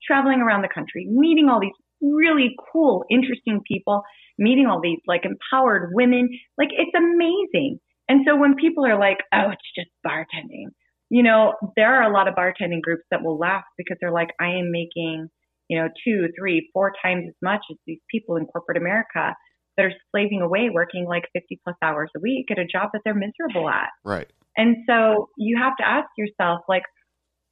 traveling 0.07 0.41
around 0.41 0.63
the 0.63 0.69
country, 0.73 1.07
meeting 1.11 1.49
all 1.49 1.61
these 1.61 1.73
really 2.01 2.55
cool, 2.73 3.05
interesting 3.11 3.61
people, 3.67 4.03
meeting 4.39 4.67
all 4.67 4.81
these 4.81 5.01
like 5.07 5.23
empowered 5.25 5.91
women. 5.93 6.29
Like 6.57 6.69
it's 6.73 6.95
amazing. 6.97 7.79
And 8.09 8.25
so 8.27 8.37
when 8.37 8.55
people 8.55 8.87
are 8.87 8.99
like, 8.99 9.19
oh, 9.35 9.51
it's 9.51 9.73
just 9.75 9.91
bartending, 10.07 10.67
you 11.11 11.23
know, 11.23 11.55
there 11.77 11.95
are 11.95 12.09
a 12.09 12.13
lot 12.13 12.29
of 12.29 12.35
bartending 12.35 12.83
groups 12.83 13.05
that 13.11 13.23
will 13.23 13.39
laugh 13.39 13.65
because 13.77 13.97
they're 14.01 14.13
like, 14.13 14.31
I 14.41 14.51
am 14.51 14.71
making, 14.71 15.29
you 15.69 15.79
know, 15.79 15.89
two, 16.05 16.29
three, 16.39 16.71
four 16.73 16.93
times 17.03 17.25
as 17.29 17.35
much 17.43 17.63
as 17.71 17.77
these 17.87 18.01
people 18.11 18.37
in 18.37 18.47
corporate 18.47 18.79
America 18.79 19.35
that 19.77 19.87
are 19.87 19.93
slaving 20.11 20.43
away 20.43 20.71
working 20.73 21.07
like 21.07 21.25
50 21.33 21.61
plus 21.65 21.77
hours 21.83 22.11
a 22.17 22.21
week 22.21 22.47
at 22.51 22.59
a 22.59 22.67
job 22.67 22.91
that 22.93 23.03
they're 23.05 23.15
miserable 23.15 23.69
at. 23.69 23.89
right. 24.05 24.31
And 24.57 24.77
so 24.89 25.29
you 25.37 25.59
have 25.63 25.77
to 25.77 25.87
ask 25.87 26.09
yourself, 26.17 26.61
like, 26.67 26.85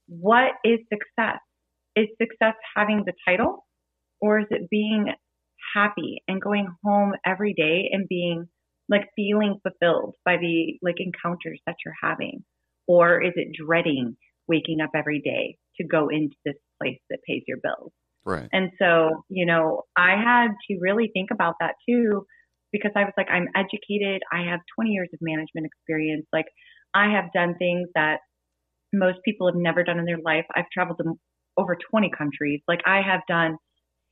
what 0.08 0.52
is 0.64 0.78
success? 0.90 1.38
Is 1.96 2.06
success 2.20 2.54
having 2.74 3.04
the 3.04 3.12
title 3.28 3.66
or 4.20 4.40
is 4.40 4.46
it 4.50 4.70
being 4.70 5.12
happy 5.74 6.22
and 6.26 6.40
going 6.40 6.66
home 6.82 7.12
every 7.26 7.52
day 7.52 7.90
and 7.92 8.08
being 8.08 8.46
like 8.88 9.08
feeling 9.16 9.60
fulfilled 9.62 10.14
by 10.24 10.36
the 10.36 10.78
like 10.82 10.96
encounters 10.98 11.60
that 11.66 11.76
you're 11.84 11.94
having? 12.02 12.44
Or 12.88 13.22
is 13.22 13.32
it 13.36 13.48
dreading 13.54 14.16
waking 14.48 14.80
up 14.80 14.90
every 14.94 15.20
day 15.20 15.56
to 15.76 15.86
go 15.86 16.08
into 16.08 16.36
this 16.44 16.56
place 16.80 16.98
that 17.10 17.20
pays 17.26 17.42
your 17.46 17.58
bills. 17.62 17.92
Right. 18.24 18.48
And 18.52 18.70
so, 18.78 19.24
you 19.28 19.46
know, 19.46 19.82
I 19.96 20.12
had 20.16 20.48
to 20.68 20.78
really 20.80 21.10
think 21.12 21.30
about 21.30 21.54
that 21.60 21.74
too, 21.88 22.26
because 22.72 22.92
I 22.96 23.04
was 23.04 23.12
like, 23.16 23.28
I'm 23.30 23.48
educated. 23.54 24.22
I 24.32 24.50
have 24.50 24.60
20 24.76 24.90
years 24.90 25.08
of 25.12 25.18
management 25.22 25.66
experience. 25.66 26.26
Like, 26.32 26.46
I 26.94 27.12
have 27.12 27.32
done 27.32 27.54
things 27.58 27.88
that 27.94 28.18
most 28.92 29.18
people 29.24 29.48
have 29.48 29.56
never 29.56 29.82
done 29.82 29.98
in 29.98 30.04
their 30.04 30.20
life. 30.24 30.44
I've 30.54 30.70
traveled 30.72 30.98
to 31.02 31.14
over 31.56 31.76
20 31.90 32.10
countries. 32.16 32.60
Like, 32.66 32.80
I 32.86 33.00
have 33.02 33.20
done 33.28 33.56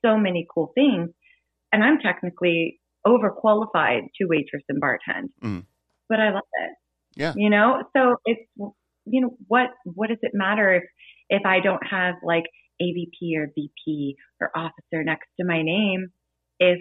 so 0.05 0.17
many 0.17 0.45
cool 0.53 0.71
things, 0.75 1.09
and 1.71 1.83
I'm 1.83 1.99
technically 1.99 2.79
overqualified 3.07 4.01
to 4.17 4.27
waitress 4.27 4.63
and 4.69 4.81
bartend, 4.81 5.29
Mm. 5.41 5.65
but 6.09 6.19
I 6.19 6.29
love 6.31 6.43
it. 6.61 6.71
Yeah. 7.15 7.33
You 7.35 7.49
know, 7.49 7.83
so 7.95 8.15
it's 8.25 8.41
you 9.05 9.21
know 9.21 9.35
what 9.47 9.67
what 9.83 10.07
does 10.07 10.19
it 10.21 10.31
matter 10.33 10.73
if 10.75 10.83
if 11.29 11.45
I 11.45 11.59
don't 11.59 11.85
have 11.85 12.15
like 12.23 12.45
AVP 12.81 13.37
or 13.37 13.47
VP 13.55 14.15
or 14.41 14.51
officer 14.55 15.03
next 15.03 15.27
to 15.39 15.45
my 15.45 15.61
name 15.61 16.07
if 16.59 16.79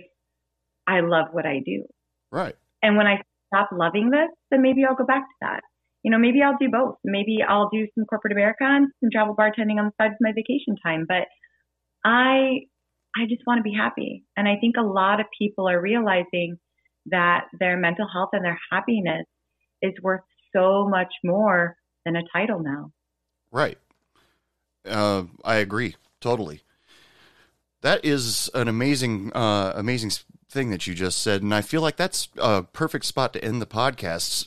I 0.87 1.01
love 1.01 1.27
what 1.33 1.47
I 1.47 1.61
do. 1.65 1.85
Right. 2.31 2.57
And 2.83 2.97
when 2.97 3.07
I 3.07 3.23
stop 3.49 3.71
loving 3.73 4.11
this, 4.11 4.29
then 4.51 4.63
maybe 4.63 4.85
I'll 4.89 4.97
go 4.97 5.05
back 5.05 5.23
to 5.23 5.35
that. 5.43 5.61
You 6.03 6.11
know, 6.11 6.19
maybe 6.19 6.43
I'll 6.43 6.57
do 6.61 6.69
both. 6.71 6.97
Maybe 7.05 7.39
I'll 7.47 7.69
do 7.73 7.87
some 7.95 8.05
corporate 8.07 8.33
America 8.33 8.65
and 8.65 8.89
some 9.01 9.11
travel 9.13 9.37
bartending 9.37 9.79
on 9.79 9.87
the 9.87 9.93
side 10.01 10.11
of 10.13 10.17
my 10.21 10.33
vacation 10.33 10.77
time. 10.85 11.07
But 11.07 11.29
I 12.05 12.67
I 13.15 13.27
just 13.29 13.43
want 13.47 13.59
to 13.59 13.63
be 13.63 13.75
happy. 13.77 14.25
And 14.37 14.49
I 14.49 14.57
think 14.61 14.77
a 14.79 14.83
lot 14.83 15.21
of 15.21 15.27
people 15.39 15.69
are 15.69 15.81
realizing 15.81 16.57
that 17.07 17.45
their 17.59 17.77
mental 17.77 18.07
health 18.13 18.31
and 18.33 18.45
their 18.45 18.59
happiness 18.71 19.27
is 19.83 19.93
worth 20.03 20.23
so 20.55 20.89
much 20.89 21.13
more 21.23 21.77
than 22.05 22.17
a 22.17 22.23
title 22.33 22.61
now. 22.63 22.91
Right. 23.51 23.79
Uh, 24.87 25.25
I 25.45 25.57
agree 25.57 25.97
totally. 26.21 26.63
That 27.83 28.05
is 28.05 28.49
an 28.55 28.69
amazing, 28.69 29.33
uh, 29.35 29.73
amazing 29.75 30.13
thing 30.49 30.71
that 30.71 30.87
you 30.87 30.95
just 30.95 31.21
said, 31.21 31.43
and 31.43 31.53
I 31.53 31.63
feel 31.63 31.83
like 31.83 31.97
that's 31.97 32.29
a 32.39 32.63
perfect 32.63 33.05
spot 33.05 33.33
to 33.33 33.45
end 33.45 33.61
the 33.61 33.67
podcast 33.67 34.47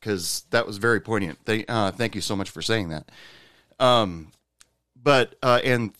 because 0.00 0.44
that 0.50 0.66
was 0.66 0.78
very 0.78 1.00
poignant. 1.00 1.38
Thank, 1.44 1.66
uh, 1.68 1.90
thank 1.90 2.14
you 2.14 2.22
so 2.22 2.34
much 2.34 2.48
for 2.48 2.62
saying 2.62 2.88
that. 2.88 3.10
Um, 3.78 4.32
but 4.96 5.34
uh, 5.42 5.60
and 5.62 5.92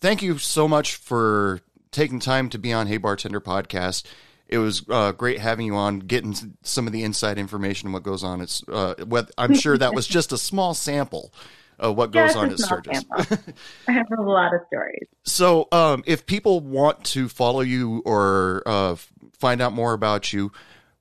thank 0.00 0.22
you 0.22 0.38
so 0.38 0.68
much 0.68 0.96
for 0.96 1.60
taking 1.90 2.20
time 2.20 2.50
to 2.50 2.58
be 2.58 2.72
on 2.72 2.86
Hey 2.86 2.98
Bartender 2.98 3.40
podcast. 3.40 4.04
It 4.48 4.58
was 4.58 4.82
uh, 4.90 5.12
great 5.12 5.38
having 5.38 5.66
you 5.66 5.76
on, 5.76 6.00
getting 6.00 6.34
some 6.62 6.86
of 6.86 6.92
the 6.92 7.04
inside 7.04 7.38
information 7.38 7.86
on 7.86 7.92
what 7.92 8.02
goes 8.02 8.24
on. 8.24 8.40
It's 8.40 8.64
uh, 8.68 8.94
I'm 9.38 9.54
sure 9.54 9.78
that 9.78 9.94
was 9.94 10.08
just 10.08 10.32
a 10.32 10.38
small 10.38 10.74
sample 10.74 11.32
of 11.80 11.96
what 11.96 12.12
goes 12.12 12.34
Just 12.34 12.36
on 12.36 12.50
at 12.50 12.58
Sturgis. 12.58 13.04
I 13.88 13.92
have 13.92 14.06
a 14.16 14.22
lot 14.22 14.54
of 14.54 14.60
stories. 14.66 15.06
So, 15.24 15.66
um, 15.72 16.04
if 16.06 16.26
people 16.26 16.60
want 16.60 17.04
to 17.06 17.28
follow 17.28 17.60
you 17.60 18.02
or 18.04 18.62
uh, 18.66 18.96
find 19.32 19.60
out 19.60 19.72
more 19.72 19.94
about 19.94 20.32
you, 20.32 20.52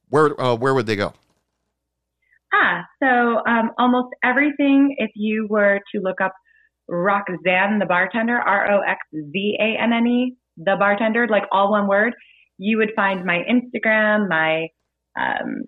where 0.09 0.39
uh, 0.41 0.55
where 0.55 0.73
would 0.73 0.87
they 0.87 0.95
go? 0.95 1.13
Ah, 2.53 2.83
so 3.01 3.41
um, 3.47 3.71
almost 3.77 4.07
everything, 4.23 4.95
if 4.97 5.11
you 5.15 5.45
were 5.49 5.79
to 5.93 6.01
look 6.01 6.19
up 6.19 6.33
Roxanne 6.87 7.77
the 7.79 7.85
bartender, 7.87 8.39
R 8.39 8.71
O 8.71 8.81
X 8.81 8.99
Z 9.13 9.57
A 9.59 9.81
N 9.81 9.93
N 9.93 10.07
E, 10.07 10.35
the 10.57 10.75
bartender, 10.79 11.27
like 11.27 11.43
all 11.51 11.71
one 11.71 11.87
word, 11.87 12.13
you 12.57 12.77
would 12.77 12.91
find 12.95 13.23
my 13.25 13.43
Instagram, 13.49 14.27
my, 14.27 14.67
um, 15.19 15.63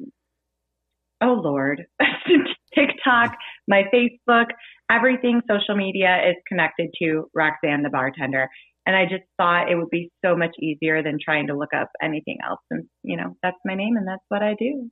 oh 1.21 1.39
Lord, 1.43 1.85
TikTok, 2.75 3.35
my 3.67 3.83
Facebook, 3.93 4.47
everything 4.91 5.41
social 5.49 5.75
media 5.75 6.17
is 6.29 6.35
connected 6.47 6.89
to 7.01 7.29
Roxanne 7.33 7.83
the 7.83 7.89
bartender. 7.89 8.49
And 8.85 8.95
I 8.95 9.03
just 9.05 9.23
thought 9.37 9.71
it 9.71 9.75
would 9.75 9.89
be 9.91 10.11
so 10.25 10.35
much 10.35 10.55
easier 10.59 11.03
than 11.03 11.17
trying 11.23 11.47
to 11.47 11.57
look 11.57 11.73
up 11.73 11.89
anything 12.01 12.39
else. 12.47 12.61
And, 12.71 12.85
you 13.03 13.15
know, 13.15 13.35
that's 13.43 13.57
my 13.63 13.75
name 13.75 13.95
and 13.95 14.07
that's 14.07 14.23
what 14.29 14.41
I 14.41 14.55
do. 14.57 14.89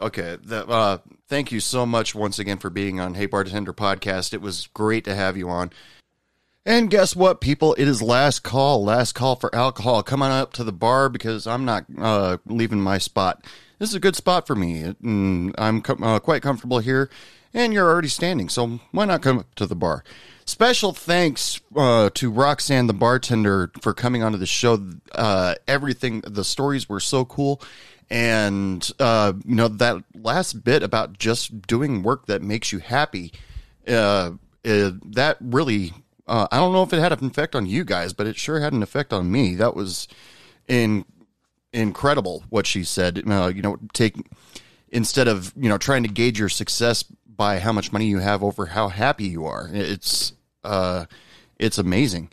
Okay, 0.00 0.36
that, 0.46 0.68
uh, 0.68 0.98
thank 1.28 1.52
you 1.52 1.60
so 1.60 1.86
much 1.86 2.16
once 2.16 2.40
again 2.40 2.58
for 2.58 2.70
being 2.70 2.98
on 2.98 3.14
Hey 3.14 3.26
Bartender 3.26 3.72
podcast. 3.72 4.34
It 4.34 4.40
was 4.40 4.66
great 4.74 5.04
to 5.04 5.14
have 5.14 5.36
you 5.36 5.48
on. 5.48 5.70
And 6.66 6.90
guess 6.90 7.14
what, 7.14 7.40
people? 7.40 7.74
It 7.74 7.86
is 7.86 8.02
last 8.02 8.42
call, 8.42 8.82
last 8.82 9.12
call 9.12 9.36
for 9.36 9.54
alcohol. 9.54 10.02
Come 10.02 10.22
on 10.22 10.32
up 10.32 10.52
to 10.54 10.64
the 10.64 10.72
bar 10.72 11.08
because 11.08 11.46
I'm 11.46 11.64
not 11.64 11.84
uh, 11.98 12.38
leaving 12.46 12.80
my 12.80 12.98
spot. 12.98 13.44
This 13.78 13.90
is 13.90 13.94
a 13.94 14.00
good 14.00 14.16
spot 14.16 14.46
for 14.46 14.56
me. 14.56 14.94
I'm 15.04 15.82
uh, 15.86 16.18
quite 16.20 16.42
comfortable 16.42 16.78
here, 16.78 17.10
and 17.54 17.72
you're 17.72 17.88
already 17.88 18.08
standing, 18.08 18.48
so 18.50 18.80
why 18.90 19.06
not 19.06 19.22
come 19.22 19.38
up 19.38 19.54
to 19.54 19.66
the 19.66 19.76
bar? 19.76 20.04
Special 20.44 20.92
thanks 20.92 21.60
uh, 21.74 22.10
to 22.12 22.30
Roxanne, 22.30 22.86
the 22.86 22.92
bartender, 22.92 23.70
for 23.80 23.94
coming 23.94 24.22
onto 24.22 24.36
the 24.36 24.44
show. 24.44 24.90
Uh, 25.14 25.54
everything, 25.66 26.20
the 26.20 26.44
stories 26.44 26.86
were 26.86 27.00
so 27.00 27.24
cool. 27.24 27.62
And, 28.10 28.86
uh, 29.00 29.32
you 29.46 29.54
know, 29.54 29.68
that 29.68 30.04
last 30.14 30.62
bit 30.62 30.82
about 30.82 31.18
just 31.18 31.62
doing 31.62 32.02
work 32.02 32.26
that 32.26 32.42
makes 32.42 32.72
you 32.72 32.78
happy, 32.80 33.32
uh, 33.88 34.32
that 34.62 35.36
really, 35.40 35.94
uh, 36.26 36.46
I 36.52 36.58
don't 36.58 36.74
know 36.74 36.82
if 36.82 36.92
it 36.92 37.00
had 37.00 37.12
an 37.12 37.26
effect 37.26 37.54
on 37.54 37.64
you 37.64 37.82
guys, 37.82 38.12
but 38.12 38.26
it 38.26 38.36
sure 38.36 38.60
had 38.60 38.74
an 38.74 38.82
effect 38.82 39.14
on 39.14 39.32
me. 39.32 39.54
That 39.54 39.74
was 39.74 40.06
in, 40.68 41.06
incredible 41.72 42.44
what 42.50 42.66
she 42.66 42.84
said. 42.84 43.22
Uh, 43.26 43.50
you 43.54 43.62
know, 43.62 43.78
take, 43.94 44.16
instead 44.94 45.28
of, 45.28 45.52
you 45.56 45.68
know, 45.68 45.76
trying 45.76 46.04
to 46.04 46.08
gauge 46.08 46.38
your 46.38 46.48
success 46.48 47.02
by 47.02 47.58
how 47.58 47.72
much 47.72 47.92
money 47.92 48.06
you 48.06 48.20
have 48.20 48.42
over 48.42 48.66
how 48.66 48.88
happy 48.88 49.24
you 49.24 49.44
are. 49.44 49.68
It's, 49.72 50.32
uh, 50.62 51.04
it's 51.58 51.76
amazing. 51.76 52.30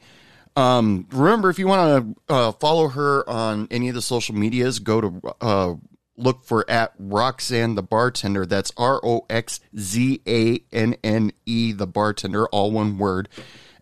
Um, 0.55 1.07
remember, 1.11 1.49
if 1.49 1.59
you 1.59 1.67
want 1.67 2.15
to 2.27 2.33
uh, 2.33 2.51
follow 2.53 2.89
her 2.89 3.27
on 3.29 3.67
any 3.71 3.89
of 3.89 3.95
the 3.95 4.01
social 4.01 4.35
medias, 4.35 4.79
go 4.79 5.01
to 5.01 5.35
uh, 5.41 5.75
look 6.17 6.43
for 6.43 6.69
at 6.69 6.93
Roxanne 6.99 7.75
the 7.75 7.83
bartender. 7.83 8.45
That's 8.45 8.71
R 8.77 8.99
O 9.03 9.25
X 9.29 9.59
Z 9.77 10.21
A 10.27 10.59
N 10.71 10.95
N 11.03 11.31
E 11.45 11.71
the 11.71 11.87
bartender, 11.87 12.47
all 12.47 12.71
one 12.71 12.97
word. 12.97 13.29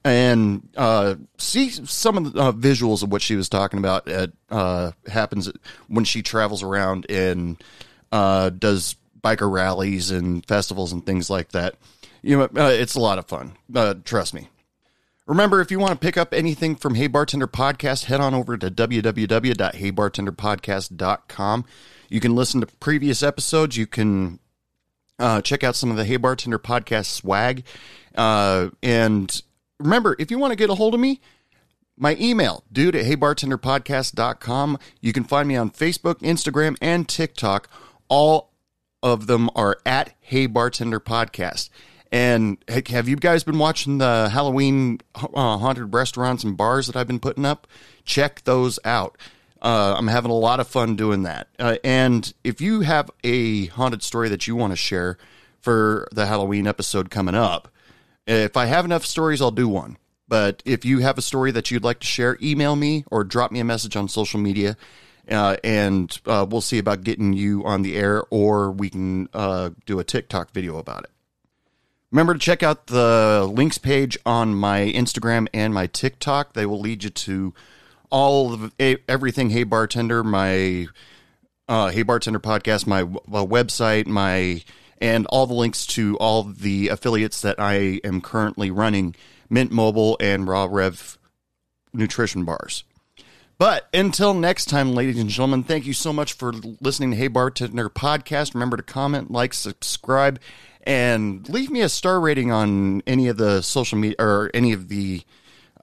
And 0.05 0.69
uh, 0.77 1.15
see 1.37 1.69
some 1.69 2.17
of 2.17 2.33
the 2.33 2.41
uh, 2.41 2.51
visuals 2.53 3.03
of 3.03 3.11
what 3.11 3.21
she 3.21 3.35
was 3.35 3.49
talking 3.49 3.79
about. 3.79 4.07
At 4.07 4.31
uh, 4.49 4.91
happens 5.07 5.51
when 5.87 6.05
she 6.05 6.21
travels 6.21 6.63
around 6.63 7.05
and 7.09 7.61
uh, 8.11 8.49
does 8.49 8.95
biker 9.21 9.51
rallies 9.51 10.11
and 10.11 10.45
festivals 10.45 10.91
and 10.91 11.05
things 11.05 11.29
like 11.29 11.49
that. 11.49 11.75
You 12.21 12.37
know, 12.37 12.43
uh, 12.43 12.71
it's 12.71 12.95
a 12.95 12.99
lot 12.99 13.17
of 13.19 13.27
fun. 13.27 13.53
Uh, 13.73 13.93
trust 14.03 14.33
me. 14.33 14.49
Remember, 15.25 15.61
if 15.61 15.69
you 15.69 15.79
want 15.79 15.91
to 15.91 15.99
pick 15.99 16.17
up 16.17 16.33
anything 16.33 16.75
from 16.75 16.95
Hey 16.95 17.07
Bartender 17.07 17.47
Podcast, 17.47 18.05
head 18.05 18.19
on 18.19 18.33
over 18.33 18.57
to 18.57 18.71
www.heybartenderpodcast.com. 18.71 21.65
You 22.09 22.19
can 22.19 22.35
listen 22.35 22.61
to 22.61 22.67
previous 22.67 23.21
episodes. 23.21 23.77
You 23.77 23.85
can 23.85 24.39
uh, 25.19 25.41
check 25.41 25.63
out 25.63 25.75
some 25.75 25.91
of 25.91 25.97
the 25.97 26.05
Hey 26.05 26.17
Bartender 26.17 26.57
Podcast 26.57 27.05
swag. 27.05 27.63
Uh, 28.15 28.69
and 28.81 29.39
remember, 29.79 30.15
if 30.17 30.31
you 30.31 30.39
want 30.39 30.49
to 30.51 30.57
get 30.57 30.71
a 30.71 30.75
hold 30.75 30.95
of 30.95 30.99
me, 30.99 31.21
my 31.95 32.17
email, 32.19 32.63
dude 32.71 32.95
at 32.95 33.05
heybartenderpodcast.com. 33.05 34.79
You 35.01 35.13
can 35.13 35.25
find 35.25 35.47
me 35.47 35.55
on 35.57 35.69
Facebook, 35.69 36.15
Instagram, 36.21 36.75
and 36.81 37.07
TikTok. 37.07 37.69
All 38.09 38.51
of 39.01 39.27
them 39.27 39.49
are 39.55 39.77
at 39.85 40.13
Hey 40.19 40.47
Bartender 40.47 40.99
Podcast. 40.99 41.69
And 42.11 42.57
have 42.87 43.07
you 43.07 43.15
guys 43.15 43.43
been 43.43 43.59
watching 43.59 43.99
the 43.99 44.29
Halloween 44.29 44.99
uh, 45.15 45.57
haunted 45.57 45.93
restaurants 45.93 46.43
and 46.43 46.57
bars 46.57 46.87
that 46.87 46.95
I've 46.95 47.07
been 47.07 47.19
putting 47.19 47.45
up? 47.45 47.67
Check 48.03 48.43
those 48.45 48.79
out. 48.83 49.17
Uh, 49.61 49.95
I'm 49.97 50.07
having 50.07 50.31
a 50.31 50.35
lot 50.35 50.59
of 50.59 50.67
fun 50.67 50.95
doing 50.95 51.23
that. 51.23 51.49
Uh, 51.59 51.75
and 51.83 52.33
if 52.43 52.61
you 52.61 52.81
have 52.81 53.11
a 53.23 53.67
haunted 53.67 54.01
story 54.01 54.29
that 54.29 54.47
you 54.47 54.55
want 54.55 54.71
to 54.71 54.77
share 54.77 55.17
for 55.61 56.07
the 56.11 56.25
Halloween 56.25 56.65
episode 56.65 57.11
coming 57.11 57.35
up, 57.35 57.69
if 58.25 58.57
I 58.57 58.65
have 58.65 58.85
enough 58.85 59.05
stories, 59.05 59.41
I'll 59.41 59.51
do 59.51 59.67
one. 59.67 59.97
But 60.27 60.63
if 60.65 60.85
you 60.85 60.99
have 60.99 61.17
a 61.17 61.21
story 61.23 61.51
that 61.51 61.71
you'd 61.71 61.83
like 61.83 61.99
to 61.99 62.07
share, 62.07 62.37
email 62.41 62.75
me 62.75 63.03
or 63.11 63.23
drop 63.23 63.51
me 63.51 63.59
a 63.59 63.63
message 63.63 63.95
on 63.95 64.07
social 64.07 64.39
media. 64.39 64.77
Uh, 65.29 65.57
and 65.63 66.19
uh, 66.25 66.45
we'll 66.49 66.61
see 66.61 66.79
about 66.79 67.03
getting 67.03 67.33
you 67.33 67.63
on 67.63 67.83
the 67.83 67.95
air, 67.95 68.23
or 68.29 68.71
we 68.71 68.89
can 68.89 69.29
uh, 69.33 69.69
do 69.85 69.99
a 69.99 70.03
TikTok 70.03 70.51
video 70.51 70.77
about 70.77 71.03
it. 71.03 71.11
Remember 72.11 72.33
to 72.33 72.39
check 72.39 72.63
out 72.63 72.87
the 72.87 73.47
links 73.51 73.77
page 73.77 74.17
on 74.25 74.55
my 74.55 74.91
Instagram 74.91 75.47
and 75.53 75.73
my 75.73 75.85
TikTok. 75.85 76.53
They 76.53 76.65
will 76.65 76.79
lead 76.79 77.03
you 77.03 77.11
to 77.11 77.53
all 78.09 78.53
of 78.53 78.73
everything 79.07 79.51
Hey 79.51 79.63
Bartender, 79.63 80.23
my 80.23 80.87
uh, 81.67 81.89
Hey 81.89 82.01
Bartender 82.01 82.39
podcast, 82.39 82.87
my 82.87 83.01
uh, 83.01 83.45
website, 83.45 84.07
my 84.07 84.63
and 84.99 85.25
all 85.27 85.45
the 85.45 85.53
links 85.53 85.85
to 85.85 86.17
all 86.17 86.43
the 86.43 86.89
affiliates 86.89 87.41
that 87.41 87.59
I 87.59 88.01
am 88.03 88.21
currently 88.21 88.71
running, 88.71 89.15
Mint 89.49 89.71
Mobile 89.71 90.17
and 90.19 90.47
Raw 90.47 90.67
Rev 90.69 91.17
Nutrition 91.93 92.43
Bars. 92.43 92.83
But 93.59 93.89
until 93.93 94.33
next 94.33 94.67
time, 94.67 94.93
ladies 94.93 95.19
and 95.19 95.29
gentlemen, 95.29 95.63
thank 95.63 95.85
you 95.85 95.91
so 95.91 96.13
much 96.13 96.31
for 96.31 96.53
listening 96.79 97.11
to 97.11 97.17
Hey 97.17 97.27
Bartender 97.27 97.89
podcast. 97.89 98.53
Remember 98.53 98.77
to 98.77 98.83
comment, 98.83 99.31
like, 99.31 99.53
subscribe, 99.53 100.39
and 100.83 101.47
leave 101.49 101.69
me 101.69 101.81
a 101.81 101.89
star 101.89 102.21
rating 102.21 102.53
on 102.53 103.03
any 103.05 103.27
of 103.27 103.35
the 103.35 103.61
social 103.61 103.97
media 103.97 104.15
or 104.17 104.49
any 104.53 104.71
of 104.71 104.87
the 104.87 105.23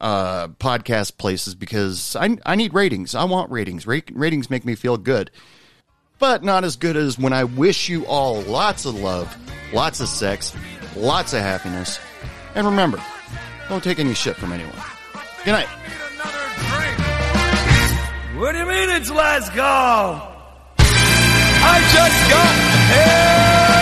uh, 0.01 0.49
podcast 0.49 1.19
places 1.19 1.55
because 1.55 2.17
I, 2.17 2.39
I 2.47 2.55
need 2.55 2.73
ratings. 2.73 3.15
I 3.15 3.25
want 3.25 3.51
ratings. 3.51 3.87
Ra- 3.87 4.01
ratings 4.11 4.49
make 4.49 4.65
me 4.65 4.75
feel 4.75 4.97
good, 4.97 5.31
but 6.19 6.43
not 6.43 6.65
as 6.65 6.77
good 6.77 6.97
as 6.97 7.19
when 7.19 7.35
I 7.35 7.45
wish 7.45 7.91
you 7.91 8.07
all 8.07 8.41
lots 8.41 8.87
of 8.87 8.95
love, 8.95 9.37
lots 9.75 10.01
of 10.01 10.09
sex, 10.09 10.57
lots 10.97 11.35
of 11.35 11.41
happiness. 11.41 12.01
And 12.55 12.67
remember, 12.67 13.03
don't 13.69 13.85
take 13.85 13.99
any 13.99 14.15
shit 14.15 14.37
from 14.37 14.53
anyone. 14.53 14.73
Good 15.45 15.53
night. 15.53 15.69
What 18.39 18.53
do 18.53 18.59
you 18.59 18.67
mean 18.67 18.91
it's 18.91 19.11
last 19.11 19.51
call? 19.53 20.21
I 20.79 21.81
just 21.91 22.31
got 22.31 22.55
here. 22.93 23.76